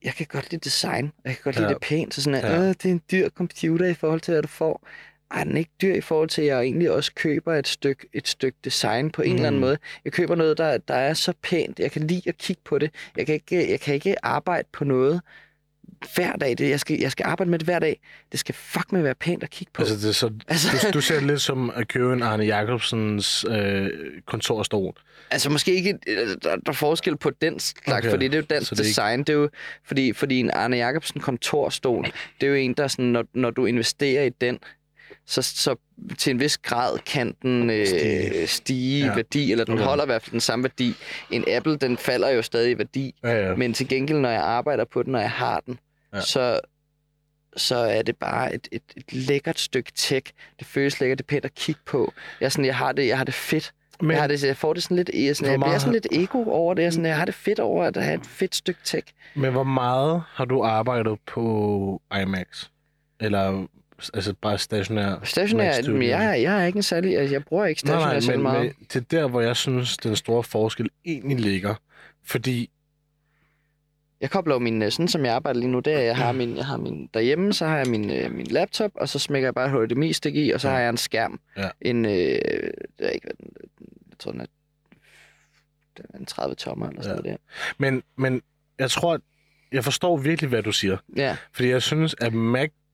[0.04, 1.12] jeg kan godt lide design.
[1.24, 1.72] Jeg kan godt lide Ja.
[1.74, 2.14] det pænt.
[2.14, 2.60] Så sådan, at, Ja.
[2.60, 2.68] ja.
[2.68, 4.88] det er en dyr computer i forhold til, hvad du får.
[5.30, 8.08] ej, den er ikke dyr i forhold til, at jeg egentlig også køber et stykke,
[8.12, 9.34] et stykke design på en mm.
[9.34, 9.66] eller anden Mm.
[9.66, 9.78] måde.
[10.04, 11.78] Jeg køber noget, der, der er så pænt.
[11.78, 12.90] Jeg kan lide at kigge på det.
[13.16, 15.20] Jeg kan ikke, jeg kan ikke arbejde på noget
[16.14, 16.58] hver dag.
[16.58, 18.00] Det, jeg, skal, jeg skal arbejde med det hver dag.
[18.32, 19.82] Det skal fuck med være pænt at kigge på.
[19.82, 22.44] Altså, det er så, Altså- du, du ser det lidt som at købe en Arne
[22.44, 23.88] Jacobsens øh,
[24.26, 24.94] kontorstol.
[25.30, 28.38] Altså måske ikke, øh, der, der er forskel på den slags, Okay, fordi det er
[28.38, 29.18] jo dansk det er ikke- design.
[29.18, 29.48] Det er jo,
[29.84, 32.04] fordi, fordi en Arne Jacobsen kontorstol,
[32.40, 34.58] det er jo en, der sådan, når, når du investerer i den,
[35.26, 35.76] så, så
[36.18, 38.46] til en vis grad kan den øh, Stige.
[38.46, 39.14] stige, i Ja.
[39.14, 39.84] værdi, eller den Okay.
[39.84, 40.94] holder i hvert fald den samme værdi.
[41.30, 43.54] En Apple, den falder jo stadig i værdi, Ja, ja.
[43.56, 45.78] men til gengæld, når jeg arbejder på den, når jeg har den,
[46.14, 46.20] Ja.
[46.20, 46.60] så,
[47.56, 50.32] så er det bare et, et, et lækkert stykke tech.
[50.58, 52.12] Det føles lækkert, det er pænt at kigge på.
[52.40, 53.72] Jeg, sådan, jeg, har, det, jeg har det fedt.
[54.00, 55.92] Men, jeg, har det, jeg får det sådan lidt, jeg, sådan, jeg bliver meget sådan
[55.92, 56.82] lidt ego over det.
[56.82, 59.06] Jeg, sådan, jeg har det fedt over at have et fedt stykke tech.
[59.34, 62.68] men hvor meget har du arbejdet på IMAX?
[63.20, 63.66] Eller
[64.14, 67.64] altså bare stationær Mac Stationær, men jeg, jeg er ikke en særlig, altså, jeg bruger
[67.64, 68.62] ikke Nej, stationær nej, særlig men, meget.
[68.78, 71.74] men det er der, hvor jeg synes, den store forskel egentlig ligger.
[72.24, 72.70] Fordi,
[74.20, 76.32] Jeg kobler jo min, øh, sådan som jeg arbejder lige nu, er, at jeg har
[76.40, 79.46] min, jeg har min, derhjemme, så har jeg min, øh, min laptop, og så smækker
[79.46, 80.74] jeg bare et HDMI-stik i, og så Ja.
[80.74, 81.40] har jeg en skærm.
[81.56, 81.68] Ja.
[81.80, 82.12] En, øh,
[82.98, 83.28] er ikke,
[84.10, 84.46] jeg tror, den er,
[85.96, 87.22] den er en 30 tommer eller sådan Ja.
[87.22, 87.44] noget der.
[87.78, 88.42] men, men
[88.78, 89.20] jeg tror,
[89.72, 90.96] jeg forstår virkelig, hvad du siger.
[91.16, 92.32] Ja, Fordi jeg synes, at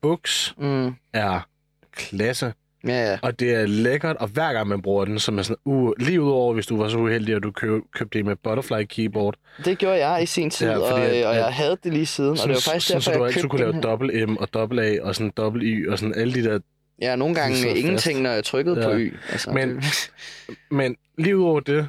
[0.03, 1.49] MacBooks mm, er
[1.93, 2.53] klasse,
[2.85, 3.19] ja, ja.
[3.23, 6.23] og det er lækkert, og hver gang man bruger den, så man sådan, uh, lige
[6.23, 9.35] udover, hvis du var så uheldig, at du køb, købte det med Butterfly Keyboard,
[9.65, 12.07] Det gjorde jeg i sin tid, Ja, fordi og, at- og jeg havde det lige
[12.07, 14.29] siden, og det sådan, var faktisk sådan, derfor, så du jeg altid kunne lave dobbelt
[14.29, 16.59] M og dobbelt A og sådan dobbelt Y og sådan alle de der
[17.03, 18.23] Ja, nogle gange sidder ingenting, fast.
[18.23, 18.89] når jeg trykkede Ja.
[18.93, 19.15] på Y.
[19.31, 19.83] Altså, Men-
[20.79, 21.89] Men lige udover det,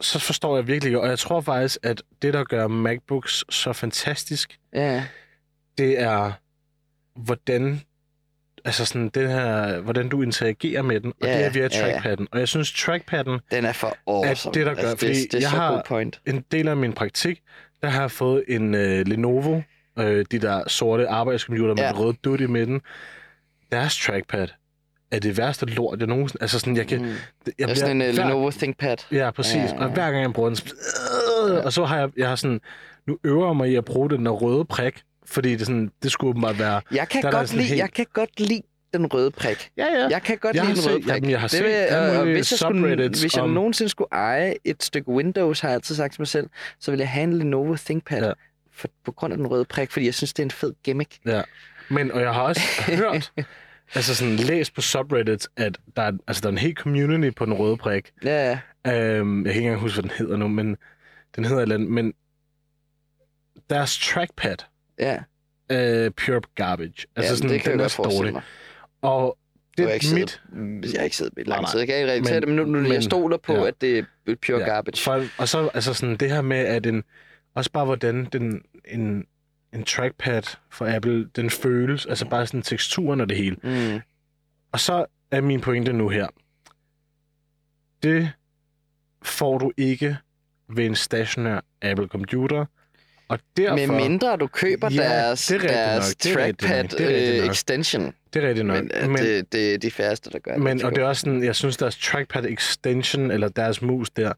[0.00, 4.58] så forstår jeg virkelig og jeg tror faktisk, at det, der gør MacBooks så fantastisk,
[4.74, 5.04] ja,
[5.78, 6.32] det er,
[7.24, 7.80] hvordan,
[8.64, 11.68] altså sådan det her, hvordan du interagerer med den, og Ja, det er via ja,
[11.86, 11.90] ja.
[11.92, 12.28] trackpadden.
[12.32, 14.54] Og jeg synes, trackpadden, den er for awesome.
[14.54, 16.20] det, der gør, altså, det, fordi det er jeg har- point.
[16.26, 17.40] en del af min praktik,
[17.82, 19.60] der har jeg fået en øh, Lenovo,
[19.98, 21.88] øh, de der sorte arbejdscomputer med Ja.
[21.88, 22.80] den røde dut i midten.
[23.72, 24.48] Deres trackpad
[25.10, 26.42] er det værste lort, jeg nogensinde...
[26.42, 27.00] Altså sådan, jeg kan...
[27.02, 27.06] Mm.
[27.06, 27.16] Jeg
[27.46, 28.96] Det er bliver sådan en uh, hver- Lenovo ThinkPad.
[29.12, 29.54] Ja, præcis.
[29.56, 29.84] Ja, Ja.
[29.84, 30.74] Og hver gang jeg bruger den, så...
[31.50, 32.60] Øh, og så har jeg, jeg har sådan...
[33.06, 36.12] Nu øver jeg mig i at bruge den der røde prik, fordi det, sådan, det
[36.12, 36.80] skulle åbenbart være...
[36.92, 38.62] Jeg kan, Der er der godt sådan lide, helt- jeg kan godt lide
[38.94, 39.70] den røde prik.
[39.76, 40.08] Ja, ja.
[40.08, 41.14] Jeg kan godt Jeg lide den røde set- prik.
[41.14, 43.88] jamen, jeg har det set vil, og mulige hvis jeg, skulle, hvis jeg om- nogensinde
[43.90, 46.48] skulle eje et stykke Windows, har jeg altid sagt til mig selv,
[46.80, 48.22] så vil jeg have en Lenovo ThinkPad.
[48.26, 48.32] Ja.
[48.72, 51.18] For, på grund af den røde prik, fordi jeg synes, det er en fed gimmick.
[51.26, 51.42] ja.
[51.90, 52.60] Men, og jeg har også
[53.02, 53.32] hørt,
[53.94, 57.44] altså sådan læst på subreddits, at der er, altså, der er en helt community på
[57.44, 58.10] den røde prik.
[58.24, 58.92] Ja, ja.
[59.18, 60.76] Øhm, jeg kan ikke engang huske, hvad den hedder nu, men
[61.36, 62.12] den hedder et eller andet, men
[63.70, 64.56] deres trackpad
[65.00, 65.18] ja.
[65.68, 67.06] er pure garbage.
[67.16, 68.42] Altså ja, sådan, det kan den jeg er godt forestille mig.
[69.02, 69.38] Og
[69.78, 70.30] Det ikke er mit...
[70.30, 71.78] siddet, jeg har ikke siddet med i lang tid.
[71.78, 73.66] Jeg kan ikke rigtig tage det, men nu, nu men- jeg stoler på, ja.
[73.66, 75.02] at det er pure garbage.
[75.02, 77.04] For, og så altså sådan det her med, at en,
[77.54, 79.26] også bare hvordan den, en,
[79.72, 83.56] en trackpad for Apple, den føles, altså bare sådan teksturen og det hele.
[83.62, 84.00] Mm.
[84.72, 86.26] Og så er min pointe nu her.
[88.02, 88.30] Det
[89.22, 90.16] får du ikke
[90.68, 92.64] ved en stationær Apple computer.
[93.28, 96.84] Og derfor, Med mindre du køber Ja, deres, det er deres nok, det er trackpad
[96.84, 97.50] det er øh, nok.
[97.50, 98.14] extension.
[98.34, 98.84] det er rigtigt nok.
[99.02, 100.62] Men, men det, det er de færreste, der gør det.
[100.62, 104.10] Men, tror og det er også sådan, jeg synes, deres trackpad extension, eller deres mus
[104.10, 104.32] der,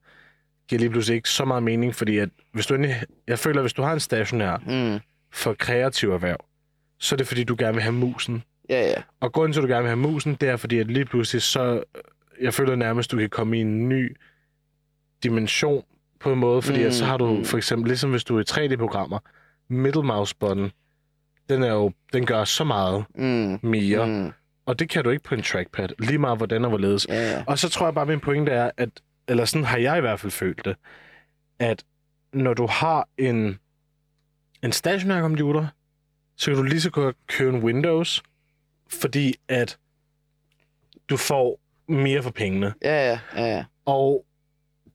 [0.68, 3.62] giver lige pludselig ikke så meget mening, fordi at hvis du endelig, jeg føler, at
[3.64, 5.00] hvis du har en stationær Mm.
[5.32, 6.36] for kreativ erhverv,
[6.98, 8.42] så er det fordi, du gerne vil have musen.
[8.68, 9.02] Ja, ja.
[9.20, 11.42] Og grunden til, at du gerne vil have musen, det er fordi, at lige pludselig
[11.42, 11.82] så,
[12.40, 14.16] jeg føler nærmest, du kan komme i en ny
[15.22, 15.84] dimension
[16.20, 17.44] på en måde, fordi mm, så har du Mm.
[17.44, 19.18] for eksempel, ligesom hvis du er i 3D-programmer,
[19.68, 20.70] middle mouse button,
[21.48, 23.58] den, er jo, den gør så meget Mm.
[23.62, 24.32] mere, mm.
[24.66, 27.06] Og det kan du ikke på en trackpad, lige meget hvordan og hvorledes.
[27.08, 27.44] Ja, ja.
[27.46, 28.88] Og så tror jeg bare, at min pointe er, at,
[29.28, 30.76] eller sådan har jeg i hvert fald følt det,
[31.58, 31.84] at
[32.32, 33.58] når du har en,
[34.62, 35.66] en stationær computer,
[36.36, 38.22] så kan du lige så godt købe en Windows,
[38.90, 39.78] fordi at
[41.10, 42.74] du får mere for pengene.
[42.82, 43.64] Ja, ja, ja.
[43.84, 44.24] Og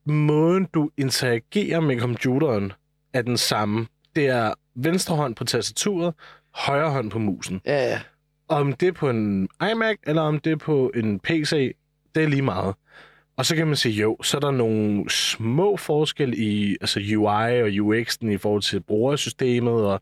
[0.05, 2.73] måden, du interagerer med computeren,
[3.13, 3.87] er den samme.
[4.15, 6.13] Det er venstre hånd på tastaturet,
[6.53, 7.61] højre hånd på musen.
[7.65, 7.99] Ja, ja.
[8.47, 11.75] Om det er på en iMac, eller om det er på en PC,
[12.15, 12.75] det er lige meget.
[13.37, 17.61] Og så kan man sige, jo, så er der nogle små forskelle i altså UI
[17.61, 19.99] og UX'en i forhold til brugersystemet, og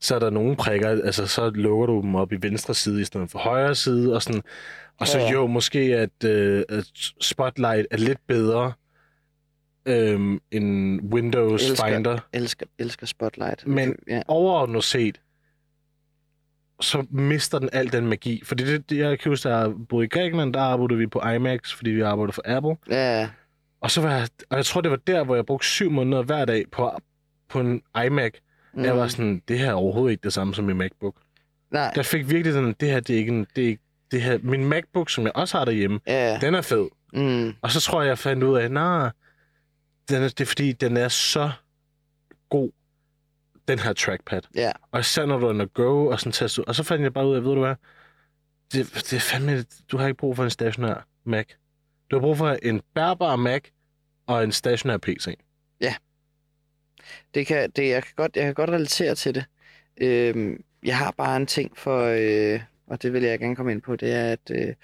[0.00, 3.04] så er der nogle prikker, altså så lukker du dem op i venstre side i
[3.04, 4.42] stedet for højre side, og sådan.
[5.00, 6.84] Og så Ja, jo, måske at, øh, at
[7.20, 8.72] Spotlight er lidt bedre
[9.86, 11.88] øhm, end Windows Elsker.
[11.88, 12.18] Finder.
[12.32, 13.66] Elsker, elsker Spotlight.
[13.66, 14.22] Men- Ja.
[14.28, 15.20] Overordnet set,
[16.80, 18.42] så mister den al den magi.
[18.44, 21.20] Fordi det, det jeg kan huske, da jeg boede i Grækenland, der arbejdede vi på
[21.34, 22.76] IMAX, fordi vi arbejdede for Apple.
[22.90, 23.28] Ja,
[23.80, 26.22] Og så var jeg, og jeg tror, det var der, hvor jeg brugte syv måneder
[26.22, 26.90] hver dag på,
[27.48, 28.32] på en iMac.
[28.74, 28.84] Mm.
[28.84, 31.14] Jeg var sådan, det her er overhovedet ikke det samme som min MacBook.
[31.70, 34.22] Nej, Der fik virkelig sådan, det her, det er ikke en, det er ikke, det
[34.22, 36.38] her, min MacBook, som jeg også har derhjemme, ja.
[36.40, 36.88] den er fed.
[37.12, 37.52] Mm.
[37.62, 39.10] Og så tror jeg, jeg fandt ud af, nej,
[40.10, 41.50] den er, det er fordi, den er så
[42.48, 42.70] god,
[43.68, 44.40] den her trackpad.
[44.54, 44.72] Ja.
[44.90, 46.64] Og især når du er go, og sådan ud.
[46.66, 47.74] Og så fandt jeg bare ud af, ved du hvad,
[48.72, 51.46] det, det er fandme, du har ikke brug for en stationær Mac.
[52.10, 53.62] Du har brug for en bærbar Mac
[54.26, 55.36] og en stationær PC.
[57.34, 59.44] Det kan, det, jeg, kan godt, jeg kan godt relatere til det.
[59.96, 63.82] Øhm, jeg har bare en ting for, øh, og det vil jeg gerne komme ind
[63.82, 64.74] på, det er, at øh,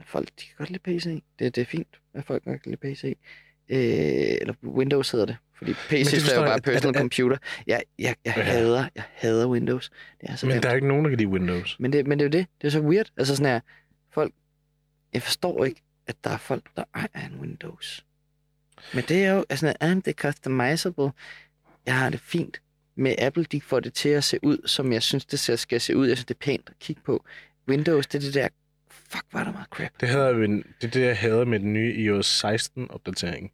[0.00, 1.22] at folk de kan godt lide PC.
[1.38, 3.16] Det, det er fint, at folk godt kan lide PC.
[3.70, 3.78] Øh,
[4.40, 7.36] eller Windows hedder det, fordi PC forstår jo jeg- bare at- personal at- computer.
[7.66, 8.42] Jeg, jeg, jeg, Ja.
[8.42, 9.90] hader, jeg hader Windows.
[10.20, 10.62] Det er så Men nemt.
[10.62, 11.76] der er ikke nogen, der kan lide Windows.
[11.80, 12.46] Men det, men det er jo det.
[12.60, 13.10] Det er så weird.
[13.16, 13.60] Altså sådan her,
[14.12, 14.32] folk...
[15.12, 18.04] Jeg forstår ikke, at der er folk, der ejer en Windows.
[18.94, 21.10] Men det er jo, altså, er det customizable?
[21.86, 22.60] Jeg har det fint
[22.96, 25.96] med Apple, de får det til at se ud, som jeg synes, det skal se
[25.96, 26.08] ud.
[26.08, 27.24] Jeg synes, det er pænt at kigge på.
[27.68, 28.48] Windows, det er det der,
[28.90, 29.90] fuck, var der meget crap.
[30.00, 33.52] Det, havde jo en, det er det, jeg havde med den nye iOS 16-opdatering.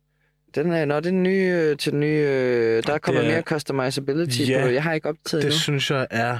[0.54, 3.24] Den er, når det er den nye, øh, til den nye, øh, der er kommet
[3.24, 4.68] er- mere customizability Ja, på.
[4.68, 5.58] Jeg har ikke optaget Det endnu.
[5.58, 6.38] synes jeg er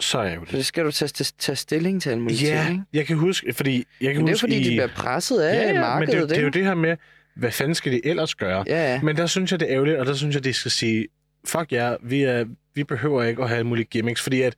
[0.00, 0.50] så Så ærgerligt.
[0.52, 1.08] det skal du tage,
[1.38, 2.82] tage, stilling til mulige ting, Ja, ikke?
[2.92, 4.64] jeg kan huske, fordi jeg kan Men det er huske fordi, i...
[4.64, 6.64] de bliver presset af ja, ja, markedet, men det, er jo- det er jo det
[6.64, 6.96] her med,
[7.36, 8.64] hvad fanden skal de ellers gøre?
[8.66, 9.02] Ja, ja.
[9.02, 11.06] Men der synes jeg, det er ærgerligt, og der synes jeg, de skal sige,
[11.46, 14.54] fuck ja, vi, er, vi behøver ikke at have alle mulige gimmicks, fordi at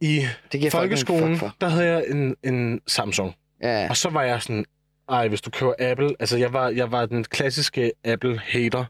[0.00, 1.56] i Det folk en folkeskolen, fuck for.
[1.60, 4.64] der havde jeg en, en Samsung, Ja, og så var jeg sådan,
[5.08, 8.84] ej, hvis du køber Apple, altså jeg var, jeg var den klassiske Apple-hater.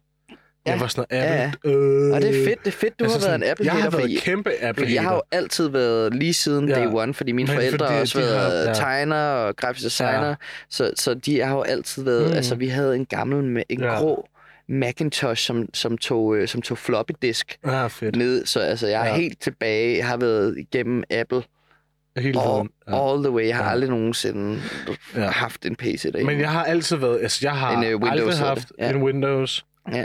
[0.67, 3.05] Jeg Ja, var sådan, ja, Apple, øh, og det er fedt, det er fedt, du
[3.05, 5.15] altså har været en sådan, apple Jeg har været fordi, kæmpe apple fordi jeg har
[5.15, 6.75] jo altid været lige siden Ja.
[6.75, 8.75] day one, fordi mine Men forældre fordi har også har- været ja.
[8.75, 10.35] tegner og grafisk designer, Ja.
[10.71, 12.37] så, så de har jo altid været, Mm.
[12.37, 13.99] altså vi havde en gammel, ma- en Ja.
[13.99, 14.29] grå
[14.69, 18.17] Macintosh, som, som, tog, øh, som tog floppy disk Ja, fedt.
[18.17, 19.17] ned, så altså jeg er Ja.
[19.17, 21.43] helt tilbage, jeg har været igennem Apple
[22.17, 22.71] Hele all, tiden.
[22.89, 23.11] Ja.
[23.13, 23.71] all the way, jeg har Ja.
[23.71, 24.61] aldrig nogensinde
[25.17, 25.21] Ja.
[25.31, 26.33] haft en PC derhjemme.
[26.33, 28.11] Men jeg har altid været, altså jeg har En, øh, Windows
[28.41, 28.73] aldrig haft.
[28.79, 28.91] Ja.
[28.91, 29.65] en Windows.
[29.93, 30.05] Ja.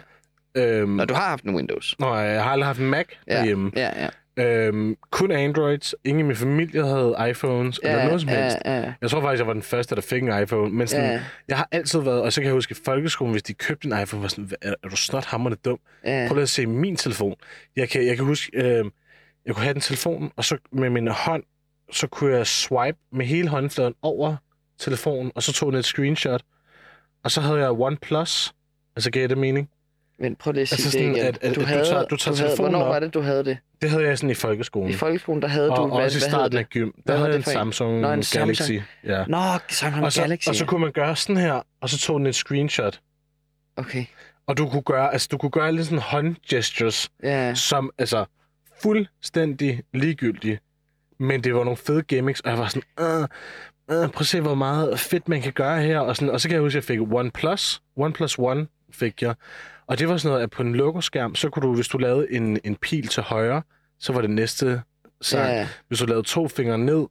[0.55, 1.95] Øhm, Nå, du har haft en Windows.
[1.99, 3.36] Nå, jeg har aldrig haft en Mac Ja.
[3.38, 3.72] derhjemme.
[3.76, 4.08] Ja, ja.
[4.39, 5.95] Øhm, kun Androids.
[6.05, 8.58] Ingen i min familie havde iPhones, Ja, eller noget som helst.
[8.66, 8.93] ja, ja.
[9.01, 10.72] Jeg tror faktisk, jeg var den første, der fik en iPhone.
[10.72, 13.43] Men sådan, Ja, jeg har altid været, og så kan jeg huske i folkeskolen, hvis
[13.43, 15.80] de købte en iPhone, var sådan, "Hvad- er, er du snot hammerne dum?
[16.05, 16.26] ja.
[16.28, 17.36] Prøv lige at se min telefon.
[17.76, 18.86] Jeg kan, jeg kan huske, øh,
[19.45, 21.43] jeg kunne have den telefon, og så med min hånd,
[21.91, 24.35] så kunne jeg swipe med hele håndfladen over
[24.79, 26.41] telefonen, og så tog den et screenshot.
[27.23, 28.53] Og så havde jeg OnePlus.
[28.95, 29.69] Altså, gav det mening?
[30.19, 31.25] Men prøv lige at sige Altså det sådan, igen.
[31.25, 32.93] at- at- du at du havde, tager- du tager havde, telefonen Hvornår op.
[32.93, 33.57] var det, du havde det?
[33.81, 34.89] Det havde jeg sådan i folkeskolen.
[34.89, 35.81] I folkeskolen, der havde og, du...
[35.81, 36.91] og Hvad, også i starten af gym.
[37.07, 37.53] Der havde jeg det en?
[37.53, 38.33] Samsung, Nå, en Galaxy.
[38.61, 38.81] Samsung.
[39.03, 39.25] Ja.
[39.27, 39.38] Nå,
[39.69, 40.49] Samsung Og så, Galaxy.
[40.49, 42.99] og så kunne man gøre sådan her, og så tog den et screenshot.
[43.75, 44.05] Okay,
[44.47, 47.55] Og du kunne gøre, altså, du kunne gøre lidt sådan håndgestures, ja.
[47.55, 48.25] som altså
[48.81, 50.59] fuldstændig ligegyldige.
[51.20, 53.22] Men det var nogle fede gimmicks, og jeg var sådan, øh,
[54.03, 55.99] øh, prøv at se, hvor meget fedt man kan gøre her.
[55.99, 57.82] Og, sådan, og så kan jeg huske, at jeg fik OnePlus.
[57.95, 59.36] OnePlus One fik jeg.
[59.88, 62.32] Og det var sådan noget, at på en logoskærm, så kunne du, hvis du lavede
[62.34, 63.61] en, en pil til højre,
[63.99, 64.82] så var det næste
[65.22, 65.49] sang.
[65.49, 67.05] Ja, Hvis du lavede to fingre ned,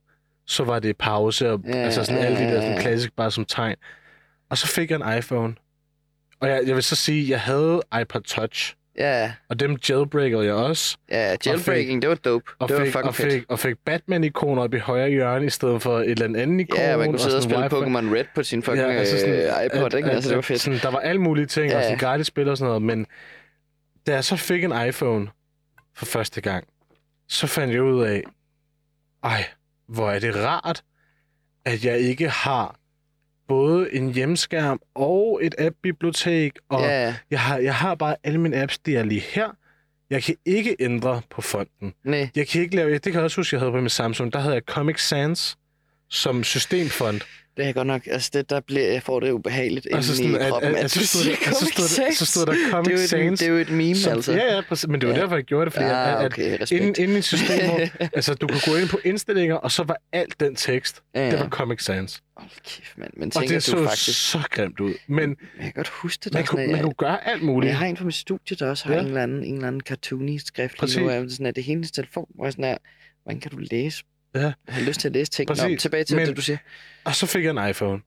[0.47, 3.31] så var det pause, og Ja, altså sådan ja, alle de der sådan klassisk bare
[3.31, 3.77] som tegn.
[4.51, 5.55] Og så fik jeg en iPhone.
[6.41, 10.45] Og jeg, jeg vil så sige, at jeg havde iPod Touch, ja, og dem jailbreakede
[10.45, 10.97] jeg også.
[11.11, 11.37] ja.
[11.47, 12.51] Jailbreaking, det var dope.
[12.59, 13.33] Og det var fik, fucking og fedt.
[13.33, 16.79] fik, og fik Batman-ikoner op i højre hjørne, i stedet for et eller andet ikon.
[16.81, 17.87] Ja, man kunne og sidde og sådan spille.
[17.87, 20.11] Pokémon Red på sin fucking Ja, altså sådan, øh, iPod, ikke?
[20.11, 20.61] Altså, det var fedt.
[20.61, 23.07] Sådan, der var alle mulige ting, Ja, og sådan gratis spil og sådan noget, men
[24.07, 25.29] da jeg så fik en iPhone
[25.97, 26.65] for første gang,
[27.29, 28.23] så fandt jeg ud af,
[29.25, 29.45] ej,
[29.89, 30.83] hvor er det rart,
[31.65, 32.77] at jeg ikke har
[33.49, 38.63] både en hjemskærm og et app-bibliotek, og Ja, jeg, har, jeg har bare alle mine
[38.63, 39.49] apps, de er lige her.
[40.11, 41.95] Jeg kan ikke ændre på fonten.
[42.05, 42.29] nej.
[42.37, 42.93] Jeg kan ikke lave...
[42.93, 44.33] Det kan jeg også huske, jeg havde på min Samsung.
[44.33, 45.59] Der havde jeg Comic Sans
[46.09, 47.27] som systemfont.
[47.57, 50.31] Det er godt nok, altså det, der bliver, jeg får det ubehageligt Og så sådan,
[50.31, 52.17] i at, kroppen, at, at, at, du så stod, der, så, Comic stod der, så
[52.17, 52.29] Sans.
[52.29, 53.41] stod der Det er, Comic jo et, Sans.
[53.41, 54.33] det er jo et meme, som, altså.
[54.33, 54.89] Ja, ja, præcis.
[54.89, 55.21] men det var Ja.
[55.21, 56.73] derfor, jeg gjorde det, fordi ah, at, at okay, respekt.
[56.83, 60.41] inden, inden i systemet, altså du kunne gå ind på indstillinger, og så var alt
[60.41, 61.39] den tekst, ja, det ja.
[61.39, 62.23] var Comic Sans.
[62.37, 63.11] Hold kæft, mand.
[63.17, 64.31] Men Og tænker det du så faktisk...
[64.31, 64.95] så grimt ud.
[65.07, 66.33] Men Jeg kan godt huske det.
[66.33, 67.71] Der man kunne, at man jeg, kunne gøre alt muligt.
[67.71, 69.01] jeg har en fra mit studie, der også har Ja.
[69.01, 70.97] en, eller anden, en eller anden cartoony skrift Præcis.
[70.99, 71.09] nu.
[71.09, 72.77] Er sådan, at det er hendes telefon, hvor jeg sådan er,
[73.23, 74.05] hvordan kan du læse?
[74.37, 74.53] Ja.
[74.67, 75.49] Jeg har lyst til at læse ting.
[75.49, 75.83] Nå, Præcis.
[75.83, 76.59] tilbage til Men- det, du siger.
[77.05, 78.01] Og så fik jeg en iPhone.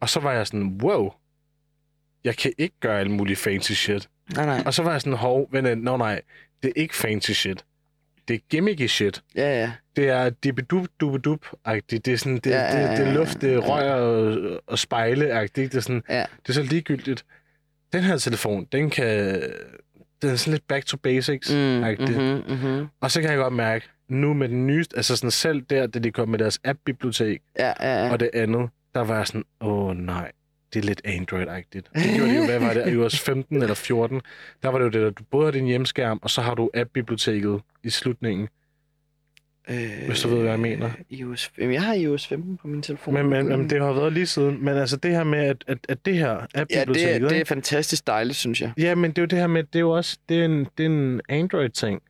[0.00, 1.12] Og så var jeg sådan, wow,
[2.24, 4.08] jeg kan ikke gøre alle mulige fancy shit.
[4.34, 4.62] Nej, nej.
[4.66, 6.20] Og så var jeg sådan, hov, vent, no, nej,
[6.62, 7.64] det er ikke fancy shit.
[8.28, 9.22] Det er gimmicky shit.
[9.34, 9.72] Ja, ja.
[9.96, 13.12] Det er dibidup dubidup agtigt Det er sådan, det, Ja, ja, ja, det, det er
[13.12, 13.58] luft, det er ja.
[13.58, 15.72] rør og, og spejle-agtigt.
[15.72, 16.24] Det er sådan, Ja.
[16.42, 17.24] det er så ligegyldigt.
[17.92, 19.42] Den her telefon, den kan...
[20.22, 21.52] Den er sådan lidt back to basics.
[21.52, 22.10] Mm, agtigt.
[22.10, 22.86] mm-hmm, mm-hmm.
[23.00, 25.98] Og så kan jeg godt mærke, nu med den nyeste, altså sådan selv der, da
[25.98, 28.12] de kom med deres app-bibliotek, Ja, ja, ja.
[28.12, 30.32] og det andet, der var jeg sådan, åh nej,
[30.74, 31.90] det er lidt Android-agtigt.
[31.94, 34.20] Det gjorde de jo, hvad var det, iOS 15 eller 14?
[34.62, 36.70] Der var det jo det, at du både har din hjemskærm, og så har du
[36.74, 38.48] app-biblioteket i slutningen.
[39.70, 40.90] Øh, Hvis du ved, hvad jeg mener.
[41.10, 43.14] iOS, jamen, jeg har iOS 15 på min telefon.
[43.14, 44.64] Men, men, men det har været lige siden.
[44.64, 47.44] Men altså det her med, at, at, at det her ja, det, er- det er
[47.44, 48.72] fantastisk dejligt, synes jeg.
[48.78, 50.66] Ja, men det er jo det her med, det er jo også det er en,
[50.78, 52.02] det er en Android-ting.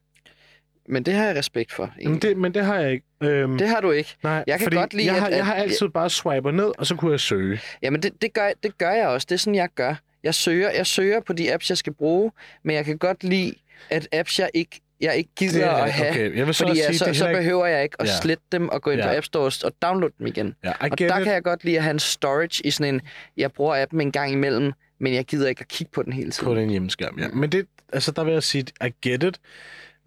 [0.89, 1.90] Men det har jeg respekt for.
[2.05, 3.05] Men det, men det har jeg ikke.
[3.23, 4.15] Øhm, det har du ikke.
[4.23, 6.73] nej, jeg kan godt lide, jeg at- har, jeg at- har altid bare swipet ned,
[6.78, 7.60] og så kunne jeg søge.
[7.82, 9.27] Jamen, det, det, gør, det gør jeg også.
[9.28, 9.94] Det er sådan, jeg gør.
[10.23, 12.32] Jeg søger, jeg søger på de apps, jeg skal bruge,
[12.65, 13.55] men jeg kan godt lide,
[13.90, 16.78] at apps, jeg ikke, jeg ikke gider er- at have, okay, jeg vil så fordi
[16.78, 18.12] jeg, sige, så, det er så heller ikke- behøver jeg ikke at Ja.
[18.23, 19.06] slette dem og gå ind Ja.
[19.06, 20.55] på App Store og downloade dem igen.
[20.65, 21.24] Ja, Og der it.
[21.24, 23.01] kan jeg godt lide at have en storage i sådan en,
[23.36, 26.31] jeg bruger appen en gang imellem, men jeg gider ikke at kigge på den hele
[26.31, 26.44] tiden.
[26.55, 27.28] på din hjemmeskærm, ja.
[27.28, 29.39] Men det, altså der vil jeg sige, I get it.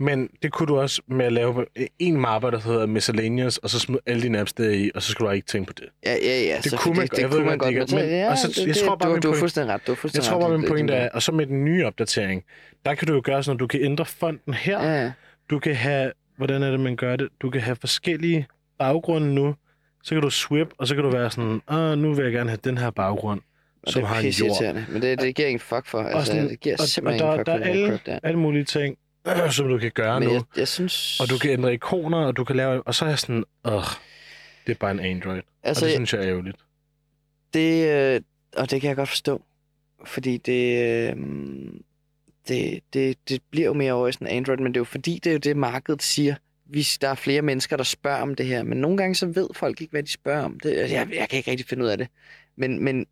[0.02, 1.66] Men det kunne du også med at lave
[2.00, 5.12] en mappe, der hedder miscellaneous, og så smide alle dine apps der i, og så
[5.12, 5.86] skulle du ikke tænke på det.
[6.06, 6.58] Ja, ja, ja.
[6.64, 8.38] Det så kunne man det, det Jeg ved kunne man godt, ikke- men, ja, og
[8.38, 9.82] så- det, jeg tror bare, du, min du har point- fuldstændig ret.
[9.88, 12.44] Du har Jeg fuldstændig tror bare, min pointe er, og så med den nye opdatering,
[12.86, 14.94] der kan du jo gøre sådan, at du kan ændre fonten her.
[15.02, 15.12] Ja.
[15.50, 17.28] Du kan have, hvordan er det, man gør det?
[17.42, 18.48] Du kan have forskellige
[18.80, 19.56] baggrunde nu.
[20.04, 22.50] Så kan du swip, og så kan du være sådan, ah, nu vil jeg gerne
[22.50, 23.42] have den her baggrund,
[23.84, 24.76] Og som det har er en jord.
[24.90, 26.00] Men det, det giver ingen fuck for.
[26.00, 28.26] Altså, sådan- det giver og- simpelthen og ingen der- fuck der for er alle-.
[28.26, 28.96] Alle mulige ting,
[29.52, 30.34] som du kan gøre Men nu.
[30.34, 31.20] jeg, jeg synes...
[31.20, 32.84] Og du kan ændre ikoner, og du kan lave...
[32.84, 33.84] Og så er jeg sådan, åh,
[34.68, 35.38] det er bare en Android.
[35.38, 36.58] Altså, altså, og det synes jeg er ærgerligt.
[37.54, 38.22] det, øh,
[38.58, 39.42] og det kan jeg godt forstå.
[40.06, 40.78] Fordi det,
[41.10, 41.16] øh,
[42.48, 45.20] det, det, det bliver jo mere over i sådan Android, men det er jo fordi,
[45.24, 46.36] det er jo det, markedet siger.
[46.66, 49.48] Hvis der er flere mennesker, der spørger om det her, men nogle gange så ved
[49.56, 50.60] folk ikke, hvad de spørger om.
[50.60, 52.08] Det, jeg, jeg kan ikke rigtig finde ud af det.
[52.56, 53.06] Men, men,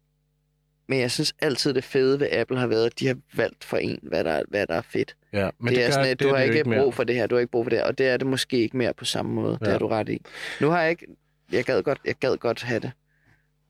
[0.89, 3.77] men jeg synes altid, det fede ved Apple har været, at de har valgt for
[3.77, 5.15] en, hvad der, hvad der er fedt.
[5.33, 6.81] Ja, men det, det er gør- sådan, at det du har ikke mere.
[6.81, 8.27] brug for det her, du har ikke brug for det her, og det er det
[8.27, 9.51] måske ikke mere på samme måde.
[9.51, 9.57] Ja.
[9.59, 9.71] Det Ja.
[9.71, 10.21] har du ret i.
[10.61, 11.07] Nu har jeg ikke...
[11.51, 12.91] Jeg gad godt, jeg gad godt have det.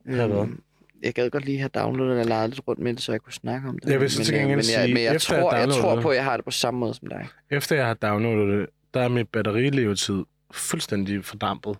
[0.06, 0.38] Have hvad?
[0.38, 0.62] Øhm,
[1.02, 3.32] jeg gad godt lige have downloadet eller lejet lidt rundt med det, så jeg kunne
[3.32, 3.90] snakke om det.
[3.90, 5.54] Jeg vil så men, til øh, gengæld men jeg, sige, men jeg, efter jeg tror,
[5.54, 7.26] jeg downloadede tror på, at jeg har det på samme måde som dig.
[7.50, 11.76] Efter jeg har downloadet det, der er mit batterilevetid fuldstændig fordampet.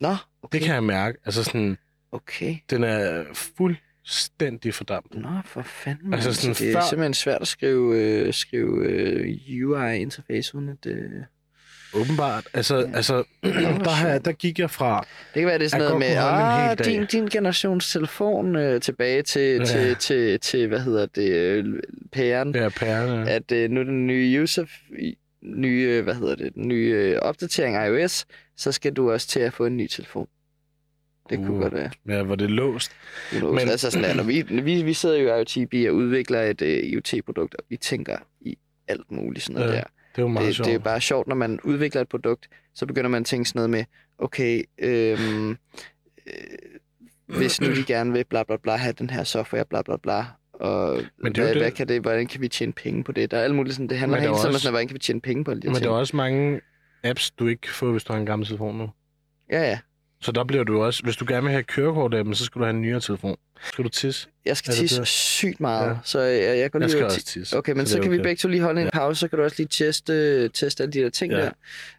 [0.00, 0.58] Nå, Okay.
[0.58, 1.18] Det kan jeg mærke.
[1.24, 1.78] Altså sådan,
[2.12, 2.56] Okay.
[2.70, 3.24] den er
[4.06, 5.20] fuldstændig fordampet.
[5.20, 6.14] Nå, for fanden.
[6.14, 10.86] Altså sådan det er før- simpelthen svært at skrive, øh, skrive øh, UI-interface uden at...
[10.86, 11.10] Øh...
[11.96, 12.48] Åbenbart.
[12.54, 12.96] Altså, Ja.
[12.96, 13.24] altså
[13.84, 15.06] der, jeg, der gik jeg fra...
[15.34, 18.80] Det kan være, det er sådan noget med, ah, dag." din, din generations telefon øh,
[18.80, 19.58] tilbage til, Ja.
[19.58, 19.64] ja.
[19.64, 21.64] til, til, til, hvad hedder det, øh,
[22.12, 22.54] pæren.
[22.54, 23.30] Det her pærene.
[23.30, 24.64] at øh, nu den nye user,
[25.42, 28.24] nye, hvad hedder det, den nye øh, opdatering af iOS,
[28.56, 30.26] så skal du også til at få en ny telefon.
[31.30, 31.60] Det kunne Uh.
[31.60, 31.90] godt være.
[32.08, 32.92] Ja, hvor det er låst.
[33.32, 33.58] Men...
[33.58, 36.78] Altså sådan, der, når vi, vi, vi sidder jo i IoTB og udvikler et øh,
[36.84, 39.82] IoT-produkt, og vi tænker i alt muligt sådan noget Ja, der.
[39.84, 40.66] Det er jo meget Det, sjovt.
[40.66, 43.58] det er bare sjovt, når man udvikler et produkt, så begynder man at tænke sådan
[43.58, 43.84] noget med,
[44.18, 45.56] okay, øhm, øh,
[47.26, 50.24] hvis nu de gerne vil bla bla bla have den her software, bla bla bla,
[50.52, 53.30] og Men det hvad, det- hvad kan det, hvordan kan vi tjene penge på det?
[53.30, 54.88] Der er alt muligt sådan, det handler der er hele tiden om også- sådan, hvordan
[54.88, 55.92] kan vi tjene penge på alle de her Men der ting.
[55.94, 56.60] er også mange
[57.04, 58.90] apps, du ikke kan få, hvis du har en gammel telefon nu.
[59.50, 59.78] Ja, ja.
[60.24, 61.02] Så der bliver du også...
[61.02, 63.36] Hvis du gerne vil have kørekort så skal du have en nyere telefon.
[63.62, 64.28] Skal du tisse?
[64.46, 65.94] Jeg skal tisse sygt meget, Ja.
[66.04, 67.56] så jeg, jeg går Jeg lige skal ud og også ti- tisse.
[67.58, 68.90] Okay, men så, er kan vi begge to lige holde en Ja.
[68.98, 71.38] pause, så kan du også lige teste, teste alle de der ting Ja.
[71.40, 71.50] der.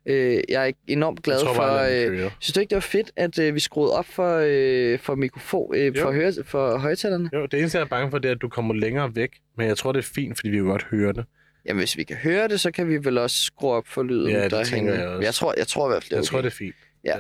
[0.06, 1.62] Øh, jeg er enormt glad jeg tror for...
[1.62, 5.00] bare, Øh, synes du ikke, det var fedt, at øh, vi skruede op for, øh,
[5.00, 6.02] for mikrofon, øh, Jo.
[6.02, 7.30] for, høre, for højtalerne?
[7.34, 9.30] Jo, det eneste, jeg er bange for, det er, at du kommer længere væk.
[9.58, 11.26] Men jeg tror, det er fint, fordi vi kan godt høre det.
[11.66, 14.30] Jamen, hvis vi kan høre det, så kan vi vel også skrue op for lyden
[14.32, 14.88] Ja, det derhen.
[14.88, 15.26] jeg også.
[15.26, 16.30] Jeg tror, jeg tror i hvert fald, det er Jeg okay.
[16.32, 16.76] tror, det er fint.
[17.06, 17.16] Ja.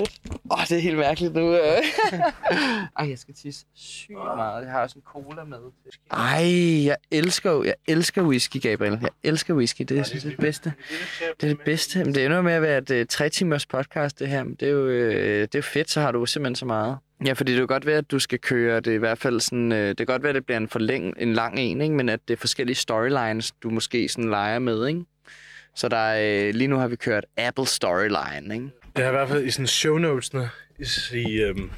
[0.00, 1.54] Åh, oh, det er helt mærkeligt nu.
[1.54, 1.60] øh.
[2.98, 4.64] Ej, jeg skal tisse sygt meget.
[4.64, 5.58] Jeg har også en cola med.
[6.10, 8.98] Ej, jeg elsker, jo- jeg elsker whisky, Gabriel.
[9.02, 9.82] Jeg elsker whisky.
[9.82, 10.72] Det er, synes, jeg, det bedste.
[11.40, 12.04] Det er det bedste.
[12.04, 14.44] Men det ender med at være et uh, tre timers podcast, det her.
[14.44, 16.96] Men det er, jo, uh, det er jo fedt, så har du simpelthen så meget.
[17.26, 19.40] Ja, fordi det er jo godt være, at du skal køre det i hvert fald
[19.40, 19.72] sådan...
[19.72, 21.94] Uh, det kan godt være, at det bliver en, forlæng, en lang en, ikke?
[21.94, 25.00] men at det er forskellige storylines, du måske sådan leger med, ikke?
[25.74, 28.70] Så der er, uh, lige nu har vi kørt Apple Storyline, ikke?
[28.98, 30.50] Det er i hvert fald i sådan show notesene,
[31.12, 31.70] i, øhm,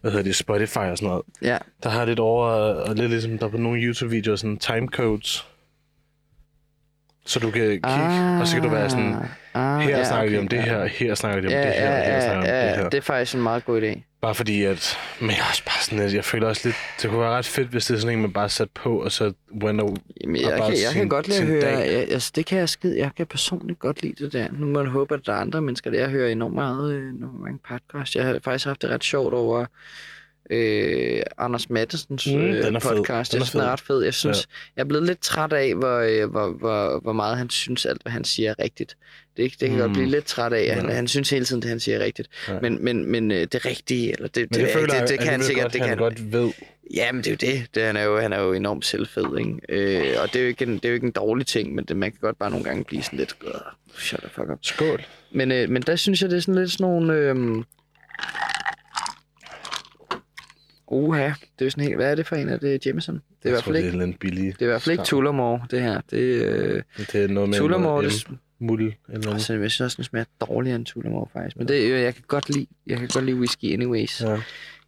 [0.00, 1.22] hvad hedder det, Spotify og sådan noget.
[1.42, 1.58] Ja.
[1.82, 5.48] Der har jeg lidt over, og lidt ligesom der er på nogle YouTube-videoer, sådan timecodes.
[7.26, 9.16] Så du kan kigge, ah, og så kan du være sådan,
[9.54, 11.72] ah, her ja, snakker de okay, om det her, her snakker de om Ja, det
[11.74, 12.88] her, ja, her snakker de om ja, det her.
[12.88, 14.00] det er faktisk en meget god idé.
[14.22, 14.98] Bare fordi, at...
[15.20, 16.76] Men jeg er også bare sådan, at jeg føler også lidt...
[17.02, 19.12] Det kunne være ret fedt, hvis det er sådan en, man bare sat på, og
[19.12, 19.32] så
[19.64, 19.96] went over...
[20.20, 21.92] Jamen, Og jeg, kan, jeg sin- kan godt lide at høre, dag.
[21.92, 24.48] jeg, altså, det kan jeg skide, jeg kan personligt godt lide det der.
[24.52, 27.08] Nu må jeg håbe, at der er andre mennesker, der jeg hører enormt meget, øh,
[27.14, 28.16] enormt mange podcasts.
[28.16, 29.66] Jeg har faktisk haft det ret sjovt over
[30.50, 32.90] øh, Anders Mattesens Mm, øh, den er fed.
[32.96, 33.32] podcast.
[33.32, 34.02] Den er den er ret fed.
[34.04, 34.46] Jeg synes,
[34.76, 38.02] jeg er blevet lidt træt af, hvor, øh, hvor, hvor, hvor meget han synes, alt
[38.02, 38.96] hvad han siger er rigtigt.
[39.36, 39.94] Det, det kan jeg godt Mm.
[39.94, 40.62] blive lidt træt af.
[40.62, 40.94] at Han, Ja.
[40.94, 42.28] han synes hele tiden, det han siger er rigtigt.
[42.48, 42.58] Ja.
[42.62, 45.42] Men, men, men øh, det rigtige, eller det, Men det, føler det, det, kan han
[45.42, 46.52] sikkert, godt, det kan han han, godt ved.
[46.94, 47.74] Jamen, det er jo det.
[47.74, 49.54] det han, er jo, han er jo enormt selvfed, ikke?
[49.68, 51.84] Øh, og det er, jo ikke en, det er jo ikke en dårlig ting, men
[51.84, 53.36] det, man kan godt bare nogle gange blive sådan lidt...
[53.46, 53.50] "Åh,
[53.98, 54.58] Shut the fuck up.
[54.62, 55.04] Skål.
[55.32, 57.14] Men, øh, men der synes jeg, det er sådan lidt sådan nogle...
[57.14, 57.34] Øh,
[60.94, 61.96] Uha, det er sådan helt...
[61.96, 62.48] Hvad er det for en?
[62.48, 63.14] Er det Jameson?
[63.14, 63.92] Det er i jeg hvert tror, fald ikke...
[63.92, 64.44] det er lidt billig.
[64.44, 65.04] Det er i hvert fald ikke.
[65.04, 66.00] Tullamore, det her.
[66.10, 66.72] Det er...
[66.74, 68.26] Øh, Det er noget med Tullamore, noget
[68.58, 69.34] muld eller noget.
[69.34, 71.56] altså, jeg synes også, den smager dårligere end Tullamore, faktisk.
[71.56, 74.20] Men det, øh, jeg kan godt lide, jeg kan godt lide whisky anyways.
[74.20, 74.36] Ja.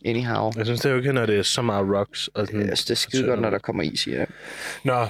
[0.04, 0.52] Anyhow.
[0.56, 2.28] Jeg synes, det er jo ikke, når det er så meget rocks.
[2.28, 4.26] Og sådan, Altså, det er skide godt, når der kommer is i det.
[4.84, 5.06] Nå,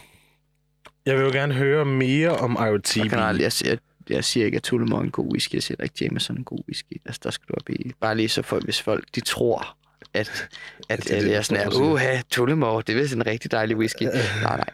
[1.07, 2.97] jeg vil jo gerne høre mere om IoT.
[2.97, 3.77] Jeg, kan aldrig, jeg, siger,
[4.11, 5.55] jeg siger ikke, at Tullamore er en god whisky.
[5.55, 6.93] Jeg siger ikke, at Jameson er en god whisky.
[7.07, 7.93] Altså, der skal du op i.
[8.01, 9.77] Bare lige så for, hvis folk de tror,
[10.17, 10.49] at,
[10.89, 13.27] at, det er at, det, jeg du sådan er, uha, Tullamore, det er vist en
[13.27, 14.03] rigtig dejlig whisky.
[14.03, 14.71] nej, nej.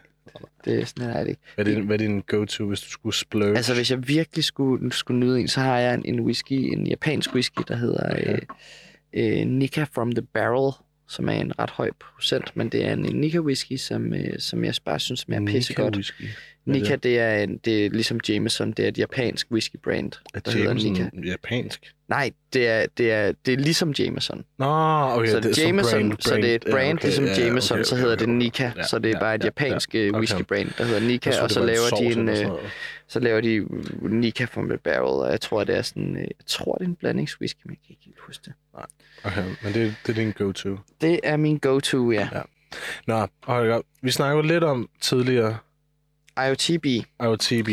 [0.65, 1.41] Det er sådan, er det ikke.
[1.55, 3.57] Hvad er, din, hvad er din go-to, hvis du skulle splurge?
[3.57, 6.87] Altså, hvis jeg virkelig skulle, skulle nyde en, så har jeg en, en whisky, en
[6.87, 8.39] japansk whisky, der hedder øh,
[9.13, 10.73] øh, Nika from the Barrel,
[11.07, 14.39] som er en ret høj procent, men det er en, en Nika whisky, som, øh,
[14.39, 15.95] som jeg bare synes smager pissegodt.
[15.95, 16.23] Whisky.
[16.23, 20.11] Er Nika, det er, en, det er ligesom Jameson, det er et japansk whisky brand,
[20.33, 20.87] Er der hedder Nika.
[20.87, 21.93] Jameson japansk?
[22.13, 24.43] Nej, det er, det er, det er ligesom Jameson.
[24.57, 25.27] Nå, okay.
[25.31, 27.83] så det er Jameson, brand, så det er et brand okay, ligesom ja, Jameson, okay,
[27.83, 28.25] så okay, hedder okay.
[28.25, 30.17] det Nika, Ja, så det er bare et ja, japansk ja, ja, okay.
[30.17, 32.47] whisky brand, der hedder Nika, troede, og så laver de en, øh,
[33.07, 33.65] så laver de
[34.01, 36.89] Nika from the Barrel, og jeg tror, det er sådan, øh, jeg tror, det er
[36.89, 38.53] en blandingswhisky, men jeg kan ikke helt huske det.
[39.23, 40.77] Okay, men det, det er din go-to.
[41.01, 42.27] Det er min go-to, ja.
[42.33, 42.41] Ja.
[43.07, 45.57] Nå, Holger, vi snakkede lidt om tidligere
[46.47, 46.85] IoTB,
[47.23, 47.69] IoTB,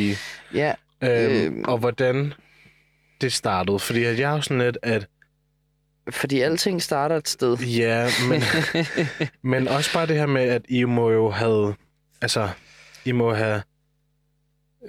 [0.54, 1.64] ja, øhm, Øhm.
[1.64, 2.32] og hvordan
[3.20, 3.78] det startede.
[3.78, 5.06] Fordi at jeg er jo sådan lidt, at
[6.10, 7.56] fordi alting starter et sted.
[7.58, 8.42] ja, men,
[9.52, 11.74] men også bare det her med, at I må jo have,
[12.20, 12.48] altså,
[13.04, 13.62] I må have,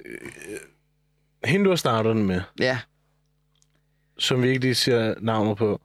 [0.06, 0.58] øh,
[1.44, 2.78] hende du har startet den med, ja,
[4.18, 5.80] som vi ikke lige siger navnet på.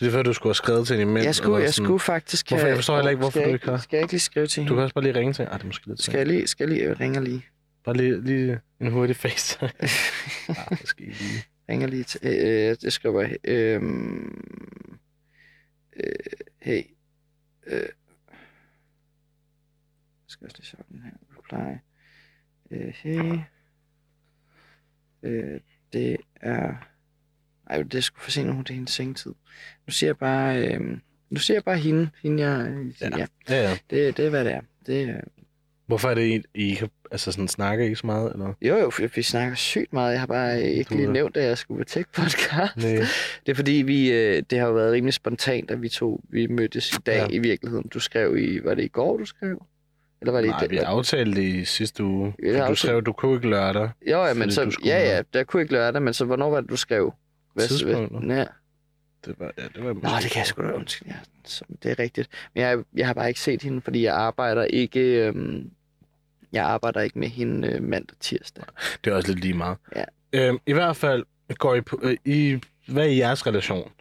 [0.00, 1.24] Det er for, du skulle have skrevet til hende imens.
[1.26, 1.86] jeg skulle, eller jeg sådan.
[1.86, 2.48] skulle faktisk...
[2.48, 2.66] Hvorfor?
[2.66, 4.62] Jeg forstår heller ikke, hvorfor du ikke har- Skal jeg ikke lige skrive til Du
[4.62, 4.76] hende?
[4.76, 5.50] kan også bare lige ringe til hende.
[5.50, 7.44] Ej, det er måske lidt Skal jeg lige, skal jeg lige jeg ringer lige?
[7.84, 9.58] Bare lige, lige en hurtig face.
[10.84, 11.42] Skal I lige.
[11.68, 12.20] Ringer lige til...
[12.24, 13.36] Øh, det skriver jeg...
[13.44, 13.82] Øh,
[15.96, 16.14] øh,
[16.62, 16.82] hey.
[17.66, 17.88] Øh, jeg
[20.26, 21.10] skal også lige den her.
[21.38, 21.78] Reply.
[22.70, 23.38] Øh, hey.
[25.22, 25.60] Øh,
[25.92, 26.74] det er...
[27.70, 29.34] Ej, det sgu for sent, nu det er hendes sengetid.
[29.86, 30.68] Nu siger jeg bare...
[30.68, 30.98] Øh,
[31.30, 32.10] nu siger jeg bare hende.
[32.22, 32.86] Hende, jeg...
[33.00, 33.18] Ja.
[33.18, 33.26] ja.
[33.48, 33.78] Ja, ja.
[33.90, 34.60] Det, det er, hvad det er.
[34.86, 35.20] Det er
[35.86, 38.32] Hvorfor er det, I, ikke, altså sådan, snakker ikke så meget?
[38.32, 38.52] Eller?
[38.62, 40.12] jo, jo, vi, vi snakker sygt meget.
[40.12, 42.76] Jeg har bare ikke lige nævnt, at jeg skulle på tech podcast.
[42.76, 42.92] Nej.
[43.46, 46.46] Det er fordi, vi, øh, det har jo været rimelig spontant, at vi to vi
[46.46, 47.22] mødtes i dag Ja.
[47.22, 47.28] ja.
[47.30, 47.88] i virkeligheden.
[47.88, 49.62] Du skrev i, var det i går, du skrev?
[50.20, 52.34] Eller var det Nej, i vi aftalte det i sidste uge.
[52.44, 53.90] For du aftalt- skrev, du kunne ikke lørdag.
[54.10, 56.70] Jo, ja, men så, ja, ja, der kunne ikke lørdag, men så hvornår var det,
[56.70, 57.12] du skrev?
[57.60, 58.36] Tidspunktet?
[58.36, 58.44] Ja.
[59.24, 61.08] Det var, ja, det var Nå, det kan jeg sgu da undskyld.
[61.08, 61.14] Ja,
[61.82, 62.28] det er rigtigt.
[62.54, 65.00] Men jeg, jeg har bare ikke set hende, fordi jeg arbejder ikke...
[65.26, 65.70] Øhm,
[66.52, 68.64] jeg arbejder ikke med hende øh, mandag tirsdag.
[69.04, 69.78] Det er også lidt lige meget.
[69.96, 70.04] Ja.
[70.32, 72.00] Øhm, I hvert fald går I på...
[72.02, 72.58] Øh, I,
[72.88, 73.92] hvad er jeres relation?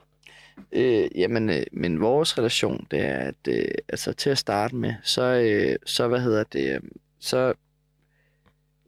[0.71, 4.93] Øh, jamen, øh, men vores relation, det er, at øh, altså, til at starte med,
[5.03, 6.79] så, øh, så hvad hedder det, øh,
[7.19, 7.53] så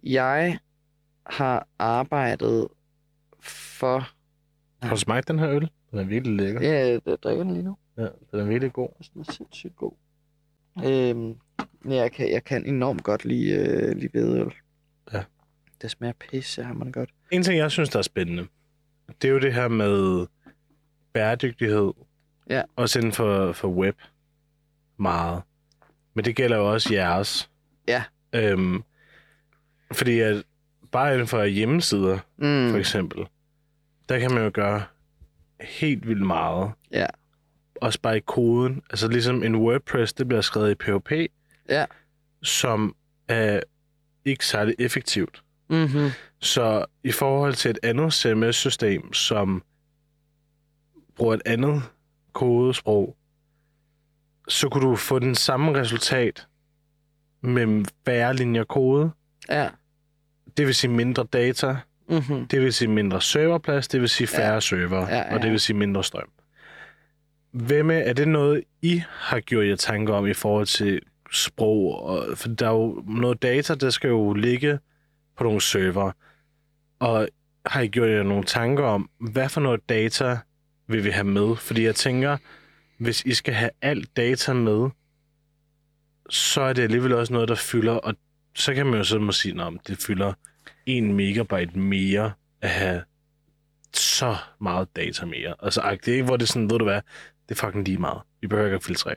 [0.03, 0.59] jeg
[1.25, 2.67] har arbejdet
[3.39, 4.09] for,
[4.81, 5.69] Har du smagt den her øl?
[5.91, 6.61] Den er virkelig lækker.
[6.61, 8.89] ja, jeg drikker den lige nu, Ja, den er virkelig god.
[9.13, 9.91] den er sindssygt god.
[10.85, 11.35] Øhm,
[11.85, 14.53] jeg kan, jeg kan enormt godt lide, øh, lide hvedøl.
[15.13, 15.23] Ja.
[15.81, 17.09] Det smager pisse, har man godt.
[17.31, 18.47] En ting, jeg synes, der er spændende,
[19.21, 20.25] det er jo det her med
[21.13, 21.91] bæredygtighed.
[22.49, 22.61] Ja.
[22.75, 23.95] Også inden for, for web.
[24.97, 25.41] Meget.
[26.13, 27.49] Men det gælder jo også jeres.
[27.87, 28.03] Ja.
[28.33, 28.83] Øhm,
[29.93, 30.43] fordi at
[30.91, 33.25] bare inden for hjemmesider, Mm, for eksempel,
[34.09, 34.83] der kan man jo gøre
[35.61, 36.71] helt vildt meget.
[36.91, 37.05] Ja.
[37.75, 38.81] Også bare i koden.
[38.89, 41.11] Altså ligesom en WordPress, det bliver skrevet i PHP,
[41.69, 41.85] Ja.
[42.43, 42.95] som
[43.27, 43.59] er
[44.25, 45.43] ikke særlig effektivt.
[45.69, 46.09] mm-hmm.
[46.41, 49.63] Så i forhold til et andet CMS-system, som
[51.15, 51.81] bruger et andet
[52.33, 53.15] kodesprog,
[54.47, 56.47] så kunne du få den samme resultat
[57.41, 59.11] med færre linjer kode,
[59.49, 59.69] Ja,
[60.57, 61.77] Det vil sige mindre data,
[62.09, 62.47] Mm-hmm.
[62.47, 64.59] det vil sige mindre serverplads, det vil sige færre ja.
[64.59, 66.29] server, Ja, ja, og det vil sige mindre strøm.
[67.51, 72.03] Hvem er, er det noget, I har gjort jer tanker om i forhold til sprog?
[72.03, 74.79] Og, for der er jo noget data, der skal jo ligge
[75.37, 76.11] på nogle server.
[76.99, 77.27] Og
[77.65, 80.37] har I gjort jer nogle tanker om, hvad for noget data
[80.87, 81.55] vil vi have med?
[81.55, 82.37] Fordi jeg tænker,
[82.97, 84.89] hvis I skal have alt data med,
[86.29, 88.15] så er det alligevel også noget, der fylder, og
[88.55, 90.33] så kan man jo så må sige, at det fylder
[90.85, 93.03] 1 megabyte mere at have
[93.93, 95.55] så meget data mere.
[95.59, 97.01] Altså, det er ikke, hvor det er sådan, ved du hvad,
[97.49, 98.21] det er fucking lige meget.
[98.41, 99.15] Vi behøver ikke at filtrere.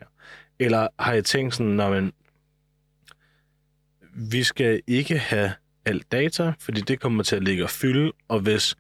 [0.65, 2.13] Eller har jeg tænkt sådan, når man,
[4.15, 5.53] vi skal ikke have
[5.85, 8.75] alt data, fordi det kommer til at ligge og fylde, og hvis,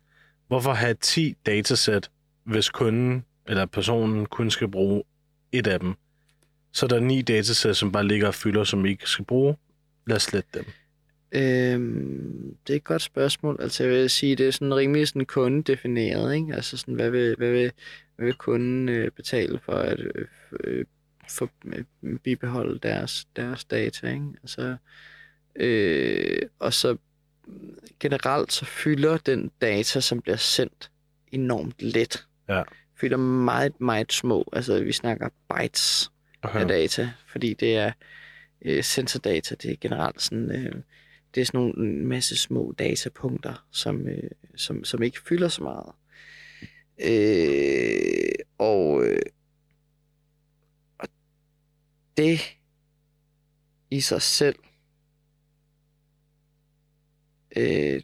[0.49, 2.11] hvorfor have 10 datasæt,
[2.45, 5.03] hvis kunden eller personen kun skal bruge
[5.53, 5.95] et af dem,
[6.73, 9.57] så er der ni datasæt, som bare ligger og fylder, som vi ikke skal bruge.
[10.07, 10.65] Lad os slette dem.
[11.33, 13.57] Øhm, det er et godt spørgsmål.
[13.61, 16.55] Altså, jeg vil sige, det er sådan rimelig sådan kundedefineret, ikke?
[16.55, 17.73] Altså, sådan, hvad vil, hvad vil,
[18.17, 20.27] hvad vil kunden øh, betale for at øh,
[20.65, 20.85] øh
[21.33, 24.27] for, øh, bibeholde deres, deres data, ikke?
[24.43, 24.77] Altså,
[25.57, 26.97] øh, og så
[28.01, 30.91] generelt så fylder den data, som bliver sendt,
[31.33, 32.27] enormt let.
[32.49, 32.63] Ja.
[33.01, 34.49] Fylder meget, meget små.
[34.53, 36.11] Altså, vi snakker bytes
[36.43, 37.93] af data, fordi det er
[38.65, 40.75] øh, sensordata, det er generelt sådan, øh,
[41.35, 45.63] det er sådan nogle en masse små datapunkter, som, øh, som, som ikke fylder så
[45.63, 45.93] meget.
[46.99, 49.42] Øh, og, øh, og
[52.17, 52.41] det
[53.91, 54.57] i sig selv,
[57.57, 58.03] øh,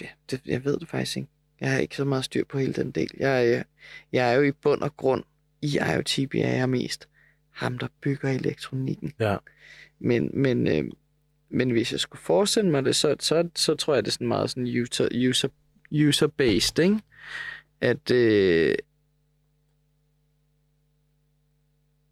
[0.00, 1.28] ja, det, jeg ved det faktisk ikke.
[1.60, 3.10] Jeg har ikke så meget styr på hele den del.
[3.18, 3.64] Jeg, jeg,
[4.12, 5.24] jeg er jo i bund og grund
[5.62, 7.08] i IoT, er jeg mest
[7.50, 9.12] ham, der bygger elektronikken.
[9.18, 9.36] Ja.
[9.98, 10.84] Men, men, øh,
[11.50, 14.28] men hvis jeg skulle forestille mig det, så, så, så tror jeg, det er sådan
[14.28, 15.48] meget sådan user, user,
[15.92, 16.98] user-based, ikke?
[17.80, 18.74] At, øh,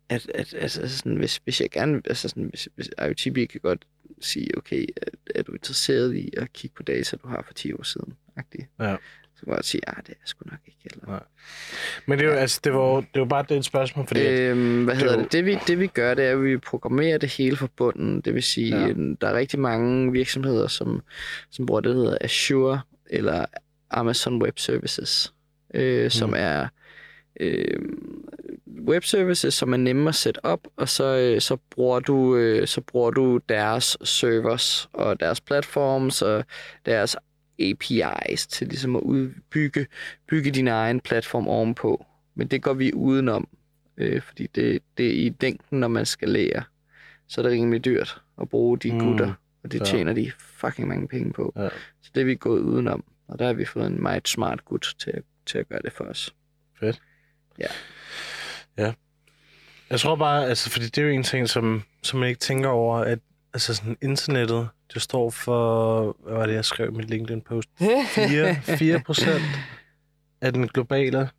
[0.08, 3.84] at, at altså sådan, hvis, hvis jeg gerne, altså sådan, hvis, hvis IoTB kan godt
[4.20, 7.72] sige, okay, er, er du interesseret i at kigge på data, du har for 10
[7.72, 8.66] år siden, agtigt.
[8.80, 8.96] Ja.
[9.36, 10.78] Så kan jeg godt sige, ah, det er jeg sgu nok ikke.
[10.84, 11.22] Eller, Nej.
[12.06, 14.20] Men det er jo, altså, det var, det var bare det et spørgsmål, fordi...
[14.20, 15.32] at, Øhm, hvad det hedder er jo- det?
[15.32, 18.20] Det vi, det vi gør, det er, at vi programmerer det hele fra bunden.
[18.20, 18.86] Det vil sige, Ja.
[18.86, 18.92] ja.
[19.20, 21.02] der er rigtig mange virksomheder, som,
[21.50, 22.80] som bruger det, der hedder Azure
[23.10, 23.44] eller
[23.90, 25.32] Amazon Web Services,
[25.74, 26.34] øh, som Mm.
[26.38, 26.68] er
[27.40, 27.80] øh,
[28.80, 32.66] web services, som er nemme at sætte op, og så, øh, så, bruger du, øh,
[32.66, 36.44] så bruger du deres servers og deres platforms og
[36.86, 37.16] deres
[37.60, 39.86] APIs til ligesom at udbygge
[40.28, 42.06] bygge din egen platform ovenpå.
[42.34, 43.48] Men det går vi udenom,
[43.96, 46.62] øh, fordi det, det er i længden, når man skal lære,
[47.28, 49.32] så er det rimelig dyrt at bruge de Mm, gutter,
[49.64, 49.84] og det ja.
[49.84, 51.52] tjener de fucking mange penge på.
[51.56, 51.68] Ja.
[52.02, 54.94] Så det er vi gået udenom, og der har vi fået en meget smart gut
[54.98, 56.34] til, at- til at gøre det for os.
[59.90, 62.68] Jeg tror bare, altså, fordi det er jo en ting, som, som man ikke tænker
[62.68, 63.18] over, at
[63.54, 67.68] altså sådan internettet, det står for, hvad var det, jeg skrev i mit LinkedIn-post?
[67.78, 69.42] 4, 4 procent
[70.40, 71.30] af den globale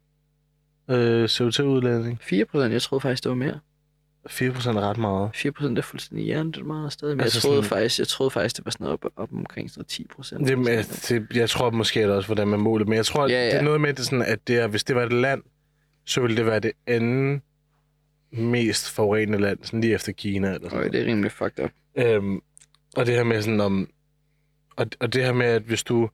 [0.90, 2.18] øh, CO2-udledning.
[2.22, 3.60] 4 procent, jeg troede faktisk, det var mere.
[4.30, 5.30] 4 procent er ret meget.
[5.36, 8.32] 4 procent er fuldstændig hjernet meget stadig, men Altså jeg, troede sådan- faktisk, jeg troede
[8.32, 10.48] faktisk, det var sådan op, op omkring sådan noget 10 procent.
[10.48, 13.28] Det, med, det, jeg tror måske er det også, hvordan man måler men jeg tror,
[13.28, 13.46] Ja, ja, ja.
[13.46, 13.52] ja.
[13.52, 15.42] det er noget med, det sådan, at det er, hvis det var et land,
[16.10, 17.42] så ville det være det anden
[18.32, 21.72] mest forurenende land, sådan lige efter Kina eller sådan Øj, det er rimelig fucked up.
[21.96, 22.42] Øhm,
[22.96, 23.90] og det her med sådan om...
[24.76, 26.10] Og, og det her med, at hvis du,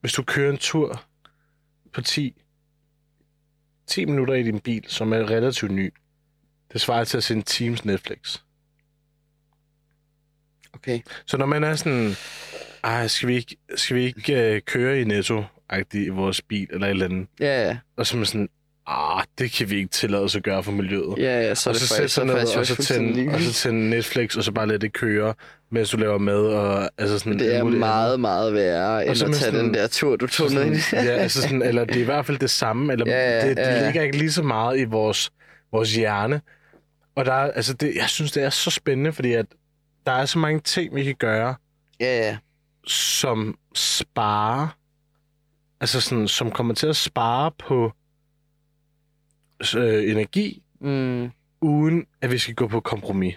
[0.00, 1.04] hvis du kører en tur
[1.92, 2.42] på 10,
[3.86, 5.94] 10 minutter i din bil, som er relativt ny,
[6.72, 8.38] det svarer til at se en Teams Netflix.
[10.72, 11.00] Okay.
[11.26, 12.10] Så når man er sådan,
[12.84, 15.44] ej, skal vi ikke, skal vi ikke uh, køre i netto
[15.94, 17.78] i vores bil eller et eller andet, Ja, ja.
[17.96, 18.48] og så er man sådan,
[18.90, 21.14] ah, det kan vi ikke tillade os at gøre for miljøet.
[21.18, 23.52] Ja, ja, så er og så faktisk, så ned, faktisk og så, tænde, og så
[23.52, 25.34] tænde Netflix, og så bare lade det køre,
[25.70, 26.46] mens du laver mad.
[26.46, 29.86] Og, altså sådan, Det er meget, meget værre, end så at tage sådan- den der
[29.86, 30.78] tur, du tog ned i.
[30.92, 33.56] ja, altså sådan, eller det er i hvert fald det samme, eller Ja, ja, det,
[33.56, 33.84] det ja, ja.
[33.84, 35.30] ligger ikke lige så meget i vores,
[35.72, 36.40] vores hjerne.
[37.16, 39.46] Og der er, altså det, jeg synes, det er så spændende, fordi at
[40.06, 41.54] der er så mange ting, vi kan gøre,
[42.00, 42.36] Ja, ja.
[42.86, 44.68] som sparer,
[45.80, 47.92] altså sådan, som kommer til at spare på
[49.76, 51.30] øh, energi, Mm.
[51.60, 53.34] uden at vi skal gå på kompromis.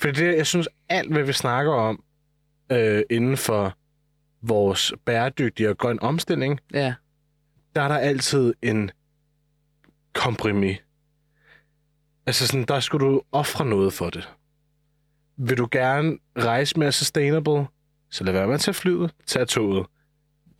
[0.00, 2.04] For det, jeg synes, alt hvad vi snakker om
[2.72, 3.76] øh, inden for
[4.42, 6.94] vores bæredygtige og grøn omstilling, Ja.
[7.76, 8.90] der er der altid en
[10.12, 10.76] kompromis.
[12.26, 14.28] Altså sådan, der skulle du ofre noget for det.
[15.36, 17.66] Vil du gerne rejse mere sustainable,
[18.10, 19.86] Så lad være med at tage flyet, tag toget.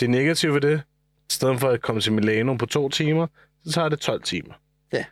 [0.01, 0.83] Det negative ved det,
[1.31, 3.27] i stedet for at komme til Milano på to timer,
[3.65, 4.55] så tager det 12 timer.
[4.93, 5.05] Ja.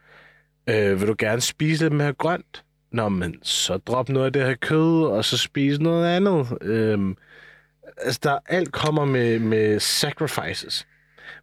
[0.66, 2.64] Øh, vil du gerne spise lidt mere grønt?
[2.92, 6.58] Nå, men så drop noget af det her kød, og så spise noget andet.
[6.60, 7.16] Øhm,
[7.96, 10.86] altså, der alt kommer med, med sacrifices.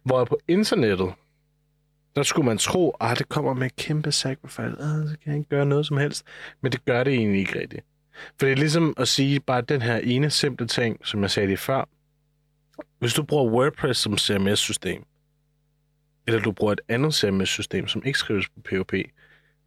[0.02, 1.12] Hvor på internettet,
[2.16, 4.62] der skulle man tro, at det kommer med kæmpe sacrifice.
[4.62, 6.26] Ah, så kan jeg ikke gøre noget som helst.
[6.60, 7.84] Men det gør det egentlig ikke rigtigt.
[8.38, 11.46] For det er ligesom at sige bare den her ene simple ting, som jeg sagde
[11.46, 11.88] lige før.
[12.98, 15.04] Hvis du bruger WordPress som CMS-system,
[16.30, 18.94] eller du bruger et andet CMS-system, som ikke skrives på PHP,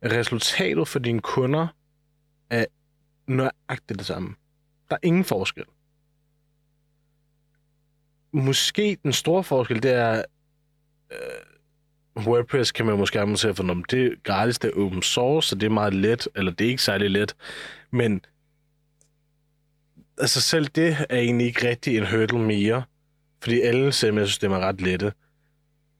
[0.06, 1.68] resultatet for dine kunder
[2.50, 2.66] er
[3.28, 4.36] nøjagtigt det samme.
[4.90, 5.64] Der er ingen forskel.
[8.34, 10.24] Måske den store forskel, det er,
[11.12, 15.48] øh, WordPress kan man måske argumentere for, om det er gratis, det er open source,
[15.48, 17.36] så det er meget let, eller det er ikke særlig let.
[17.92, 18.22] Men
[20.18, 22.84] altså selv det er egentlig ikke rigtig en hurdle mere,
[23.42, 25.14] fordi alle CMS-systemer er ret lette.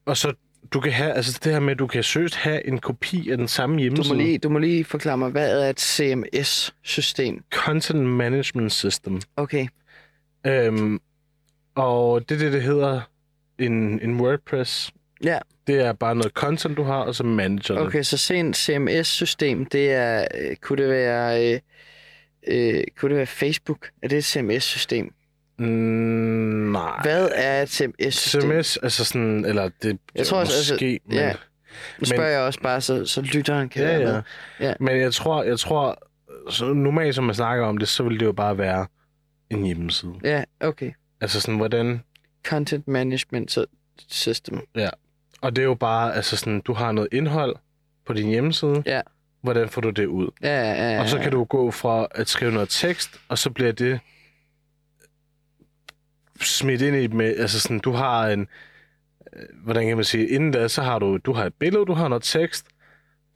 [0.04, 0.34] Og så
[0.74, 3.36] du kan have, altså det her med, at du kan søgt have en kopi af
[3.36, 4.14] den samme Du hjemmeside.
[4.16, 7.44] må, lige, du må lige forklare mig, hvad er et CMS-system?
[7.50, 9.20] Content Management System.
[9.36, 9.66] Okay.
[10.46, 11.00] Øhm,
[11.74, 13.00] og det er det, det hedder
[13.58, 14.90] en, en WordPress.
[15.24, 17.82] Ja, Det er bare noget content, du har, og så manager det.
[17.86, 21.60] okay, så se en CMS-system, det er, øh, kunne det være, øh,
[22.46, 23.88] øh, kunne det være Facebook?
[24.02, 25.14] Er det et CMS-system?
[25.58, 25.66] Mm,
[26.72, 27.02] nej.
[27.02, 28.62] Hvad er et CMS-system?
[28.62, 31.34] SMS, altså sådan, eller det Jeg tror også, måske, altså, men, ja.
[31.98, 34.04] Nu spørger jeg også bare, så, så lytteren kan ja, ja.
[34.04, 34.22] med.
[34.60, 34.74] Ja.
[34.80, 35.98] Men jeg tror, jeg tror,
[36.50, 38.86] så normalt som man snakker om det, så vil det jo bare være
[39.50, 40.12] en hjemmeside.
[40.24, 40.92] Ja, okay.
[41.20, 42.02] Altså sådan, hvordan,
[42.44, 43.58] Content Management
[44.08, 44.60] System.
[45.40, 47.56] og det er jo bare, altså sådan, du har noget indhold
[48.06, 48.82] på din hjemmeside.
[48.86, 49.00] Ja.
[49.40, 50.30] Hvordan får du det ud?
[50.42, 51.00] Ja, ja, ja.
[51.00, 54.00] Og så kan du gå fra at skrive noget tekst, og så bliver det
[56.40, 58.48] smidt ind i med, altså sådan, du har en,
[59.36, 61.92] øh, hvordan kan man sige, inden da, så har du, du har et billede, du
[61.92, 62.66] har noget tekst,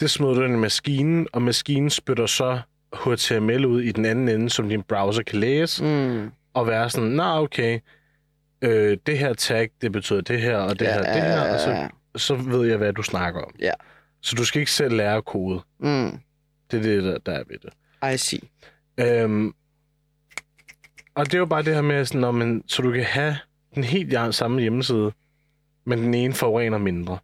[0.00, 2.60] det smider du ind i maskinen, og maskinen spytter så
[3.04, 6.30] HTML ud i den anden ende, som din browser kan læse, Mm.
[6.54, 7.78] og være sådan, nej, okay,
[8.62, 11.60] øh, det her tag, det betyder det her, og det ja, her, det her, og
[11.60, 13.54] så, så ved jeg, hvad du snakker om.
[13.60, 13.72] Ja.
[14.22, 15.60] Så du skal ikke selv lære kode.
[15.80, 16.10] Mm.
[16.70, 18.14] Det er det, der, der er ved det.
[18.14, 18.40] I see.
[19.00, 19.52] Øhm,
[21.18, 23.38] og det er jo bare det her med, sådan, når man, så du kan have
[23.74, 25.12] den helt samme hjemmeside,
[25.84, 27.18] men den ene forurener mindre.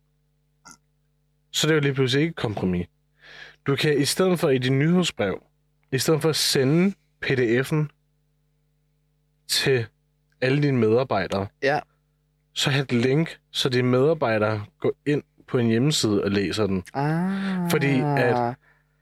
[1.53, 2.87] Så det er jo lige pludselig ikke et kompromis.
[3.67, 5.43] Du kan i stedet for i din nyhedsbrev,
[5.93, 6.95] i stedet for at sende
[7.27, 7.87] pdf'en
[9.49, 9.87] til
[10.41, 11.81] alle dine medarbejdere, Ja.
[12.53, 16.85] så have et link, så dine medarbejdere går ind på en hjemmeside og læser den.
[16.95, 17.71] Ah.
[17.71, 18.55] Fordi at-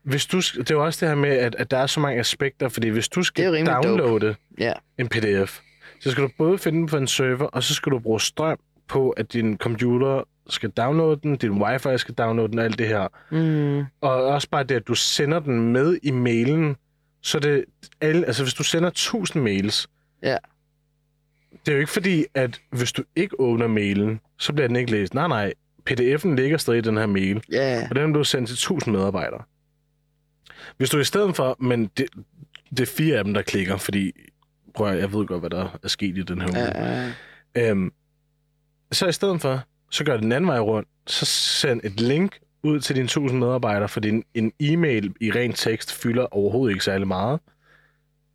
[0.02, 2.20] Hvis du, det er jo også det her med, at, at der er så mange
[2.20, 3.88] aspekter, fordi hvis du skal dope.
[3.88, 4.72] downloade Ja.
[4.98, 5.58] en pdf,
[6.00, 8.58] så skal du både finde den på en server, og så skal du bruge strøm
[8.88, 13.08] på, at din computer skal downloade den, din wifi skal downloade den, alt det her.
[13.30, 13.84] Mm.
[14.00, 16.76] Og også bare det, at du sender den med i mailen,
[17.22, 17.64] så det
[18.00, 19.88] alle, altså hvis du sender 1000 mails,
[20.22, 20.36] Ja.
[21.66, 24.90] det er jo ikke fordi, at hvis du ikke åbner mailen, så bliver den ikke
[24.90, 25.14] læst.
[25.14, 25.52] Nej, nej,
[25.90, 27.86] pdf'en ligger stadig i den her mail, Ja.
[27.90, 29.42] og den er blevet sendt til 1000 medarbejdere.
[30.76, 32.06] Hvis du i stedet for, men det,
[32.70, 34.12] det er fire af dem, der klikker, fordi,
[34.74, 36.58] prøv at, jeg ved godt, hvad der er sket i den her uge.
[36.58, 37.12] Ja.
[37.56, 37.70] ja.
[37.70, 37.92] Øhm,
[38.92, 40.88] så i stedet for, så gør det den anden vej rundt.
[41.06, 45.52] Så send et link ud til dine 1000 medarbejdere, fordi en, en e-mail i ren
[45.52, 47.40] tekst fylder overhovedet ikke særlig meget.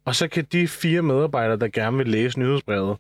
[0.05, 2.97] Og så kan de fire medarbejdere, der gerne vil læse nyhedsbrevet,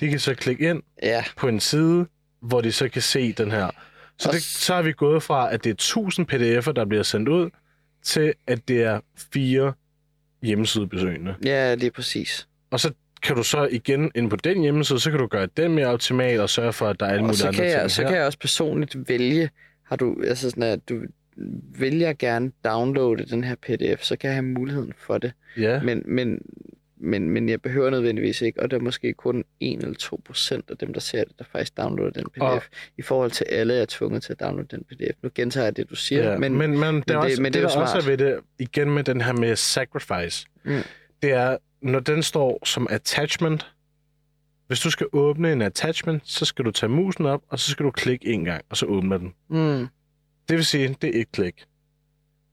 [0.00, 1.24] de kan så klikke ind ja.
[1.36, 2.06] på en side,
[2.40, 3.70] hvor de så kan se den her.
[4.18, 7.28] Så, det, så har vi gået fra, at det er 1000 pdf'er, der bliver sendt
[7.28, 7.50] ud,
[8.06, 9.00] til at det er
[9.32, 9.72] fire
[10.42, 11.34] hjemmesidebesøgende.
[11.44, 12.48] Ja, det er præcis.
[12.70, 12.92] Og så
[13.22, 16.40] kan du så igen ind på den hjemmeside, så kan du gøre den mere optimal
[16.40, 18.08] og sørge for, at der er alle mulige så andre ting jeg, så her.
[18.08, 19.50] kan jeg også personligt vælge,
[19.84, 21.02] har du, altså sådan, at du
[21.78, 25.32] vælger gerne downloade den her pdf, så kan jeg have muligheden for det.
[25.56, 26.38] Ja, Men, men,
[26.96, 30.70] men, men jeg behøver nødvendigvis ikke, og det er måske kun 1 eller 2 procent
[30.70, 32.40] af dem, der ser det, der faktisk downloader den pdf.
[32.42, 32.62] Og-
[32.98, 35.16] I forhold til alle er tvunget til at downloade den pdf.
[35.22, 36.38] Nu gentager jeg det, du siger, ja.
[36.38, 37.82] men, men, men, men, det, er det- også, men det, det er det jo der
[37.82, 38.06] også smart.
[38.06, 40.80] ved det, igen med den her med sacrifice, Mm.
[41.22, 43.66] det er, når den står som attachment,
[44.66, 47.86] hvis du skal åbne en attachment, så skal du tage musen op, og så skal
[47.86, 49.34] du klikke en gang, og så åbner den.
[49.48, 49.86] mm,
[50.48, 51.64] Det vil sige, det er et klik.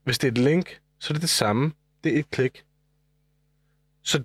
[0.03, 1.71] Hvis det er et link, så er det det samme.
[2.03, 2.63] Det er et klik.
[4.03, 4.23] Så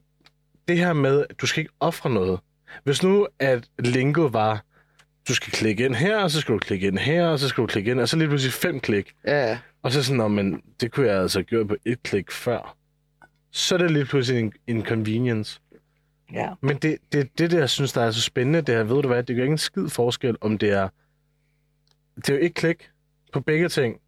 [0.68, 2.40] det her med, at du skal ikke ofre noget.
[2.84, 4.64] Hvis nu, at linket var,
[5.28, 7.62] du skal klikke ind her, og så skal du klikke ind her, og så skal
[7.62, 9.12] du klikke ind, og så lige pludselig fem klik.
[9.26, 12.76] ja, Og så sådan, "Nå, men det kunne jeg altså gjort på et klik før.
[13.50, 15.60] Så er det lige pludselig en, en convenience.
[16.32, 16.48] Ja.
[16.60, 19.08] Men det, det, det der, jeg synes, der er så spændende, det her, ved du
[19.08, 20.88] hvad, det gør ikke en skid forskel, om det er...
[22.16, 22.90] Det er jo ikke klik
[23.32, 24.00] på begge ting.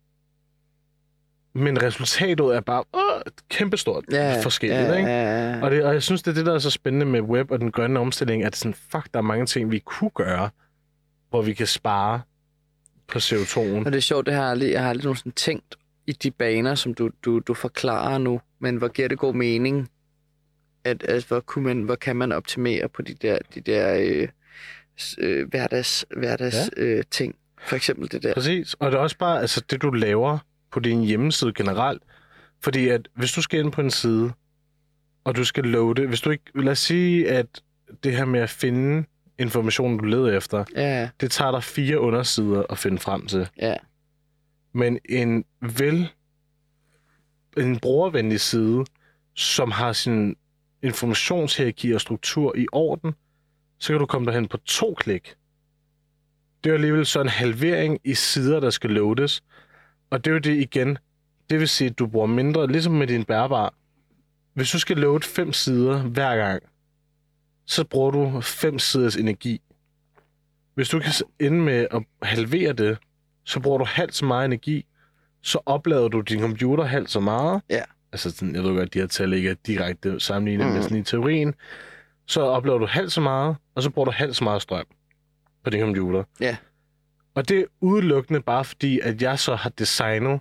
[1.52, 5.08] Men resultatet er bare åh, kæmpestort Ja, forskelligt, ja, ikke?
[5.10, 5.62] ja, ja.
[5.62, 7.58] Og, det, og jeg synes, det er det, der er så spændende med web og
[7.58, 10.50] den grønne omstilling, at sådan, fuck, der er mange ting, vi kunne gøre,
[11.30, 12.20] hvor vi kan spare
[13.08, 13.60] på CO2'en.
[13.60, 16.30] Og det er sjovt, det har jeg aldrig, jeg har aldrig nogensinde tænkt i de
[16.30, 18.40] baner, som du, du, du forklarer nu.
[18.58, 19.90] Men hvor giver det god mening,
[20.84, 24.28] at, at hvor, kunne man, hvor kan man optimere på de der, de der øh,
[25.18, 26.82] øh, hverdags, hverdags ja.
[26.82, 27.34] øh, ting.
[27.66, 28.34] For eksempel det der.
[28.34, 28.74] Præcis.
[28.74, 30.38] Og det er også bare altså, det, du laver
[30.72, 32.02] på din hjemmeside generelt.
[32.62, 34.32] Fordi at hvis du skal ind på en side,
[35.24, 37.62] og du skal loade, hvis du ikke, lad os sige, at
[38.04, 39.04] det her med at finde
[39.38, 43.48] informationen, du leder efter, Ja, det tager dig fire undersider at finde frem til.
[43.62, 43.76] ja,
[44.72, 46.08] Men en vel,
[47.56, 48.84] en brugervenlig side,
[49.34, 50.36] som har sin
[50.82, 53.12] informationshierarki og struktur i orden,
[53.78, 55.34] så kan du komme derhen på to klik.
[56.64, 59.42] Det er alligevel så en halvering i sider, der skal loades.
[60.10, 60.98] Og det er jo det igen.
[61.50, 63.74] Det vil sige, at du bruger mindre, ligesom med din bærbar.
[64.54, 66.62] Hvis du skal loade fem sider hver gang,
[67.66, 69.60] så bruger du fem siders energi.
[70.74, 72.98] Hvis du kan ende med at halvere det,
[73.44, 74.86] så bruger du halvt så meget energi,
[75.42, 77.62] så oplader du din computer halvt så meget.
[77.70, 77.82] Ja.
[78.12, 80.72] Altså, sådan, jeg ved godt, at de her tal ikke er direkte sammenlignet mm.
[80.72, 81.54] med sådan i teorien.
[82.26, 84.86] Så oplader du halvt så meget, og så bruger du halvt så meget strøm
[85.64, 86.24] på din computer.
[86.40, 86.56] Ja.
[87.40, 90.40] Og det er udelukkende bare fordi, at jeg så har designet,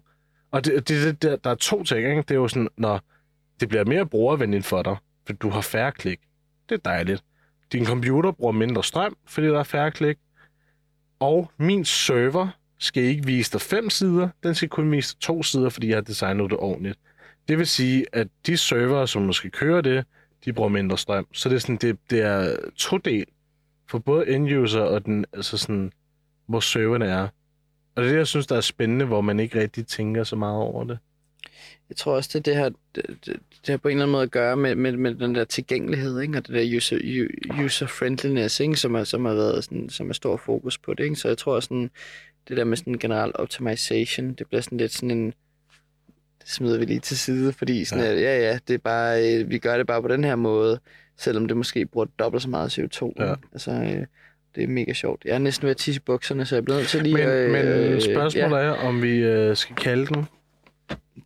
[0.52, 2.22] og det, det, det der, der er to ting, ikke?
[2.22, 3.02] Det er jo sådan, når
[3.60, 4.98] det bliver mere brugervenligt for dig,
[5.28, 6.20] for du har færre klik.
[6.70, 7.24] Det er dejligt.
[7.72, 10.18] Din computer bruger mindre strøm, fordi der er færre klik.
[11.20, 12.48] Og min server
[12.80, 15.98] skal ikke vise dig fem sider, den skal kun vise dig to sider, fordi jeg
[15.98, 17.00] har designet det ordentligt.
[17.48, 20.06] Det vil sige, at de server, som måske kører det,
[20.46, 21.28] de bruger mindre strøm.
[21.34, 23.26] Så det er sådan, det, det er to del
[23.90, 25.92] for både end-user og den, altså sådan,
[26.50, 27.28] hvor serverne er.
[27.96, 30.36] Og det er det, jeg synes, der er spændende, hvor man ikke rigtig tænker så
[30.36, 30.98] meget over det.
[31.90, 34.32] Jeg tror også, det, det, her, det, det, har på en eller anden måde at
[34.32, 36.38] gøre med, med, med den der tilgængelighed, ikke?
[36.38, 36.98] og det der user,
[37.64, 38.76] user-friendliness, ikke?
[38.76, 41.04] Som, er, som har været sådan, som er stor fokus på det.
[41.04, 41.16] Ikke?
[41.16, 41.92] Så jeg tror sådan,
[42.48, 45.26] det der med sådan en general optimization, det bliver sådan lidt sådan en,
[46.42, 48.10] det smider vi lige til side, fordi sådan, Ja.
[48.12, 48.16] ja.
[48.16, 50.80] At, ja, ja, det er bare, øh, vi gør det bare på den her måde,
[51.18, 53.14] selvom det måske bruger dobbelt så meget CO2.
[53.20, 53.36] Ja.
[53.54, 54.06] Altså, øh,
[54.60, 55.26] det er mega sjovt.
[55.26, 57.24] Jeg er næsten ved at tisse i bukserne, så jeg bliver nødt til lige Men,
[57.28, 57.50] at...
[57.50, 60.26] men øh, spørgsmålet ja, er, om vi øh, skal kalde den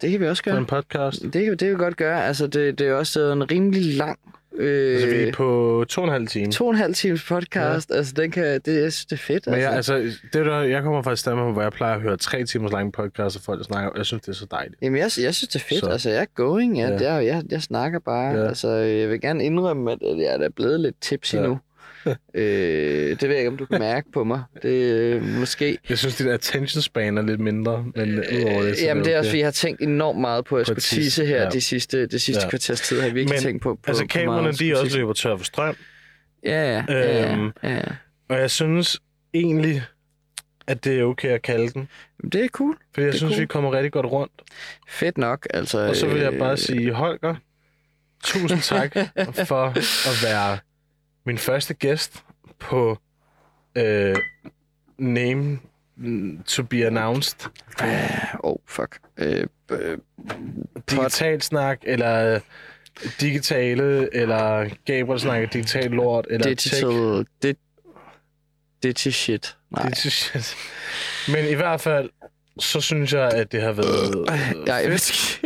[0.01, 0.59] det kan vi også for gøre.
[0.59, 1.21] en podcast.
[1.21, 2.25] Det kan, det kan vi godt gøre.
[2.25, 4.19] Altså, det, det er også en rimelig lang...
[4.55, 6.51] Øh, Altså, vi er på to og en halv time.
[6.51, 7.89] to og en halv times podcast.
[7.89, 7.95] Ja.
[7.95, 9.47] Altså, den kan, det, jeg synes, det er fedt.
[9.47, 9.93] Men altså.
[9.95, 12.17] jeg, altså, det er der, jeg kommer fra et sted, hvor jeg plejer at høre
[12.17, 13.91] tre timers lange podcast, og folk snakker.
[13.95, 14.75] Jeg synes, det er så dejligt.
[14.81, 15.79] Jamen, jeg, jeg synes, det er fedt.
[15.79, 15.85] Så.
[15.85, 15.91] Så.
[15.91, 16.77] Altså, jeg er going.
[16.77, 16.87] Ja.
[16.87, 16.97] Ja.
[16.97, 18.37] Det er, jeg, jeg snakker bare.
[18.37, 18.47] Ja.
[18.47, 21.41] Altså, jeg vil gerne indrømme, at jeg er da blevet lidt tipsy ja.
[21.41, 21.59] nu.
[22.33, 24.43] øh, det ved jeg ikke, om du kan mærke på mig.
[24.63, 25.77] Det øh, måske...
[25.89, 29.13] Jeg synes, dit attention span er lidt mindre, men øh, udover det, så Jamen, det
[29.13, 29.31] er også, okay.
[29.31, 31.49] fordi jeg har tænkt enormt meget på, at jeg På skulle tisse, tisse her ja.
[31.49, 32.49] de sidste, det sidste Ja.
[32.49, 32.99] kvarters tid.
[32.99, 35.43] Har jeg virkelig Men, tænkt på, på Altså, kameraerne, de er også løber tør for
[35.43, 35.75] strøm.
[36.45, 36.83] Ja, ja.
[36.89, 37.81] ja, Øhm, ja, ja.
[38.29, 38.99] og jeg synes
[39.33, 39.83] egentlig,
[40.67, 41.87] at det er okay at kalde den.
[42.31, 42.77] Det er cool.
[42.95, 43.41] For jeg Det synes, cool.
[43.41, 44.33] vi kommer rigtig godt rundt.
[44.89, 45.47] Fedt nok.
[45.53, 47.35] Altså, Og så vil jeg bare øh, sige, Holger,
[48.23, 48.93] tusind tak
[49.47, 49.65] for
[50.09, 50.57] at være
[51.25, 52.23] min første gæst
[52.59, 52.97] på
[53.77, 54.15] øh,
[54.97, 55.59] Name
[56.45, 57.49] to be announced.
[58.43, 58.99] Oh, fuck.
[59.17, 59.97] Øh, øh,
[60.89, 62.39] Digital snak, eller
[63.21, 66.73] digitale, eller Gabriel snakker digital lort, eller tech.
[66.73, 67.25] digital...
[67.41, 67.57] Det,
[68.83, 69.57] digital shit.
[69.71, 69.83] Nej.
[69.89, 70.55] Digital shit.
[71.35, 72.09] Men i hvert fald,
[72.59, 75.41] så synes jeg, at det har været øh, Jeg fedt.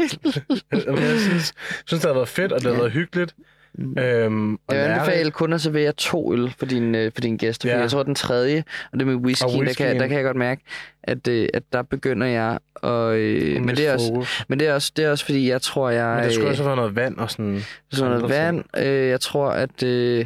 [0.71, 1.53] Men jeg synes,
[1.85, 2.79] synes, det har været fedt, og det har Ja.
[2.79, 3.35] været hyggeligt.
[3.77, 3.97] Mm.
[3.97, 7.37] Øhm, og Jeg vil anbefale kun at servere to øl for dine, øh, for dine
[7.37, 7.75] gæster, Ja.
[7.75, 7.81] ja.
[7.81, 8.63] jeg tror, den tredje,
[8.93, 10.61] og det med whisky, Og der, kan, der kan jeg godt mærke,
[11.03, 14.43] at, øh, at der begynder jeg, og, øh, men, det er også, Fokus.
[14.47, 16.15] men det er også, det er også fordi, jeg tror, jeg...
[16.15, 17.59] Men der skulle øh, også være noget vand og sådan...
[17.91, 18.63] sådan noget vand.
[18.77, 20.25] Øh, jeg tror, at, øh,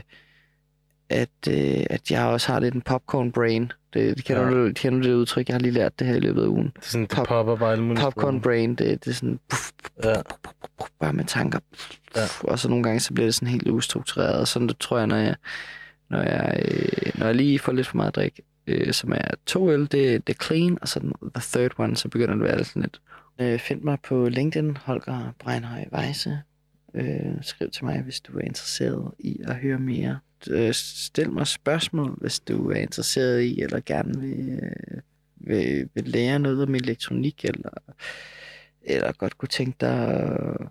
[1.12, 3.72] at, øh, at jeg også har lidt en popcorn brain.
[3.94, 4.50] Det, det kender, Ja.
[4.50, 5.48] du, kender du det udtryk?
[5.48, 6.66] Jeg har lige lært det her i løbet af ugen.
[6.76, 9.40] Det, er sådan, det Pop- popper bare alle mulige Popcorn brain, det, det er sådan...
[9.50, 9.72] Puff,
[10.04, 10.14] Ja.
[11.00, 11.60] bare med tanker.
[12.16, 12.22] Ja.
[12.44, 14.40] Og så nogle gange, så bliver det sådan helt ustruktureret.
[14.40, 15.36] Og sådan det tror jeg, når jeg,
[16.10, 19.72] når jeg, øh, når jeg lige får lidt for meget drik, øh, som er to
[19.72, 22.56] øl, det, det er clean, og så den the third one, så begynder det at
[22.56, 23.02] være sådan lidt.
[23.42, 26.40] Øh, find mig på LinkedIn, Holger Breinhøj Weisse.
[26.94, 30.20] Øh, skriv til mig, hvis du er interesseret i at høre mere.
[30.50, 35.02] Øh, stil mig spørgsmål, hvis du er interesseret i, eller gerne vil, øh,
[35.36, 37.70] vil, vil lære noget om elektronik, eller,
[38.82, 40.68] eller godt kunne tænke dig at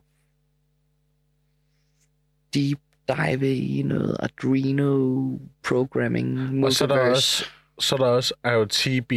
[2.54, 2.78] deep
[3.08, 7.10] dive i noget Arduino programming, Og så er der multiverse.
[7.10, 7.44] også,
[7.80, 9.12] så er der også IoTB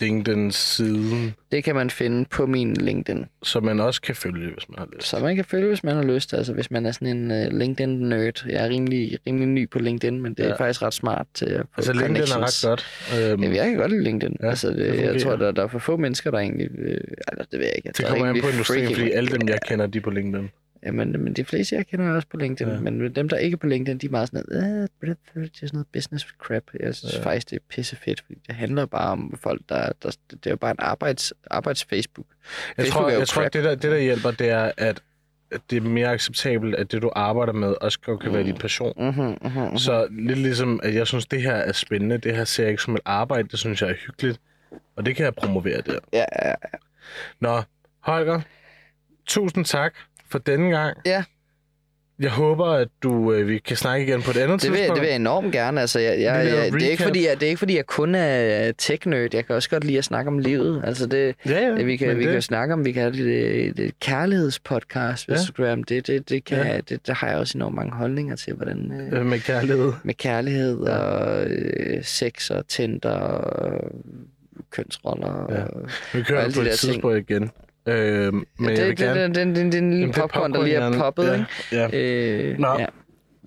[0.00, 3.24] LinkedIn-siden, Det kan man finde på min LinkedIn.
[3.42, 5.06] som man også kan følge, hvis man har lyst.
[5.08, 6.34] Så man kan følge, hvis man har lyst.
[6.34, 8.44] Altså, hvis man er sådan en uh, LinkedIn-nørd.
[8.48, 10.54] Jeg er rimelig, rimelig ny på LinkedIn, men det er Ja.
[10.54, 12.86] faktisk ret smart til at få Altså, LinkedIn er ret godt.
[13.32, 14.36] Øhm, Jamen, jeg kan godt lide LinkedIn.
[14.42, 16.68] Ja, altså, det, det det jeg tror, der, der er for få mennesker, der egentlig...
[16.78, 17.88] Øh, altså, det ved jeg ikke.
[17.88, 20.10] det Der er kommer an på industrien, fordi alle dem, jeg kender, de er på
[20.10, 20.50] LinkedIn.
[20.86, 22.68] Jamen, men de fleste, jeg kender er også på LinkedIn.
[22.68, 22.74] Ja.
[22.74, 22.80] Ja.
[22.80, 25.46] Men dem, der ikke er på LinkedIn, de er meget sådan noget, "Øh, det er
[25.52, 26.62] sådan noget business crap.
[26.80, 27.18] Jeg synes Ja.
[27.18, 27.24] ja.
[27.24, 30.56] faktisk, det er pissefedt, fordi det handler bare om folk, der, der det er jo
[30.56, 32.26] bare en arbejds, arbejds Facebook.
[32.76, 35.02] Jeg Facebook tror, jeg tror det, der, det, der hjælper, det er, at
[35.70, 38.92] det er mere acceptabelt, at det, du arbejder med, også kan være din passion.
[38.96, 39.78] Mm-hmm, mm-hmm.
[39.78, 42.18] Så lidt ligesom, at jeg synes, det her er spændende.
[42.18, 43.48] Det her ser jeg ikke som et arbejde.
[43.48, 44.40] Det synes jeg er hyggeligt.
[44.96, 45.98] Og det kan jeg promovere der.
[46.12, 46.54] Ja, ja,
[47.40, 47.62] Nå,
[48.00, 48.40] Holger,
[49.26, 49.94] tusind tak
[50.32, 50.96] for denne gang.
[51.06, 51.24] Ja.
[52.20, 54.96] Jeg håber, at du, øh, vi kan snakke igen på et andet det vil, tidspunkt.
[54.96, 55.80] det vil jeg enormt gerne.
[55.80, 58.14] Altså, jeg, jeg, jeg, det, er ikke, fordi, jeg, det er ikke fordi, jeg kun
[58.14, 59.34] er tech-nerd.
[59.34, 60.82] Jeg kan også godt lide at snakke om livet.
[60.84, 61.82] Altså, det, Ja, ja.
[61.82, 65.26] Vi kan, vi det, kan jo snakke om, vi kan have det, et, et kærlighedspodcast
[65.26, 65.38] på Ja.
[65.38, 65.82] Instagram.
[65.84, 66.80] Det, det, det, kan, Ja.
[66.88, 69.92] det, der har jeg også enormt mange holdninger til, hvordan øh, øh, med kærlighed.
[70.02, 73.90] med kærlighed og øh, sex og Tinder og
[74.70, 75.46] kønsroller.
[75.50, 75.64] Ja.
[76.18, 76.92] Vi kører alle på de et der ting.
[76.92, 77.50] tidspunkt igen.
[77.86, 79.34] Øh, men det, jeg vil det, gerne...
[79.34, 81.24] den, den, den lille er popcorn, der lige er poppet.
[81.72, 81.96] Ja, ikke?
[81.96, 82.50] ja.
[82.52, 82.78] Øh, Nå.
[82.78, 82.86] ja.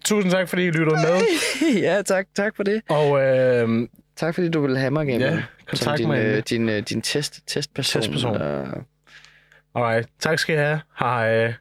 [0.06, 1.22] Tusind tak, fordi I lyttede med.
[1.88, 2.82] ja, tak, tak for det.
[2.90, 5.30] Og øh, Tak fordi du ville have mig gennem.
[5.30, 6.26] ja, kontakt din, mig.
[6.26, 8.02] øh, din, øh, din test, testperson.
[8.02, 8.36] Testperson.
[8.36, 8.68] Og,
[9.76, 10.80] Alright, tak skal I have.
[11.00, 11.54] Hej.